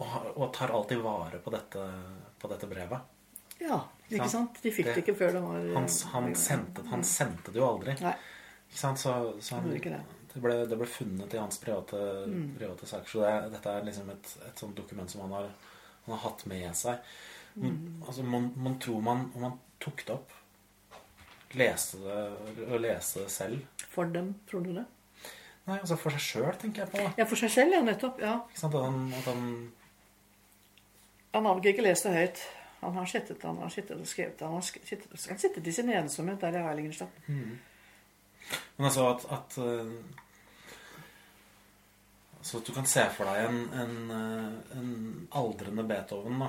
og, 0.00 0.14
og, 0.34 0.46
tar 0.56 0.72
alltid 0.78 1.02
vare 1.04 1.40
på 1.44 1.52
dette, 1.52 1.86
på 2.40 2.52
dette 2.54 2.70
brevet. 2.70 3.16
Ja, 3.60 3.82
ikke 4.08 4.24
Sant. 4.24 4.32
sant? 4.32 4.62
De 4.64 4.72
fikk 4.72 4.88
det 4.94 5.02
ikke 5.02 5.14
før 5.18 5.34
det 5.36 5.42
var 5.44 5.66
Han, 5.76 5.88
han, 6.14 6.30
sendte, 6.40 6.84
han 6.88 7.04
sendte 7.04 7.52
det 7.52 7.60
jo 7.60 7.66
aldri. 7.68 7.98
Nei. 8.00 8.14
Ikke 8.70 8.80
sant? 8.80 9.02
Så, 9.02 9.16
så 9.44 9.58
han, 9.58 9.68
det. 9.74 9.98
det, 10.32 10.40
ble, 10.40 10.62
det 10.70 10.78
ble 10.80 10.88
funnet 10.88 11.36
i 11.36 11.42
hans 11.42 11.60
private, 11.60 12.00
private 12.56 12.88
saker. 12.88 13.12
Så 13.12 13.26
det, 13.26 13.34
dette 13.58 13.76
er 13.76 13.84
liksom 13.90 14.08
et, 14.16 14.32
et 14.48 14.64
sånt 14.64 14.80
dokument 14.80 15.12
som 15.12 15.26
han 15.26 15.36
har, 15.36 15.52
han 16.06 16.16
har 16.16 16.24
hatt 16.24 16.46
med 16.48 16.72
seg. 16.80 17.12
Man, 17.54 18.02
altså, 18.06 18.22
man, 18.22 18.52
man 18.56 18.78
tror 18.80 19.00
man 19.02 19.24
Om 19.34 19.40
man 19.42 19.56
tok 19.82 20.04
det 20.06 20.14
opp, 20.14 20.30
leste 21.58 21.98
det 22.04 22.66
og 22.68 22.80
leste 22.80 23.24
det 23.24 23.30
selv 23.34 23.86
For 23.90 24.04
dem, 24.04 24.34
tror 24.50 24.62
du 24.64 24.70
det? 24.76 24.84
Nei, 25.66 25.78
altså 25.80 25.96
for 26.00 26.14
seg 26.14 26.22
sjøl, 26.24 26.54
tenker 26.58 26.84
jeg 26.84 26.92
på. 26.92 27.02
da. 27.02 27.10
Ja, 27.18 27.24
for 27.28 27.36
seg 27.40 27.50
selv, 27.52 27.74
ja, 27.76 27.82
nettopp. 27.84 28.20
ja. 28.22 28.36
Ikke 28.48 28.62
sant? 28.62 28.74
At 28.74 28.86
han, 28.86 29.12
at 29.18 29.26
han 29.28 29.42
Han 31.34 31.44
har 31.46 31.58
nok 31.58 31.66
ikke 31.70 31.82
lest 31.84 32.06
det 32.08 32.14
høyt. 32.16 32.40
Han 32.80 32.96
har 32.96 33.06
sittet, 33.06 33.42
han 33.44 33.58
har 33.60 33.68
sittet 33.70 33.98
og 34.00 34.06
skrevet. 34.08 34.40
Han 34.40 34.56
har 34.56 34.64
sittet, 34.64 35.26
han 35.28 35.38
sittet 35.38 35.66
i 35.68 35.72
sin 35.76 35.90
ensomhet 35.92 36.40
der 36.40 36.56
i 36.56 36.62
Heiligenstadt. 36.64 37.18
Men 37.28 38.86
altså 38.88 39.10
at, 39.12 39.26
at 39.30 39.58
Så 42.42 42.58
at 42.58 42.66
du 42.66 42.72
kan 42.72 42.86
se 42.88 43.04
for 43.14 43.28
deg 43.28 43.50
en, 43.50 43.58
en, 43.82 43.96
eh, 44.16 44.78
en 44.78 44.92
aldrende 45.36 45.84
Beethoven, 45.84 46.38
da. 46.40 46.48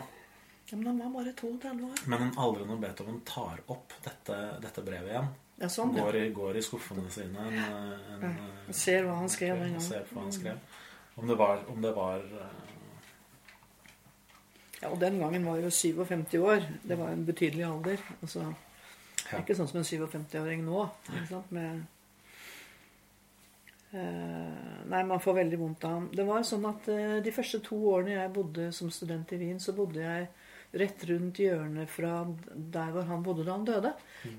Ja, 0.71 0.77
men 0.77 0.87
han 0.87 0.99
var 1.03 1.09
bare 1.19 1.33
32 1.35 1.85
år. 1.85 2.03
Men 2.07 2.21
en 2.23 2.37
aldrende 2.39 2.77
Beethoven 2.79 3.17
tar 3.27 3.59
opp 3.73 3.91
dette, 4.05 4.37
dette 4.63 4.83
brevet 4.85 5.09
igjen. 5.11 5.27
Ja, 5.59 5.67
sånn, 5.69 5.91
ja. 5.97 6.05
Går 6.07 6.15
i, 6.17 6.21
går 6.33 6.57
i 6.57 6.61
skuffene 6.63 7.11
sine 7.11 7.43
en, 7.51 7.57
en, 8.15 8.23
ja, 8.23 8.73
ser 8.73 9.03
hva 9.05 9.19
han 9.19 9.29
skrev 9.29 9.59
den 9.59 9.75
ser 9.83 9.99
gangen. 9.99 10.07
på 10.07 10.15
hva 10.15 10.23
han 10.23 10.33
skrev. 10.37 10.79
Om 11.19 11.27
det 11.27 11.35
var, 11.41 11.65
om 11.69 11.83
det 11.83 11.91
var 11.93 12.23
eh, 12.23 12.59
Ja, 14.81 14.89
og 14.89 14.97
den 15.03 15.19
gangen 15.19 15.45
var 15.45 15.59
jo 15.61 15.69
57 15.69 16.37
år. 16.39 16.63
Det 16.87 16.97
var 16.97 17.11
en 17.13 17.25
betydelig 17.27 17.67
alder. 17.67 18.01
Altså, 18.21 18.47
det 19.19 19.33
er 19.35 19.43
ikke 19.43 19.59
sånn 19.59 19.69
som 19.69 19.81
en 19.83 19.89
57-åring 19.91 20.63
nå. 20.65 20.85
Med, 21.53 21.83
eh, 23.91 24.79
nei, 24.87 25.03
man 25.03 25.21
får 25.21 25.43
veldig 25.43 25.59
vondt 25.61 25.85
av 25.85 25.99
ham. 25.99 26.07
Det 26.15 26.25
var 26.25 26.47
sånn 26.47 26.65
at 26.71 26.89
eh, 26.95 27.19
de 27.21 27.35
første 27.35 27.59
to 27.67 27.77
årene 27.91 28.15
jeg 28.15 28.33
bodde 28.39 28.71
som 28.73 28.89
student 28.89 29.35
i 29.35 29.43
Wien, 29.43 29.59
så 29.61 29.75
bodde 29.77 30.01
jeg 30.01 30.31
rett 30.73 31.03
rundt 31.09 31.41
hjørnet 31.43 31.89
fra 31.91 32.21
der 32.55 32.93
hvor 32.95 33.07
han 33.09 33.23
bodde 33.25 33.45
da 33.47 33.55
han 33.57 33.67
døde. 33.67 33.91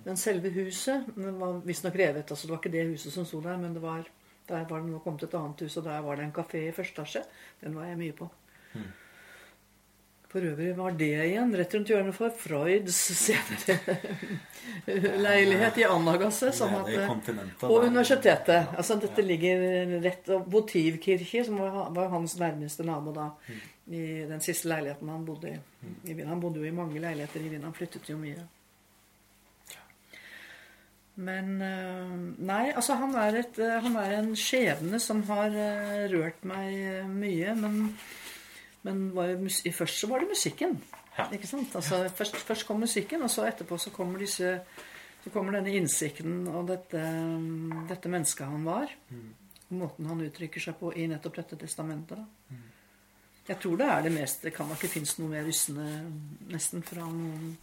Men 0.07 0.21
selve 0.21 0.53
huset 0.55 1.11
var 1.17 1.61
visstnok 1.67 1.99
revet. 2.01 2.31
altså 2.31 2.47
Det 2.47 2.55
var 2.55 2.63
ikke 2.63 2.77
det 2.77 2.89
huset 2.95 3.13
som 3.13 3.29
sto 3.29 3.43
der, 3.45 3.61
men 3.61 3.75
det 3.77 3.83
var, 3.83 4.09
der 4.49 4.65
var 4.69 4.81
det 4.81 4.91
nå 4.91 5.03
kommet 5.05 5.27
et 5.29 5.37
annet 5.39 5.61
hus, 5.67 5.77
og 5.77 5.85
der 5.85 6.01
var 6.01 6.17
det 6.17 6.25
en 6.29 6.35
kafé 6.37 6.67
i 6.69 6.75
første 6.75 7.01
etasje. 7.03 7.25
Den 7.61 7.77
var 7.77 7.91
jeg 7.91 8.01
mye 8.01 8.17
på. 8.17 8.31
For 10.33 10.41
øvrig 10.49 10.71
var 10.79 10.95
det 10.97 11.11
igjen 11.27 11.51
rett 11.61 11.75
rundt 11.77 11.91
hjørnet 11.93 12.17
for 12.17 12.33
Freuds 12.41 12.97
senere 13.19 13.99
leilighet 15.27 15.83
i 15.83 15.85
Anagasse. 15.85 16.49
Sånn 16.57 16.73
at, 16.79 16.89
kontinentet. 17.05 17.67
og 17.69 17.85
universitetet. 17.85 18.73
Altså 18.81 18.97
Dette 19.03 19.25
ligger 19.27 19.93
rett 20.01 20.31
og 20.33 20.47
Votivkirke, 20.55 21.45
som 21.45 21.61
var, 21.61 21.91
var 21.93 22.09
hans 22.15 22.39
nærmeste 22.41 22.87
nabo 22.89 23.13
da. 23.13 23.29
I 23.91 24.01
den 24.31 24.43
siste 24.45 24.69
leiligheten 24.71 25.09
han 25.11 25.25
bodde 25.27 25.51
i. 25.51 25.61
i 26.11 26.15
Wien. 26.15 26.29
Han 26.29 26.41
bodde 26.41 26.63
jo 26.63 26.69
i 26.69 26.75
mange 26.75 27.01
leiligheter 27.03 27.41
i 27.43 27.49
Wien. 27.51 27.65
Han 27.67 27.75
flyttet 27.75 28.11
jo 28.11 28.19
mye. 28.21 28.45
Men 31.23 31.61
øh, 31.61 32.13
Nei, 32.41 32.71
altså 32.73 32.95
han 32.97 33.15
er, 33.21 33.43
et, 33.43 33.59
øh, 33.59 33.83
han 33.85 33.97
er 34.01 34.15
en 34.19 34.31
skjebne 34.37 35.01
som 35.03 35.21
har 35.29 35.53
øh, 35.53 36.07
rørt 36.15 36.45
meg 36.49 37.05
mye. 37.11 37.55
Men, 37.59 37.99
men 38.83 39.51
først 39.51 40.01
så 40.01 40.09
var 40.09 40.23
det 40.23 40.31
musikken. 40.31 40.79
Ja. 41.19 41.29
Ikke 41.33 41.47
sant? 41.47 41.75
Altså, 41.77 42.09
først, 42.17 42.37
først 42.37 42.67
kom 42.67 42.81
musikken, 42.81 43.23
og 43.23 43.31
så 43.31 43.45
etterpå 43.47 43.77
så 43.79 43.91
kommer 43.93 44.19
disse 44.23 44.61
så 45.23 45.31
kommer 45.31 45.55
denne 45.55 45.77
innsikten 45.79 46.49
og 46.51 46.67
dette, 46.67 47.01
dette 47.87 48.11
mennesket 48.11 48.49
han 48.49 48.65
var. 48.67 48.91
Og 49.69 49.77
måten 49.79 50.09
han 50.11 50.23
uttrykker 50.25 50.65
seg 50.65 50.75
på 50.81 50.91
i 50.99 51.07
nettopp 51.11 51.39
dette 51.39 51.59
testamentet. 51.61 52.19
Da. 52.19 52.63
Jeg 53.49 53.59
tror 53.59 53.79
det 53.81 53.89
er 53.91 54.05
det 54.05 54.13
mest 54.15 54.45
Det 54.47 54.53
kan 54.55 54.69
nok 54.71 54.79
ikke 54.79 54.93
finnes 55.01 55.17
noe 55.19 55.33
mer 55.33 55.47
rystende 55.47 55.87
nesten 56.53 56.85
fra 56.87 57.07
noen 57.09 57.57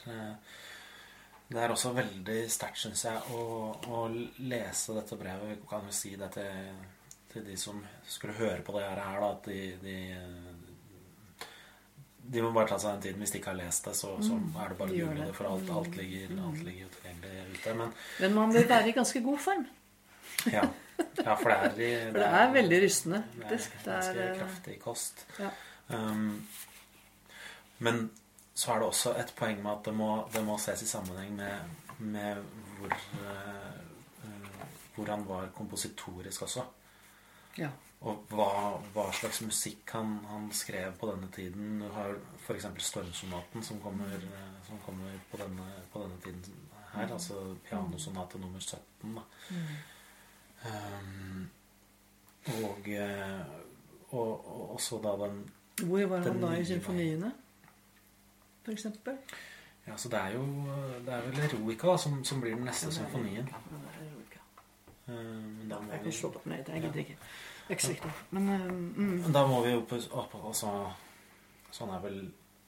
Det 1.48 1.62
er 1.62 1.72
også 1.72 1.94
veldig 1.96 2.42
sterkt, 2.52 2.82
syns 2.82 3.06
jeg, 3.06 3.22
å, 3.32 3.72
å 3.88 4.02
lese 4.44 4.94
dette 4.98 5.16
brevet. 5.16 5.54
Vi 5.54 5.68
kan 5.70 5.86
jo 5.88 5.94
si 5.96 6.12
det 6.20 6.28
til, 6.34 6.82
til 7.32 7.46
de 7.46 7.56
som 7.56 7.80
skulle 8.04 8.36
høre 8.36 8.60
på 8.66 8.76
det 8.76 8.84
her, 8.84 9.00
da, 9.00 9.30
at 9.32 9.48
de, 9.48 9.62
de 9.80 9.96
de 12.28 12.42
må 12.44 12.50
bare 12.52 12.68
ta 12.68 12.76
seg 12.80 12.98
den 12.98 13.04
tiden. 13.06 13.22
Hvis 13.24 13.32
de 13.32 13.40
ikke 13.40 13.52
har 13.54 13.60
lest 13.62 13.86
det, 13.88 13.94
så, 13.96 14.10
så 14.24 14.36
er 14.36 14.72
det 14.72 14.76
bare 14.76 14.92
å 14.92 14.98
google 14.98 15.16
det. 15.16 15.28
det, 15.30 15.36
for 15.38 15.48
alt, 15.48 15.70
alt, 15.72 15.96
ligger, 15.96 16.34
alt 16.44 16.60
ligger 16.66 16.90
tilgjengelig 16.98 17.54
ute. 17.54 17.74
Men 17.80 17.94
Men 18.20 18.36
man 18.36 18.52
bør 18.52 18.68
være 18.74 18.90
i 18.90 18.96
ganske 18.98 19.22
god 19.24 19.40
form. 19.44 19.64
ja, 20.52 20.66
ja 20.98 21.34
for 21.34 21.48
det 21.50 21.58
er 21.58 21.80
i- 21.80 22.10
For 22.12 22.18
det 22.18 22.28
er 22.42 22.52
veldig 22.52 22.82
rystende. 22.84 23.22
Det 23.38 23.44
er. 23.44 23.56
Det 23.84 23.86
er, 23.86 24.02
ganske 24.02 24.38
kraftig 24.38 24.78
kost. 24.82 25.26
ja. 25.38 25.50
Um, 25.88 26.46
men 27.78 28.10
så 28.54 28.72
er 28.74 28.78
det 28.82 28.88
også 28.88 29.14
et 29.20 29.32
poeng 29.36 29.62
med 29.62 29.70
at 29.72 29.84
det 29.86 29.94
må, 29.94 30.28
det 30.34 30.42
må 30.44 30.56
ses 30.58 30.82
i 30.82 30.86
sammenheng 30.90 31.36
med, 31.36 31.60
med 31.98 32.42
hvor, 32.78 32.92
eh, 32.92 33.78
eh, 34.24 34.64
hvor 34.96 35.06
han 35.12 35.22
var 35.28 35.46
kompositorisk 35.56 36.42
også. 36.42 36.64
ja. 37.58 37.68
Og 38.00 38.20
hva, 38.30 38.76
hva 38.94 39.08
slags 39.12 39.40
musikk 39.42 39.90
han, 39.90 40.18
han 40.30 40.44
skrev 40.54 40.92
på 41.00 41.08
denne 41.10 41.26
tiden. 41.34 41.80
Du 41.82 41.88
har 41.90 42.12
f.eks. 42.44 42.66
Stormsonaten, 42.78 43.62
som 43.66 43.80
kommer, 43.82 44.06
eh, 44.14 44.52
som 44.68 44.78
kommer 44.86 45.16
på, 45.32 45.36
denne, 45.40 45.64
på 45.92 46.04
denne 46.04 46.20
tiden 46.22 46.60
her. 46.92 47.08
Altså 47.12 47.56
pianosonate 47.68 48.38
nummer 48.38 48.60
17. 48.60 49.16
Da. 49.16 49.24
Um, 50.64 51.50
og, 52.64 52.88
eh, 52.88 53.40
og, 54.10 54.48
og 54.48 54.74
også 54.74 54.98
da 55.04 55.12
den 55.26 55.50
Hvor 55.82 56.06
var 56.06 56.16
Den 56.16 56.32
han 56.32 56.42
da 56.42 56.56
i 56.58 56.64
symfoniene, 56.64 57.32
eksempel? 58.72 59.18
Ja, 59.86 59.96
så 59.96 60.08
det 60.08 60.18
er 60.18 60.28
jo 60.28 60.42
Det 61.06 61.14
er 61.14 61.20
vel 61.20 61.38
Eroica 61.40 61.86
da, 61.86 61.96
som, 61.96 62.24
som 62.24 62.40
blir 62.40 62.54
den 62.54 62.64
neste 62.64 62.92
symfonien. 62.92 63.48
Ja, 63.48 63.60
det 63.70 63.78
er 63.92 64.08
Eroica. 64.08 64.40
Eh, 65.08 65.14
Men 65.58 65.68
da 65.70 65.80
må 65.80 65.92
Jeg 65.92 66.02
kan 66.02 66.12
slå 66.12 66.28
opp 66.28 66.46
ned. 66.46 66.64
Jeg 66.68 66.82
gidder 66.82 66.98
ikke. 66.98 67.16
Det 67.68 67.68
er 67.68 67.70
ikke 67.70 67.82
så 67.82 67.92
viktig. 67.92 68.10
Men 68.30 68.48
mm, 68.96 69.32
da 69.32 69.46
må 69.46 69.62
vi 69.64 69.70
jo 69.70 69.80
på, 69.88 70.00
opp, 70.10 70.34
altså, 70.44 70.92
Sånn 71.70 71.90
er 71.92 72.00
vel 72.00 72.20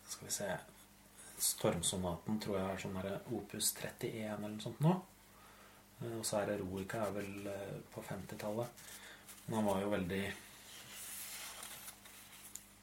Skal 0.08 0.28
vi 0.28 0.32
se 0.32 0.48
Stormsonaten 1.40 2.40
tror 2.40 2.58
jeg 2.58 2.70
er 2.70 2.80
sånn 2.82 2.96
der 3.00 3.14
opus 3.32 3.70
31 3.72 4.10
eller 4.26 4.50
noe 4.50 4.60
sånt 4.60 4.80
nå. 4.84 4.90
Eh, 6.02 6.16
Og 6.18 6.24
så 6.26 6.40
er 6.40 6.54
Eroica 6.56 7.04
er 7.06 7.12
vel 7.16 7.46
eh, 7.46 7.80
på 7.92 8.02
50-tallet. 8.02 8.86
Men 9.46 9.54
han 9.58 9.64
var 9.66 9.80
jo 9.82 9.90
veldig 9.96 10.22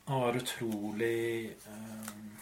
Han 0.08 0.22
var 0.22 0.38
utrolig 0.40 1.56
um, 1.68 2.38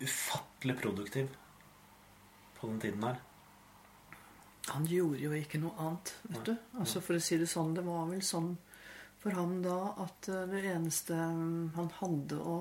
Ufattelig 0.00 0.76
produktiv 0.80 1.28
på 2.60 2.66
den 2.66 2.80
tiden 2.80 3.02
her. 3.04 3.20
han 4.70 4.86
gjorde 4.86 5.18
jo 5.18 5.32
ikke 5.34 5.58
noe 5.58 5.72
annet, 5.78 6.10
vet 6.30 6.44
du. 6.46 6.52
Altså 6.78 7.00
For 7.02 7.16
å 7.18 7.22
si 7.24 7.36
det 7.40 7.48
sånn, 7.50 7.74
det 7.74 7.82
var 7.84 8.04
vel 8.10 8.20
sånn 8.22 8.52
for 9.20 9.34
ham 9.36 9.58
da 9.64 9.76
at 10.04 10.28
det 10.50 10.60
eneste 10.70 11.14
mm, 11.16 11.72
han 11.76 11.90
hadde 11.98 12.38
å 12.38 12.56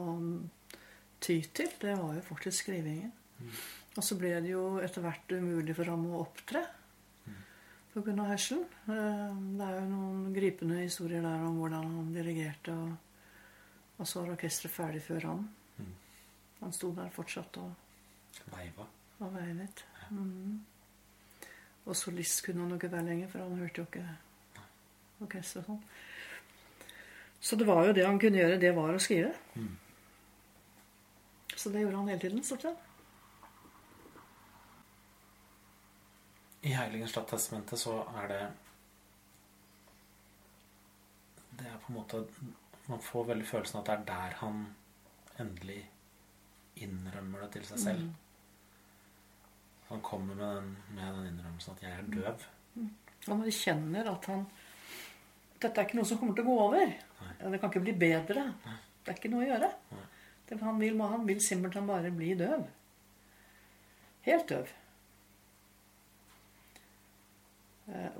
ty 1.21 1.38
til, 1.53 1.69
det 1.80 1.93
var 1.99 2.15
jo 2.17 2.23
faktisk 2.32 2.63
skrivingen. 2.65 3.11
Og 3.97 4.03
så 4.05 4.15
ble 4.19 4.35
det 4.43 4.51
jo 4.51 4.79
etter 4.83 5.03
hvert 5.03 5.31
umulig 5.33 5.75
for 5.75 5.89
ham 5.91 6.05
å 6.11 6.21
opptre 6.23 6.61
pga. 7.93 8.25
hørselen. 8.29 8.63
Eh, 8.87 9.35
Det 9.57 9.67
er 9.67 9.79
jo 9.79 9.85
noen 9.89 10.33
gripende 10.33 10.81
historier 10.83 11.21
der 11.21 11.45
om 11.47 11.57
hvordan 11.57 11.83
han 11.97 12.13
dirigerte, 12.13 12.71
og, 12.71 12.97
og 13.97 14.07
så 14.07 14.21
var 14.21 14.35
orkesteret 14.35 14.71
ferdig 14.71 15.01
før 15.03 15.27
han. 15.27 15.49
Mm. 15.77 15.93
Han 16.61 16.73
sto 16.73 16.93
der 16.95 17.09
fortsatt 17.09 17.57
og 17.57 17.73
Veiva. 18.53 18.85
Og 19.19 19.33
veivet. 19.33 19.83
Mm. 20.11 20.59
Og 21.85 21.95
solist 21.95 22.43
kunne 22.45 22.61
han 22.61 22.69
jo 22.69 22.77
ikke 22.79 22.91
være 22.91 23.05
lenger, 23.05 23.27
for 23.27 23.39
han 23.43 23.57
hørte 23.57 23.81
jo 23.81 23.87
ikke 23.89 24.05
orkesteret 25.25 25.65
sånn. 25.65 25.81
Så 27.41 27.55
det 27.55 27.68
var 27.68 27.88
jo 27.88 27.93
det 27.93 28.05
han 28.05 28.19
kunne 28.19 28.38
gjøre, 28.39 28.59
det 28.59 28.76
var 28.76 28.93
å 28.93 29.01
skrive. 29.01 29.34
Mm. 29.55 29.76
Så 31.55 31.72
det 31.73 31.81
gjorde 31.81 31.97
han 31.97 32.07
hele 32.07 32.22
tiden, 32.22 32.43
stort 32.43 32.61
sett. 32.68 32.89
I 36.61 36.73
Heiligenstadt 36.76 37.30
testamentet 37.31 37.80
så 37.80 38.02
er 38.19 38.27
det 38.27 38.41
Det 41.60 41.68
er 41.68 41.77
på 41.84 41.91
en 41.91 41.99
måte 41.99 42.23
Man 42.90 43.03
får 43.03 43.30
veldig 43.31 43.48
følelsen 43.48 43.80
at 43.80 43.88
det 43.88 43.95
er 43.95 44.07
der 44.10 44.36
han 44.41 44.65
endelig 45.40 45.80
innrømmer 46.84 47.45
det 47.45 47.49
til 47.53 47.65
seg 47.68 47.80
selv. 47.80 48.07
Han 49.90 50.02
kommer 50.02 50.36
med 50.36 50.56
den, 50.56 50.77
med 50.95 51.15
den 51.15 51.27
innrømmelsen 51.27 51.76
at 51.76 51.84
'jeg 51.84 51.91
er 51.91 52.10
døv'. 52.15 52.45
Han 53.27 53.44
erkjenner 53.44 54.11
at 54.11 54.26
han 54.26 54.48
Dette 55.61 55.81
er 55.81 55.86
ikke 55.86 55.99
noe 55.99 56.06
som 56.06 56.18
kommer 56.18 56.36
til 56.36 56.45
å 56.45 56.49
gå 56.49 56.60
over. 56.60 56.94
Det 57.52 57.60
kan 57.60 57.69
ikke 57.69 57.84
bli 57.84 57.91
bedre. 57.91 58.53
Det 59.03 59.11
er 59.11 59.18
ikke 59.18 59.31
noe 59.31 59.44
å 59.44 59.49
gjøre. 59.49 59.72
Det 60.49 60.61
han, 60.61 60.80
vil, 60.80 61.02
han 61.02 61.27
vil 61.27 61.41
simpelthen 61.41 61.88
bare 61.88 62.11
bli 62.11 62.36
døv. 62.36 62.68
Helt 64.22 64.49
døv. 64.49 64.65
Eh, 64.65 64.69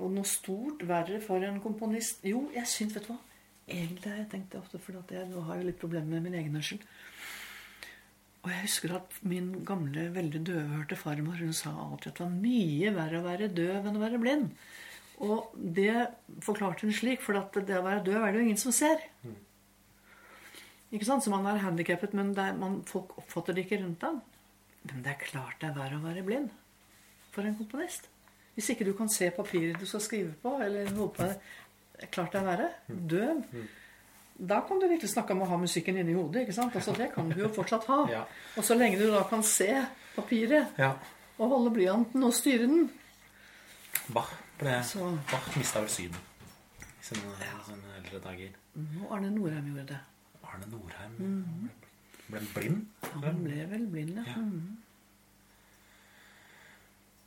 Og 0.00 0.10
noe 0.10 0.26
stort 0.26 0.82
verre 0.88 1.20
for 1.22 1.42
en 1.46 1.60
komponist 1.62 2.24
Jo, 2.26 2.48
jeg 2.54 2.66
syns, 2.66 2.96
vet 2.96 3.06
du 3.06 3.12
hva 3.12 3.20
Egentlig 3.70 4.10
har 4.10 4.16
jeg 4.18 4.30
tenkt 4.32 4.50
det 4.50 4.58
ofte, 4.58 4.80
for 4.82 4.98
at 4.98 5.12
jeg 5.14 5.28
nå 5.30 5.44
har 5.46 5.60
jeg 5.60 5.68
litt 5.68 5.78
problemer 5.78 6.16
med 6.16 6.24
min 6.26 6.34
egen 6.40 6.56
hørsel. 6.58 6.80
Og 8.40 8.48
jeg 8.50 8.64
husker 8.64 8.94
at 8.96 9.18
min 9.30 9.52
gamle, 9.68 10.08
veldig 10.14 10.40
døvhørte 10.48 10.96
farmor 10.98 11.38
hun 11.38 11.52
sa 11.54 11.70
alltid 11.70 12.10
at 12.10 12.18
det 12.18 12.24
var 12.24 12.40
mye 12.40 12.92
verre 12.96 13.20
å 13.20 13.26
være 13.28 13.50
døv 13.54 13.86
enn 13.86 14.00
å 14.00 14.02
være 14.02 14.20
blind. 14.22 14.48
Og 15.20 15.52
det 15.54 15.92
forklarte 16.42 16.88
hun 16.88 16.96
slik, 16.96 17.22
for 17.22 17.38
at 17.38 17.60
det 17.68 17.76
å 17.78 17.84
være 17.84 18.02
døv 18.06 18.24
er 18.24 18.32
det 18.32 18.40
jo 18.40 18.46
ingen 18.48 18.60
som 18.60 18.74
ser. 18.74 19.04
Ikke 20.90 21.06
sant? 21.06 21.22
Så 21.22 21.30
man 21.30 21.46
er 21.46 21.60
handikappet, 21.62 22.16
men 22.16 22.32
er, 22.34 22.56
man, 22.58 22.80
folk 22.88 23.12
oppfatter 23.20 23.54
det 23.54 23.68
ikke 23.68 23.82
rundt 23.84 24.02
deg. 24.02 24.22
Men 24.88 25.04
det 25.04 25.12
er 25.12 25.26
klart 25.28 25.60
det 25.60 25.68
er 25.68 25.76
verre 25.76 26.00
å 26.00 26.06
være 26.08 26.24
blind 26.26 26.50
for 27.30 27.46
en 27.46 27.58
komponist. 27.58 28.08
Hvis 28.60 28.68
ikke 28.74 28.84
du 28.90 28.92
kan 28.98 29.08
se 29.08 29.30
papiret 29.32 29.78
du 29.80 29.86
skal 29.88 30.02
skrive 30.04 30.34
på, 30.42 30.58
eller 30.60 30.90
holde 30.92 31.12
på 31.16 31.28
Det 32.00 32.10
klart 32.12 32.32
det 32.34 32.40
er 32.40 32.44
verre. 32.44 32.68
Døv. 32.88 33.40
Da 34.40 34.60
kan 34.68 34.78
du 34.80 34.86
virkelig 34.88 35.08
snakke 35.12 35.32
om 35.36 35.42
å 35.44 35.48
ha 35.48 35.56
musikken 35.60 35.96
inni 36.00 36.12
hodet. 36.16 36.42
ikke 36.46 36.52
sant? 36.56 36.76
Altså, 36.76 36.92
det 36.96 37.10
kan 37.14 37.28
du 37.28 37.40
jo 37.42 37.48
fortsatt 37.52 37.84
ha. 37.88 37.98
Ja. 38.08 38.22
Og 38.56 38.64
så 38.64 38.76
lenge 38.76 38.98
du 39.00 39.06
da 39.12 39.22
kan 39.28 39.42
se 39.44 39.66
papiret 40.16 40.76
Ja. 40.80 40.92
og 41.38 41.48
holde 41.52 41.70
blyanten 41.74 42.24
og 42.24 42.32
styre 42.36 42.66
den, 42.68 42.90
Bach, 44.14 44.30
ble, 44.58 44.82
Så- 44.84 45.18
Bach 45.30 45.56
mista 45.56 45.80
vel 45.80 45.88
synet 45.88 46.16
i 47.00 47.04
sine, 47.04 47.20
sine 47.66 47.96
eldre 47.98 48.18
dager. 48.24 48.48
Og 49.06 49.12
Arne 49.16 49.30
Norheim 49.30 49.66
gjorde 49.74 49.86
det. 49.88 49.98
Arne 50.44 50.66
Norheim 50.70 51.16
ble, 52.28 52.38
ble 52.38 52.46
blind. 52.54 52.86
Han 53.22 53.44
ble 53.44 53.66
vel 53.70 53.86
blind, 53.86 54.16
ja. 54.16 54.24
Ja. 54.26 54.42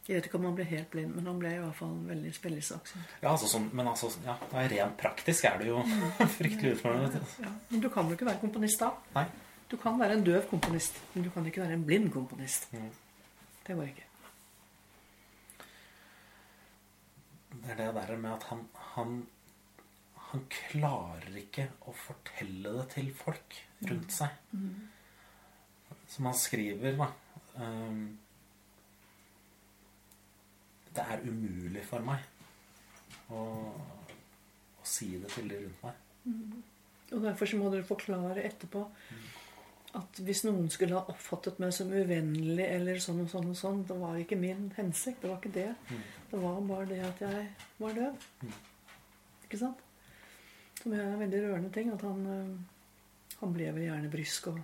Jeg 0.03 0.17
vet 0.17 0.25
ikke 0.27 0.35
om 0.35 0.49
han 0.49 0.55
ble 0.57 0.65
helt 0.67 0.89
blind, 0.91 1.13
men 1.15 1.27
han 1.29 1.37
ble 1.39 1.49
i 1.55 1.59
hvert 1.61 1.77
fall 1.77 1.93
veldig 2.09 2.31
spillesaksom. 2.35 3.03
Ja, 3.21 3.29
altså, 3.31 3.47
sånn, 3.47 3.69
men 3.71 3.87
altså, 3.87 4.09
ja, 4.25 4.33
det 4.51 4.57
er 4.59 4.73
rent 4.73 4.97
praktisk 4.99 5.45
er 5.47 5.61
det 5.61 5.69
jo 5.69 5.79
fryktelig 6.37 6.73
utfordrende. 6.75 7.21
Ja. 7.23 7.45
Ja. 7.47 7.51
Men 7.69 7.83
du 7.85 7.87
kan 7.93 8.09
jo 8.11 8.17
ikke 8.17 8.27
være 8.27 8.41
komponist 8.41 8.83
da. 8.83 8.89
Nei. 9.15 9.23
Du 9.71 9.77
kan 9.79 9.95
være 9.97 10.17
en 10.17 10.25
døv 10.27 10.41
komponist, 10.49 10.99
men 11.13 11.23
du 11.23 11.29
kan 11.33 11.47
ikke 11.47 11.63
være 11.63 11.77
en 11.77 11.85
blind 11.87 12.09
komponist. 12.11 12.67
Mm. 12.75 12.89
Det 13.63 13.77
går 13.79 13.93
ikke. 13.93 14.09
Det 17.53 17.71
er 17.71 17.79
det 17.79 17.87
der 17.95 18.17
med 18.17 18.33
at 18.33 18.43
han, 18.49 18.65
han 18.95 19.15
Han 20.33 20.47
klarer 20.49 21.35
ikke 21.37 21.67
å 21.85 21.91
fortelle 21.93 22.71
det 22.79 22.87
til 22.95 23.11
folk 23.13 23.53
rundt 23.85 24.15
seg. 24.15 24.31
Som 26.09 26.25
han 26.25 26.33
skriver, 26.33 26.95
da 26.97 27.11
ehm, 27.61 28.07
Det 30.93 31.03
er 31.09 31.23
umulig 31.25 31.83
for 31.87 32.05
meg 32.05 32.21
å, 33.33 33.43
å 34.81 34.85
si 34.85 35.13
det 35.17 35.31
til 35.33 35.49
de 35.49 35.61
rundt 35.63 35.83
meg. 35.87 36.01
Og 37.13 37.21
derfor 37.23 37.49
så 37.49 37.57
må 37.59 37.69
dere 37.73 37.85
forklare 37.87 38.43
etterpå 38.47 38.83
at 39.93 40.19
hvis 40.25 40.43
noen 40.47 40.69
skulle 40.73 40.97
ha 40.97 41.05
oppfattet 41.11 41.59
meg 41.61 41.73
som 41.75 41.91
uvennlig 41.93 42.65
eller 42.65 42.97
sånn 43.01 43.19
og 43.21 43.29
sånn 43.29 43.51
og 43.51 43.57
sånn, 43.57 43.83
det 43.85 43.97
var 43.99 44.17
ikke 44.17 44.39
min 44.41 44.71
hensikt. 44.77 45.21
Det 45.21 45.29
var 45.29 45.37
ikke 45.37 45.53
det. 45.53 45.67
Det 46.31 46.39
var 46.41 46.61
bare 46.65 46.87
det 46.89 47.01
at 47.05 47.21
jeg 47.21 47.43
var 47.77 47.93
døv. 47.93 48.15
Ikke 49.45 49.59
sant? 49.61 49.83
Som 50.81 50.95
er 50.97 51.03
en 51.05 51.19
veldig 51.21 51.41
rørende 51.43 51.69
ting. 51.75 51.91
At 51.93 52.01
han, 52.01 52.25
øh, 52.25 53.35
han 53.43 53.53
ble 53.53 53.69
vel 53.75 53.85
gjerne 53.85 54.09
brysk 54.13 54.49
og 54.49 54.63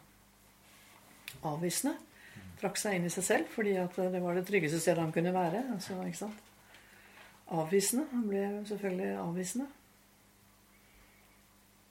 avvisende. 1.46 1.94
Trakk 2.60 2.78
seg 2.80 2.98
inn 2.98 3.08
i 3.08 3.14
seg 3.14 3.24
selv 3.24 3.52
fordi 3.54 3.78
at 3.80 3.96
det 4.14 4.22
var 4.24 4.36
det 4.36 4.46
tryggeste 4.48 4.82
stedet 4.84 5.04
han 5.04 5.14
kunne 5.16 5.34
være. 5.36 5.64
Altså, 5.76 6.00
ikke 6.04 6.24
sant? 6.26 6.46
Avvisende. 7.50 8.06
Han 8.12 8.26
ble 8.30 8.46
selvfølgelig 8.68 9.12
avvisende. 9.18 9.70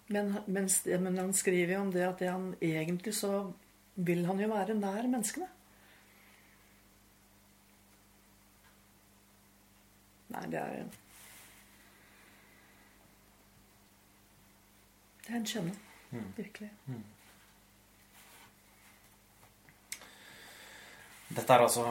Men, 0.08 0.34
mens, 0.46 0.82
men 0.86 1.18
han 1.18 1.32
skriver 1.36 1.74
jo 1.74 1.80
om 1.80 1.92
det 1.92 2.04
at 2.06 2.20
det 2.20 2.30
han 2.30 2.54
egentlig 2.64 3.14
så 3.14 3.50
vil 3.94 4.24
han 4.26 4.40
jo 4.40 4.48
være 4.48 4.76
nær 4.78 5.08
menneskene. 5.10 5.48
Nei, 10.28 10.46
det 10.52 10.60
er 10.60 10.88
Det 15.28 15.34
er 15.34 15.38
en 15.38 15.46
kjenne. 15.46 15.72
Virkelig. 16.36 16.70
Dette 21.28 21.52
er 21.54 21.62
altså 21.62 21.84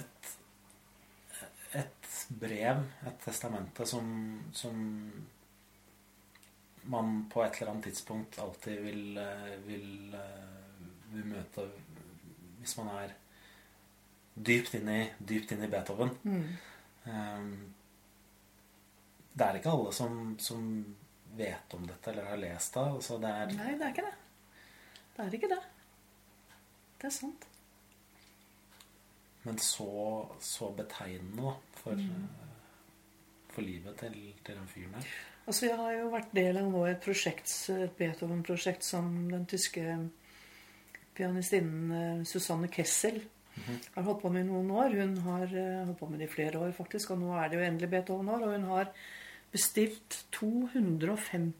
et, 0.00 0.30
et 1.76 2.12
brev, 2.40 2.80
et 3.06 3.18
testamente, 3.24 3.86
som, 3.86 4.06
som 4.56 4.78
man 6.82 7.12
på 7.32 7.44
et 7.44 7.60
eller 7.60 7.74
annet 7.74 7.90
tidspunkt 7.90 8.38
alltid 8.42 8.80
vil, 8.86 9.18
eh, 9.18 9.58
vil, 9.66 10.14
eh, 10.14 10.86
vil 11.12 11.28
møte 11.34 11.66
hvis 12.62 12.76
man 12.78 12.88
er 12.94 13.12
dypt 14.34 14.74
inn 14.78 14.88
i, 14.88 15.02
dypt 15.18 15.52
inn 15.52 15.64
i 15.66 15.68
Beethoven. 15.68 16.12
Mm. 16.22 17.72
det 19.34 19.46
er 19.46 19.56
ikke 19.58 19.72
alle 19.74 19.92
som, 19.92 20.36
som 20.38 20.62
vet 21.36 21.74
om 21.74 21.86
dette 21.88 22.10
eller 22.12 22.28
har 22.30 22.38
lest 22.40 22.74
det. 22.74 22.84
Altså 22.96 23.18
det 23.18 23.32
er, 23.42 23.54
Nei, 23.58 23.72
det 23.76 23.86
er 23.86 23.94
ikke 23.94 24.06
det. 24.06 24.14
Det 25.16 25.24
er 25.26 25.36
ikke 25.38 25.50
det. 25.52 25.60
Det 27.02 27.08
er 27.10 27.14
sant. 27.16 27.48
Men 29.42 29.58
så, 29.58 29.90
så 30.38 30.70
betegnende 30.78 31.50
da, 31.50 31.54
for, 31.74 31.98
mm. 31.98 33.46
for 33.50 33.66
livet 33.66 33.98
til, 33.98 34.14
til 34.46 34.60
den 34.60 34.68
fyren 34.70 34.94
her. 34.94 35.08
Altså, 35.42 35.66
jeg 35.66 35.78
har 35.80 35.96
jo 35.96 36.10
vært 36.12 36.34
del 36.38 36.60
av 36.60 36.68
nå 36.70 36.84
et 36.86 37.02
prosjekt, 37.02 37.50
et 37.74 37.96
Beethoven-prosjekt 37.98 38.86
som 38.86 39.08
den 39.32 39.48
tyske 39.50 39.96
pianistinnen 41.18 41.96
eh, 41.98 42.20
Susanne 42.28 42.70
Kessel 42.70 43.18
har 43.96 44.06
holdt 44.06 44.22
på 44.22 44.30
med 44.32 44.46
i 44.46 44.48
noen 44.52 44.70
år. 44.70 44.94
Hun 45.02 45.18
har 45.26 45.50
eh, 45.50 45.82
holdt 45.82 45.98
på 45.98 46.08
med 46.12 46.22
det 46.22 46.30
i 46.30 46.34
flere 46.36 46.62
år, 46.62 46.70
faktisk, 46.76 47.10
og 47.10 47.24
nå 47.24 47.34
er 47.34 47.50
det 47.50 47.58
jo 47.58 47.66
endelig 47.66 47.90
Beethoven-år. 47.96 48.46
Og 48.46 48.54
hun 48.54 48.70
har 48.70 48.94
bestilt 49.52 50.22
250 50.38 51.50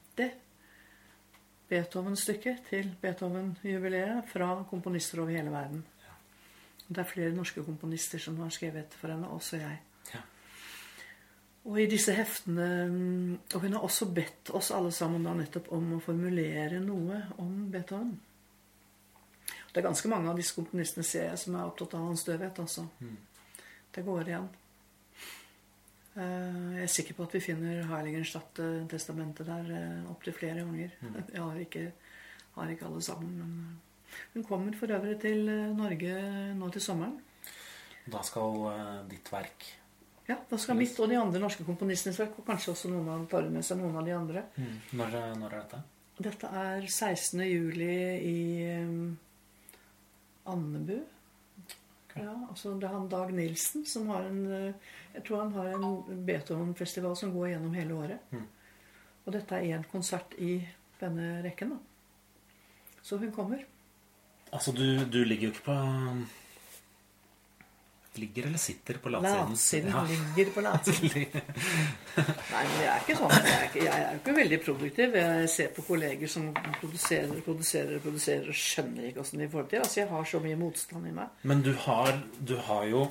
Beethoven-stykker 1.72 2.60
til 2.68 2.90
Beethoven-jubileet 3.00 4.28
fra 4.28 4.50
komponister 4.68 5.22
over 5.22 5.32
hele 5.32 5.52
verden. 5.54 5.80
Det 6.88 7.00
er 7.00 7.08
flere 7.08 7.32
norske 7.32 7.64
komponister 7.64 8.20
som 8.20 8.36
har 8.42 8.52
skrevet 8.52 8.92
for 9.00 9.12
henne, 9.14 9.30
også 9.32 9.56
jeg. 9.62 9.78
Ja. 10.12 10.20
Og 11.64 11.78
i 11.80 11.86
disse 11.86 12.12
heftene 12.12 12.66
mm, 12.90 13.38
Og 13.54 13.60
hun 13.62 13.76
har 13.76 13.84
også 13.86 14.08
bedt 14.10 14.50
oss 14.50 14.72
alle 14.74 14.90
sammen 14.92 15.22
da 15.24 15.32
nettopp 15.38 15.70
om 15.72 15.92
å 15.96 16.00
formulere 16.02 16.80
noe 16.82 17.22
om 17.40 17.68
Beethoven. 17.72 18.16
Det 19.72 19.80
er 19.80 19.86
ganske 19.86 20.10
mange 20.10 20.28
av 20.28 20.36
disse 20.36 20.56
komponistene 20.56 21.06
ser 21.06 21.30
jeg 21.30 21.38
som 21.40 21.54
er 21.56 21.68
opptatt 21.70 21.94
av 21.96 22.10
hans 22.10 22.26
døvhet. 22.26 22.58
altså. 22.58 22.84
Det 23.94 24.04
går 24.04 24.28
igjen. 24.28 24.50
Eh, 26.16 26.74
Jeg 26.76 26.82
er 26.84 26.90
sikker 26.92 27.16
på 27.16 27.24
at 27.24 27.34
vi 27.38 27.40
finner 27.40 27.84
Heiligenstadt-testamentet 27.88 29.46
der 29.48 29.70
eh, 29.72 30.10
opptil 30.12 30.34
flere 30.36 30.60
ganger. 30.64 30.90
Jeg 31.34 31.40
har 31.40 31.60
ikke, 31.62 31.84
har 32.56 32.72
ikke 32.72 32.86
alle 32.88 33.02
sammen. 33.02 33.36
Men 33.38 33.52
eh, 33.60 34.16
hun 34.34 34.44
kommer 34.44 34.76
for 34.76 34.92
øvrig 34.92 35.18
til 35.22 35.48
eh, 35.48 35.70
Norge 35.76 36.16
nå 36.58 36.68
til 36.74 36.84
sommeren. 36.84 37.14
Da 38.12 38.20
skal 38.26 38.58
eh, 38.72 38.98
ditt 39.12 39.30
verk 39.32 39.68
Ja, 40.28 40.36
Da 40.50 40.56
skal 40.58 40.76
mitt 40.78 40.98
og 41.00 41.08
de 41.10 41.16
andre 41.18 41.40
norske 41.42 41.64
komponistenes 41.66 42.18
verk, 42.20 42.36
og 42.38 42.46
kanskje 42.46 42.72
også 42.74 42.90
noen 42.92 43.08
av, 43.10 43.24
tar 43.30 43.48
med 43.50 43.64
seg 43.66 43.80
noen 43.80 43.96
av 43.98 44.06
de 44.06 44.12
andre. 44.14 44.44
når, 44.92 45.16
når 45.40 45.48
er 45.56 45.64
dette? 45.64 45.80
Dette 46.22 46.46
er 46.60 46.84
16. 46.86 47.40
juli 47.48 47.88
i 48.28 48.38
um, 48.84 49.16
Andebu. 50.52 51.00
Ja, 52.16 52.34
altså 52.48 52.74
Det 52.80 52.84
er 52.88 52.92
han 52.92 53.08
Dag 53.08 53.30
Nilsen 53.32 53.86
som 53.88 54.08
har 54.12 54.26
en 54.28 54.42
eh, 54.52 54.74
Jeg 55.14 55.24
tror 55.24 55.42
han 55.42 55.52
har 55.52 55.70
en 55.72 56.24
Beethoven-festival 56.26 57.16
som 57.16 57.32
går 57.32 57.48
gjennom 57.54 57.74
hele 57.74 57.94
året. 57.94 58.18
Og 59.24 59.32
dette 59.32 59.54
er 59.54 59.76
én 59.78 59.84
konsert 59.90 60.34
i 60.38 60.56
denne 61.00 61.42
rekken. 61.44 61.70
da. 61.70 61.76
Så 63.02 63.16
hun 63.18 63.32
kommer. 63.32 63.64
Altså, 64.52 64.72
du, 64.72 65.04
du 65.04 65.24
ligger 65.24 65.48
jo 65.48 65.52
ikke 65.54 65.64
på 65.64 65.76
Ligger 68.20 68.46
eller 68.46 68.58
sitter 68.60 68.98
på 69.00 69.08
latsiden? 69.08 69.48
Latsiden 69.50 69.88
Ja. 69.88 70.02
ligger 70.36 70.50
på 70.52 70.60
latsiden. 70.60 71.22
Nei, 72.52 72.64
men 72.68 72.74
jeg 72.82 72.90
er 72.92 72.98
ikke 73.00 73.16
sånn. 73.16 73.32
Jeg 73.38 73.54
er, 73.54 73.62
ikke, 73.70 73.84
jeg 73.86 74.02
er 74.04 74.18
ikke 74.18 74.34
veldig 74.36 74.58
produktiv. 74.66 75.16
Jeg 75.16 75.48
ser 75.48 75.70
på 75.72 75.84
kolleger 75.86 76.28
som 76.28 76.50
produserer 76.80 77.40
produserer 77.46 78.02
produserer 78.04 78.50
og 78.52 78.58
skjønner 78.60 79.08
ikke 79.08 79.24
åssen 79.24 79.40
de 79.40 79.48
får 79.54 79.64
det 79.64 79.70
til. 79.72 79.84
Altså, 79.86 80.00
Jeg 80.02 80.10
har 80.12 80.28
så 80.28 80.42
mye 80.44 80.58
motstand 80.60 81.08
i 81.08 81.14
meg. 81.16 81.40
Men 81.48 81.62
du 81.64 81.72
har, 81.86 82.12
du 82.52 82.56
har 82.68 82.84
jo 82.90 83.06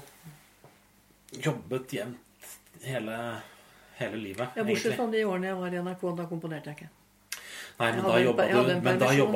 jobbet 1.49 1.93
jevnt 1.97 2.53
hele, 2.85 3.17
hele 3.97 4.17
livet, 4.21 4.53
Ja, 4.57 4.63
Bortsett 4.69 4.95
fra 4.97 5.07
de 5.11 5.25
årene 5.25 5.47
jeg 5.49 5.57
var 5.63 5.73
i 5.73 5.81
NRK. 5.81 6.05
Da 6.17 6.25
komponerte 6.29 6.69
jeg 6.69 6.77
ikke. 6.83 6.89
Nei, 7.81 7.89
men 7.95 8.05
da 8.05 8.17
jobba 8.21 8.45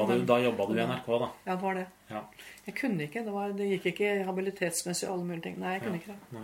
du, 0.06 0.20
du, 0.20 0.74
du 0.74 0.80
i 0.80 0.86
NRK, 0.86 1.08
da. 1.08 1.30
Ja, 1.46 1.56
det 1.56 1.62
var 1.64 1.80
det. 1.80 1.86
Ja. 2.12 2.22
Jeg 2.68 2.76
kunne 2.78 3.08
ikke. 3.08 3.24
Det, 3.26 3.34
var, 3.34 3.56
det 3.58 3.70
gikk 3.72 3.88
ikke 3.94 4.12
habilitetsmessig 4.28 5.08
og 5.10 5.16
alle 5.16 5.28
mulige 5.32 5.46
ting. 5.48 5.58
Nei, 5.62 5.74
jeg 5.78 5.84
kunne 5.86 6.02
ikke 6.02 6.14
det. 6.14 6.44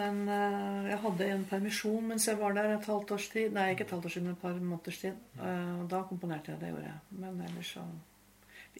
Men 0.00 0.20
uh, 0.28 0.86
jeg 0.86 0.98
hadde 1.02 1.28
en 1.34 1.46
permisjon 1.50 2.04
mens 2.12 2.28
jeg 2.28 2.38
var 2.38 2.54
der 2.54 2.76
et 2.76 2.90
halvt 2.90 3.14
års 3.16 3.28
tid. 3.32 3.54
Nei, 3.54 3.70
ikke 3.74 3.86
et 3.88 3.94
halvt 3.96 4.06
års 4.10 4.18
tid, 4.18 4.26
men 4.26 4.36
et 4.36 4.42
par 4.42 4.58
måneders 4.58 5.00
tid. 5.02 5.24
Og 5.40 5.86
da 5.90 6.02
komponerte 6.10 6.54
jeg. 6.54 6.60
Det 6.62 6.70
gjorde 6.72 6.86
jeg. 6.86 7.00
Men 7.22 7.42
ellers 7.48 7.74
så 7.76 7.86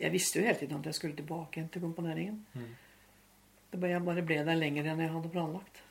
Jeg 0.00 0.12
visste 0.12 0.38
jo 0.38 0.46
hele 0.46 0.58
tiden 0.58 0.78
at 0.78 0.86
jeg 0.86 0.94
skulle 0.94 1.16
tilbake 1.18 1.58
igjen 1.58 1.68
til 1.68 1.82
komponeringen. 1.82 2.44
Det 3.70 3.78
ble, 3.78 3.90
jeg 3.90 4.02
bare 4.06 4.22
ble 4.26 4.38
der 4.46 4.58
lenger 4.58 4.86
enn 4.90 5.02
jeg 5.02 5.10
hadde 5.12 5.30
planlagt, 5.30 5.82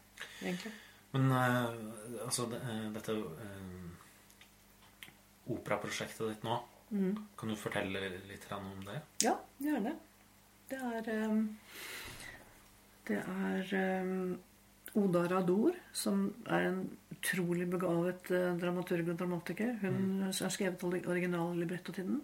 egentlig. 0.41 0.72
Men 1.14 1.32
uh, 1.32 2.26
altså, 2.26 2.48
det, 2.52 2.60
dette 2.95 3.16
operaprosjektet 5.49 6.27
ditt 6.30 6.45
nå, 6.45 6.59
kan 7.38 7.49
du 7.51 7.55
fortelle 7.59 8.01
litt 8.26 8.45
om 8.55 8.85
det? 8.85 9.01
Ja, 9.21 9.35
gjerne. 9.61 9.93
Det 10.69 10.77
er 10.77 11.09
eh, 11.13 11.35
Det 13.09 13.17
er 13.17 13.73
eh, 13.77 14.97
Oda 14.97 15.23
Rador, 15.30 15.77
som 15.93 16.27
er 16.49 16.67
en 16.69 16.81
utrolig 17.13 17.67
begavet 17.69 18.31
eh, 18.34 18.55
dramaturg 18.61 19.13
og 19.13 19.19
dramatiker. 19.21 19.76
Hun 19.81 20.26
har 20.26 20.34
skrevet 20.34 20.84
original 20.84 21.05
originallibretto 21.13 21.93
til 21.93 22.09
den. 22.09 22.21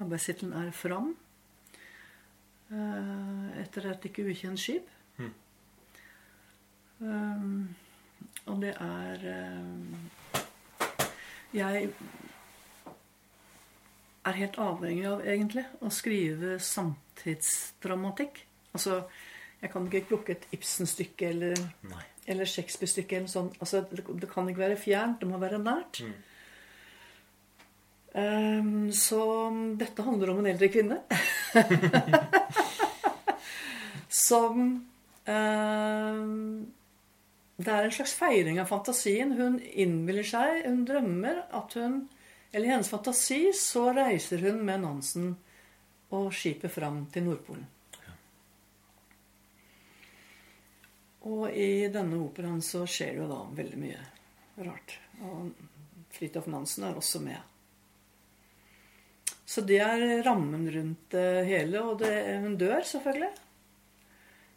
Arbeidstittelen 0.00 0.52
er 0.52 0.70
'Fram'. 0.70 1.14
eh, 2.70 3.62
etter 3.62 3.90
et 3.90 4.04
ikke 4.04 4.26
ukjent 4.30 4.58
skip. 4.60 4.92
Um, 6.98 7.76
og 8.46 8.62
det 8.62 8.72
er 8.80 9.18
Jeg 11.52 11.90
er 14.26 14.38
helt 14.40 14.58
avhengig 14.58 15.06
av, 15.08 15.24
egentlig, 15.26 15.64
å 15.80 15.90
skrive 15.94 16.56
samtidsdramatikk. 16.62 18.42
Altså, 18.76 19.02
jeg 19.62 19.72
kan 19.72 19.86
ikke 19.88 20.08
plukke 20.10 20.36
et 20.36 20.46
Ibsen-stykke 20.56 21.30
eller, 21.32 21.60
eller 22.26 22.50
Shakespeare-stykke 22.50 23.20
eller 23.20 23.32
sånn. 23.32 23.52
Altså, 23.60 23.84
det, 23.90 24.04
det 24.04 24.30
kan 24.32 24.48
ikke 24.50 24.64
være 24.66 24.80
fjernt, 24.80 25.20
det 25.22 25.30
må 25.30 25.40
være 25.42 25.62
nært. 25.62 26.02
Mm. 26.04 26.16
Um, 28.16 28.92
så 28.96 29.20
dette 29.76 30.04
handler 30.04 30.32
om 30.32 30.38
en 30.40 30.48
eldre 30.48 30.70
kvinne. 30.72 31.02
Som 34.26 34.60
um, 35.28 36.66
Det 37.56 37.72
er 37.72 37.88
en 37.88 37.92
slags 37.92 38.14
feiring 38.16 38.60
av 38.62 38.70
fantasien. 38.72 39.34
Hun 39.36 39.58
innbiller 39.60 40.24
seg, 40.24 40.64
hun 40.64 40.84
drømmer 40.88 41.42
at 41.56 41.76
hun 41.76 42.06
Eller 42.52 42.66
i 42.66 42.72
hennes 42.72 42.90
fantasi 42.90 43.52
så 43.56 43.88
reiser 43.92 44.44
hun 44.46 44.62
med 44.64 44.84
Nansen 44.84 45.32
og 46.14 46.30
skipet 46.34 46.72
fram 46.72 47.04
til 47.12 47.26
Nordpolen. 47.26 47.66
Og 51.26 51.50
i 51.50 51.88
denne 51.90 52.20
operaen 52.22 52.62
så 52.62 52.84
skjer 52.86 53.16
det 53.16 53.24
jo 53.24 53.30
da 53.30 53.40
veldig 53.58 53.80
mye 53.80 54.04
rart. 54.62 54.94
Og 55.26 55.50
Fridtjof 56.14 56.46
Nansen 56.52 56.86
er 56.86 56.98
også 56.98 57.20
med. 57.24 57.40
Så 59.46 59.62
det 59.66 59.80
er 59.82 60.22
rammen 60.26 60.66
rundt 60.70 61.10
det 61.14 61.46
hele. 61.48 61.82
Og 61.82 61.98
det, 62.02 62.14
hun 62.42 62.56
dør 62.58 62.82
selvfølgelig 62.86 63.32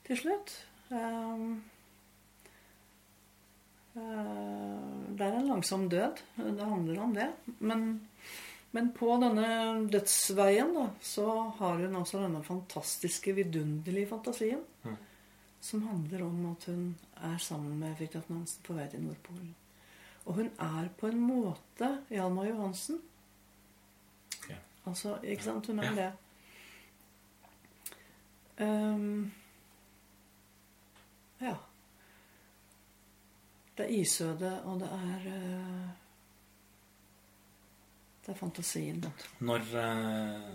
til 0.08 0.22
slutt. 0.24 0.56
Um, 0.90 1.62
uh, 3.96 4.99
det 5.20 5.28
er 5.28 5.38
en 5.40 5.52
langsom 5.52 5.88
død. 5.92 6.22
Det 6.40 6.66
handler 6.66 7.02
om 7.04 7.14
det. 7.16 7.28
Men, 7.60 7.86
men 8.72 8.92
på 8.96 9.12
denne 9.22 9.50
dødsveien 9.92 10.74
da, 10.76 10.88
så 11.04 11.28
har 11.60 11.84
hun 11.84 12.00
altså 12.00 12.24
denne 12.24 12.44
fantastiske, 12.46 13.36
vidunderlige 13.38 14.10
fantasien. 14.10 14.64
Mm. 14.84 14.98
Som 15.62 15.88
handler 15.90 16.24
om 16.24 16.46
at 16.54 16.70
hun 16.72 16.84
er 17.20 17.38
sammen 17.44 17.80
med 17.82 17.98
Fridtjof 18.00 18.30
Nansen 18.32 18.64
på 18.64 18.78
vei 18.78 18.88
til 18.92 19.04
Nordpolen. 19.04 19.52
Og 20.26 20.40
hun 20.40 20.52
er 20.62 20.90
på 21.00 21.10
en 21.10 21.20
måte 21.20 21.90
Hjalmar 22.14 22.48
Johansen. 22.48 23.02
Ok. 24.38 24.52
Altså, 24.86 25.18
ikke 25.24 25.44
sant? 25.44 25.68
Hun 25.68 25.80
er 25.84 25.96
det. 25.98 26.12
Um, 28.60 29.32
ja. 31.42 31.56
Det 33.80 33.86
er 33.88 33.94
isøde, 34.02 34.50
og 34.68 34.82
det 34.82 34.90
er 34.92 35.28
eh, 35.32 35.90
Det 38.26 38.34
er 38.34 38.38
fantasien. 38.40 39.00
Når, 39.48 39.64
eh, 39.80 40.50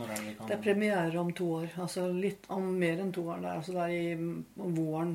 når 0.00 0.08
er 0.08 0.16
det 0.16 0.24
vi 0.30 0.34
kan 0.38 0.48
Det 0.48 0.56
er 0.56 0.62
premiere 0.64 1.20
om 1.20 1.32
to 1.36 1.50
år. 1.60 1.68
Altså 1.84 2.06
litt 2.16 2.48
om 2.56 2.70
mer 2.80 3.02
enn 3.04 3.12
to 3.12 3.26
år. 3.28 3.42
Det 3.44 3.50
er, 3.50 3.60
altså 3.60 3.76
det 3.76 3.84
er 3.84 3.92
i 3.92 4.72
våren 4.78 5.12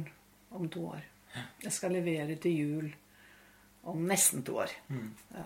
om 0.52 0.69
to 0.69 0.85
år. 0.94 1.02
Jeg 1.65 1.73
skal 1.76 1.91
levere 1.98 2.38
til 2.41 2.53
jul 2.61 2.88
om 3.88 4.06
nesten 4.07 4.44
to 4.45 4.60
år. 4.61 4.72
Mm. 4.94 5.10
Ja. 5.35 5.44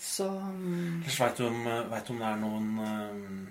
Så 0.00 0.26
um, 0.32 1.02
Veit 1.06 1.36
du, 1.36 1.46
om- 1.46 1.64
vet 1.90 2.06
du 2.06 2.12
om 2.14 2.20
det 2.22 2.28
er 2.32 2.38
noen 2.40 2.68
um, 2.78 3.48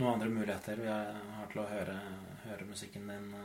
Noen 0.00 0.12
andre 0.14 0.28
muligheter 0.32 0.78
vi 0.80 0.86
har 0.88 1.48
til 1.52 1.60
å 1.60 1.66
høre, 1.68 1.96
høre 2.46 2.64
musikken 2.70 3.10
din 3.10 3.26
i, 3.36 3.42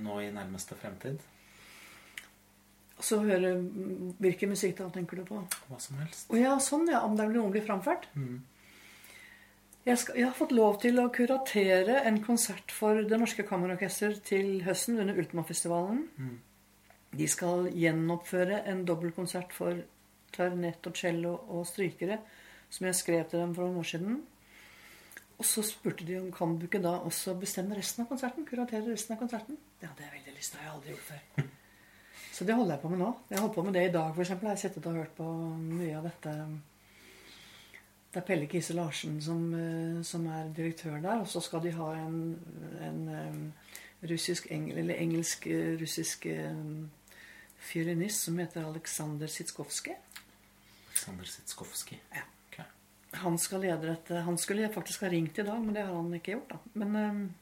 nå 0.00 0.20
i 0.24 0.32
nærmeste 0.32 0.78
fremtid? 0.78 1.20
så 3.04 3.20
høre 3.24 3.54
Hvilken 4.20 4.52
musikk 4.52 4.78
da 4.80 4.88
tenker 4.92 5.20
du 5.20 5.26
på? 5.28 5.42
Hva 5.70 5.78
som 5.82 6.00
helst. 6.02 6.28
Å 6.30 6.38
ja, 6.38 6.54
sånn 6.62 6.88
ja. 6.90 7.02
Om 7.06 7.16
det 7.16 7.26
er 7.26 7.34
noe 7.34 7.52
blir 7.54 7.64
framført? 7.64 8.08
Mm. 8.14 8.42
Jeg, 9.86 9.96
skal, 10.02 10.18
jeg 10.20 10.26
har 10.28 10.36
fått 10.36 10.52
lov 10.52 10.76
til 10.82 11.00
å 11.00 11.08
kuratere 11.14 12.02
en 12.08 12.20
konsert 12.24 12.72
for 12.74 13.00
Det 13.08 13.18
Norske 13.20 13.46
Kammerorkester 13.48 14.18
til 14.24 14.60
høsten 14.66 15.00
under 15.00 15.16
Ultima-festivalen. 15.22 16.02
Mm. 16.20 16.34
De 17.16 17.28
skal 17.30 17.70
gjenoppføre 17.74 18.60
en 18.70 18.84
dobbeltkonsert 18.86 19.56
for 19.56 19.80
klarinett 20.34 20.84
og 20.86 21.00
cello 21.00 21.32
og 21.48 21.64
strykere 21.66 22.20
som 22.70 22.86
jeg 22.86 22.98
skrev 23.00 23.24
til 23.30 23.40
dem 23.42 23.56
for 23.56 23.66
noen 23.66 23.80
år 23.80 23.88
siden. 23.88 24.20
Og 25.40 25.46
så 25.48 25.62
spurte 25.64 26.04
de 26.04 26.18
om 26.20 26.28
kan 26.32 26.58
du 26.60 26.66
ikke 26.66 26.82
da 26.84 26.98
også 27.08 27.32
bestemme 27.40 27.76
resten 27.78 28.04
av 28.04 28.10
konserten? 28.10 28.44
Kuratere 28.44 28.92
resten 28.92 29.14
av 29.14 29.20
konserten? 29.22 29.56
Det 29.80 29.88
jeg 29.88 30.10
veldig 30.12 30.34
lyst. 30.36 30.52
til. 30.52 30.58
Det 30.58 30.64
har 30.64 30.66
jeg 30.66 30.74
aldri 30.74 30.90
gjort 30.90 31.06
før. 31.06 31.46
Så 32.32 32.44
det 32.44 32.54
holder 32.54 32.74
jeg 32.74 32.82
på 32.82 32.88
med 32.88 32.98
nå. 33.00 33.06
Jeg 33.30 33.40
holdt 33.40 33.54
på 33.54 33.62
med 33.62 33.72
det 33.72 33.84
i 33.88 33.92
dag, 33.92 34.10
f.eks. 34.12 34.28
Jeg 34.28 34.48
har 34.48 34.58
sittet 34.60 34.86
og 34.86 34.98
hørt 34.98 35.14
på 35.16 35.28
mye 35.78 35.94
av 35.96 36.08
dette. 36.08 36.34
Det 38.12 38.20
er 38.20 38.26
Pelle 38.26 38.48
Kise 38.52 38.76
Larsen 38.76 39.16
som, 39.22 39.46
eh, 39.54 40.02
som 40.04 40.26
er 40.26 40.52
direktør 40.56 41.00
der. 41.00 41.20
Og 41.20 41.28
så 41.28 41.40
skal 41.40 41.62
de 41.64 41.72
ha 41.72 41.88
en, 41.94 42.18
en 42.88 43.00
eh, 43.08 43.70
russisk, 44.10 44.50
eller 44.50 44.94
engelsk-russisk 44.94 46.26
fiolinist 47.60 48.28
som 48.28 48.38
heter 48.38 48.68
Aleksandr 48.68 49.26
Sitskovskij. 49.26 49.96
Aleksandr 50.90 51.24
Sitskovskij. 51.24 52.00
Ja. 52.14 52.28
Han 53.12 53.38
skal 53.38 53.60
lede 53.60 53.88
dette. 53.88 54.22
Han 54.26 54.38
skulle 54.38 54.70
faktisk 54.72 55.02
ha 55.02 55.08
ringt 55.10 55.38
i 55.38 55.42
dag, 55.42 55.60
men 55.60 55.74
det 55.74 55.82
har 55.86 55.94
han 55.94 56.14
ikke 56.14 56.32
gjort. 56.36 56.50
da. 56.50 56.58
Men, 56.74 56.96
øhm, 56.96 57.32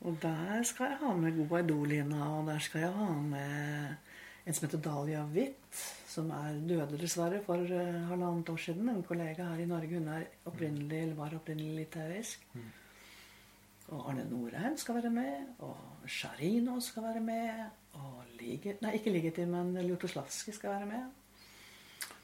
og 0.00 0.16
der 0.22 0.62
skal 0.62 0.86
jeg 0.86 0.98
ha 1.00 1.14
med 1.16 1.48
Guaidolina, 1.48 2.38
og 2.38 2.46
der 2.46 2.58
skal 2.58 2.80
jeg 2.80 2.92
ha 2.92 3.12
med 3.12 3.94
en 4.46 4.54
som 4.54 4.68
heter 4.68 4.78
Dahlia 4.78 5.24
Witt, 5.24 5.80
som 6.08 6.30
er 6.30 6.56
døde 6.68 6.98
dessverre 7.00 7.42
for 7.44 7.60
øh, 7.60 8.08
halvannet 8.08 8.48
år 8.48 8.56
siden. 8.56 8.88
En 8.88 9.02
kollega 9.02 9.44
her 9.44 9.60
i 9.60 9.66
Norge. 9.66 9.98
Hun 9.98 10.08
er 10.08 10.22
opprinnelig, 10.44 11.02
eller 11.02 11.14
var 11.14 11.34
opprinnelig 11.36 11.76
litauisk. 11.76 12.46
Og 13.88 14.10
Arne 14.10 14.24
Norheim 14.30 14.76
skal 14.76 14.94
være 14.94 15.10
med, 15.10 15.46
og 15.64 15.76
Sjarino 16.06 16.80
skal 16.80 17.02
være 17.02 17.20
med. 17.20 17.64
Og 17.92 18.24
Liget, 18.40 18.82
nei, 18.82 18.94
ikke 18.98 19.12
Ligeti, 19.12 19.44
men 19.48 19.76
Ljutoslavskij 19.80 20.54
skal 20.54 20.70
være 20.70 20.86
med. 20.86 21.06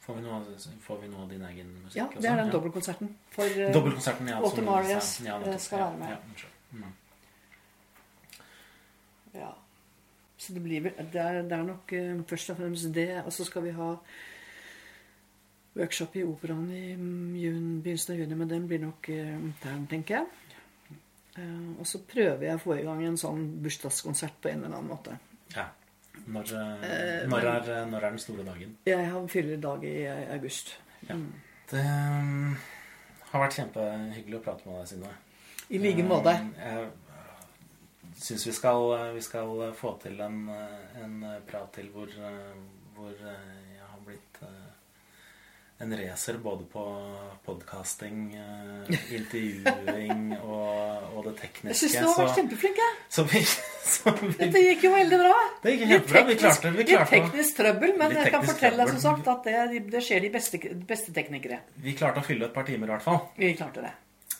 Får 0.04 0.14
vi, 0.14 0.22
noe, 0.22 0.40
får 0.84 0.98
vi 1.00 1.08
noe 1.08 1.22
av 1.24 1.30
din 1.32 1.42
egen 1.48 1.68
musikk? 1.80 1.96
Ja, 1.96 2.04
det 2.12 2.28
er 2.28 2.36
den 2.42 2.50
dobbeltkonserten. 2.52 3.08
For 3.32 3.48
øh, 3.48 3.70
Dobbeltkonserten, 3.72 4.28
ja. 4.28 4.40
Autumn 4.44 4.66
Marius, 4.68 4.90
Arias. 4.90 5.12
Ja, 5.24 5.38
eh, 5.40 5.58
skal 5.58 5.78
være 5.80 5.98
med. 5.98 6.10
Ja. 6.12 6.48
Mm. 6.70 6.90
Ja. 9.34 9.48
Så 10.36 10.52
det 10.52 10.60
blir 10.60 10.84
vel 10.84 10.98
Det 10.98 11.24
det 11.48 11.56
er 11.56 11.62
nok 11.64 11.92
uh, 11.96 12.24
først 12.28 12.52
og 12.52 12.56
fremst 12.56 12.94
det. 12.94 13.22
Og 13.24 13.32
så 13.32 13.46
skal 13.48 13.64
vi 13.64 13.72
ha 13.78 13.94
workshop 15.74 16.16
i 16.16 16.24
operaen 16.24 16.68
i 16.70 16.82
mm, 16.96 17.36
jun, 17.40 17.70
begynnelsen 17.82 18.14
av 18.14 18.20
juni, 18.20 18.34
men 18.42 18.50
den 18.50 18.66
blir 18.68 18.82
nok 18.84 19.08
uh, 19.08 19.32
intern, 19.38 19.86
tenker 19.90 20.18
jeg. 20.18 20.26
Uh, 21.38 21.80
og 21.80 21.86
så 21.88 22.02
prøver 22.12 22.44
jeg 22.50 22.60
å 22.60 22.62
få 22.66 22.76
i 22.76 22.84
gang 22.84 23.00
en 23.08 23.16
sånn 23.16 23.48
bursdagskonsert 23.64 24.36
på 24.42 24.52
en 24.52 24.66
eller 24.66 24.76
annen 24.76 24.92
måte. 24.92 25.16
Ja. 25.56 25.70
Når, 26.26 26.52
eh, 26.56 26.84
Eh, 26.88 27.28
når, 27.28 27.46
er, 27.50 27.86
når 27.90 27.98
er 28.06 28.10
den 28.10 28.18
store 28.22 28.44
dagen? 28.46 28.76
Ja, 28.86 28.98
han 29.12 29.28
fyller 29.28 29.56
dag 29.60 29.84
i 29.84 29.96
eh, 30.08 30.32
august. 30.34 30.74
Ja. 31.08 31.14
Mm. 31.14 31.32
Det 31.70 31.80
um, 31.84 32.56
har 33.30 33.40
vært 33.44 33.56
kjempehyggelig 33.58 34.36
å 34.38 34.42
prate 34.44 34.68
med 34.68 34.78
deg, 34.78 34.88
Synne. 34.92 35.12
I 35.70 35.78
like 35.80 36.04
måte. 36.04 36.34
Jeg 36.60 36.90
syns 38.20 38.46
vi, 38.46 38.52
skal- 38.52 39.14
vi 39.14 39.20
skal 39.24 39.72
få 39.74 39.94
til 40.02 40.20
en, 40.20 40.48
en 41.02 41.14
prat 41.48 41.72
til 41.74 41.88
hvor, 41.92 42.12
hvor 42.94 43.10
jeg 43.16 43.88
har 43.88 44.02
blitt 44.06 44.40
en 45.82 45.96
racer 45.98 46.36
både 46.38 46.64
på 46.70 46.82
podkasting, 47.44 48.36
intervjuing 49.10 50.30
og, 50.46 51.16
og 51.16 51.24
det 51.26 51.32
Jeg 51.32 51.40
tekniske. 51.40 51.88
syns 51.88 51.96
du 51.98 52.06
har 52.06 52.20
vært 52.20 52.38
kjempeflink. 52.38 52.78
jeg. 52.78 52.94
så 53.16 53.24
vi, 53.32 53.42
så 53.44 54.14
vi, 54.20 54.30
Dette 54.38 54.62
gikk 54.62 54.86
jo 54.86 54.92
veldig 54.94 55.18
bra. 55.24 55.34
Det 55.64 55.74
gikk 55.74 55.84
helt 55.90 56.08
bra. 56.12 56.22
Vi 56.30 56.38
klarte, 56.40 56.72
vi 56.76 56.84
Litt 56.84 56.92
klarte, 56.94 57.18
teknisk 57.18 57.58
trøbbel, 57.58 57.92
men 57.98 58.14
teknisk 58.14 58.22
jeg 58.22 58.34
kan 58.36 58.48
fortelle 58.52 58.80
deg 58.84 58.94
som 58.94 59.02
sagt 59.08 59.30
at 59.34 59.50
det, 59.50 59.84
det 59.92 60.02
skjer 60.06 60.24
de 60.24 60.32
beste, 60.38 60.62
beste 60.94 61.14
teknikere. 61.16 61.60
vi 61.84 61.96
klarte 61.98 62.22
å 62.22 62.26
fylle 62.26 62.48
et 62.48 62.54
par 62.56 62.68
timer, 62.70 62.88
i 62.88 62.94
hvert 62.94 63.06
fall. 63.08 63.22
Vi 63.40 63.54
klarte 63.58 63.84
det. 63.88 63.94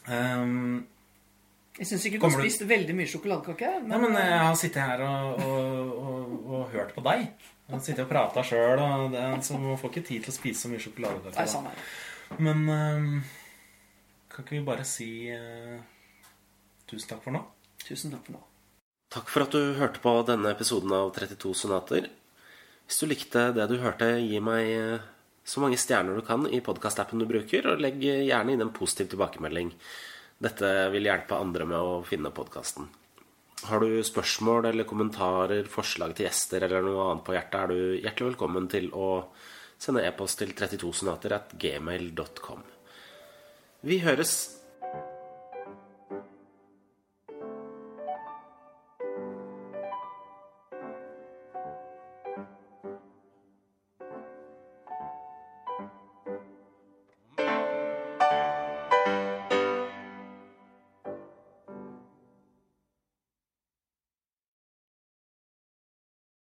Um, 0.05 0.85
Jeg 1.81 1.91
syns 1.91 2.07
ikke 2.07 2.23
du 2.23 2.29
har 2.29 2.39
spist 2.39 2.63
veldig 2.71 2.95
mye 2.95 3.11
sjokoladekake. 3.11 3.75
Nei, 3.91 3.99
men 4.07 4.15
jeg 4.21 4.39
har 4.47 4.55
sittet 4.61 4.85
her 4.87 5.03
og, 5.03 5.43
og, 5.43 5.93
og, 5.99 6.39
og 6.47 6.73
hørt 6.77 6.95
på 6.95 7.03
deg. 7.11 7.27
Jeg 7.75 7.87
sitter 7.89 8.07
og 8.07 8.11
prater 8.13 8.47
sjøl, 8.47 8.83
og 8.83 9.15
det, 9.15 9.23
så 9.47 9.59
man 9.61 9.79
får 9.81 9.93
ikke 9.93 10.09
tid 10.09 10.25
til 10.25 10.33
å 10.33 10.37
spise 10.37 10.65
så 10.65 10.73
mye 10.73 10.83
sjokolade. 10.83 11.21
sjokoladekake. 11.21 11.53
sånn 11.53 11.71
er. 11.71 11.87
Men 12.45 12.65
ehm, 12.73 13.09
kan 14.33 14.47
ikke 14.47 14.57
vi 14.57 14.65
bare 14.67 14.87
si 14.89 15.09
uh, 15.31 15.79
tusen 16.91 17.13
takk 17.13 17.23
for 17.27 17.37
nå? 17.37 17.45
Tusen 17.85 18.15
takk 18.15 18.27
for 18.27 18.39
nå. 18.39 18.45
Takk 19.15 19.31
for 19.31 19.45
at 19.45 19.55
du 19.55 19.77
hørte 19.79 20.03
på 20.03 20.15
denne 20.27 20.51
episoden 20.55 20.95
av 20.97 21.13
32 21.15 21.53
sonater. 21.55 22.09
Hvis 22.89 22.99
du 23.01 23.07
likte 23.07 23.51
det 23.55 23.69
du 23.71 23.77
hørte, 23.81 24.09
gi 24.19 24.41
meg 24.43 24.71
eh, 24.75 25.05
så 25.47 25.63
mange 25.63 25.79
stjerner 25.81 26.19
du 26.19 26.25
kan 26.27 26.49
i 26.51 26.61
podkastappen 26.65 27.23
du 27.23 27.29
bruker, 27.29 27.69
og 27.71 27.85
legg 27.85 28.03
gjerne 28.03 28.57
inn 28.57 28.65
en 28.65 28.75
positiv 28.75 29.13
tilbakemelding. 29.13 29.71
Dette 30.43 30.73
vil 30.93 31.07
hjelpe 31.07 31.39
andre 31.39 31.69
med 31.69 31.79
å 31.79 32.03
finne 32.09 32.35
podkasten. 32.35 32.91
Har 33.65 33.81
du 33.81 34.03
spørsmål 34.05 34.67
eller 34.69 34.85
kommentarer, 34.85 35.65
forslag 35.73 36.13
til 36.13 36.27
gjester 36.27 36.67
eller 36.67 36.85
noe 36.85 37.07
annet 37.09 37.25
på 37.25 37.33
hjertet, 37.33 37.61
er 37.63 37.71
du 37.73 38.03
hjertelig 38.03 38.27
velkommen 38.35 38.67
til 38.69 38.91
å 38.93 39.07
sende 39.81 40.03
e-post 40.05 40.43
til 40.43 40.53
32sonater 40.53 41.33
at 41.33 41.55
gmail.com. 41.61 42.61
Vi 43.89 43.99
høres 44.05 44.35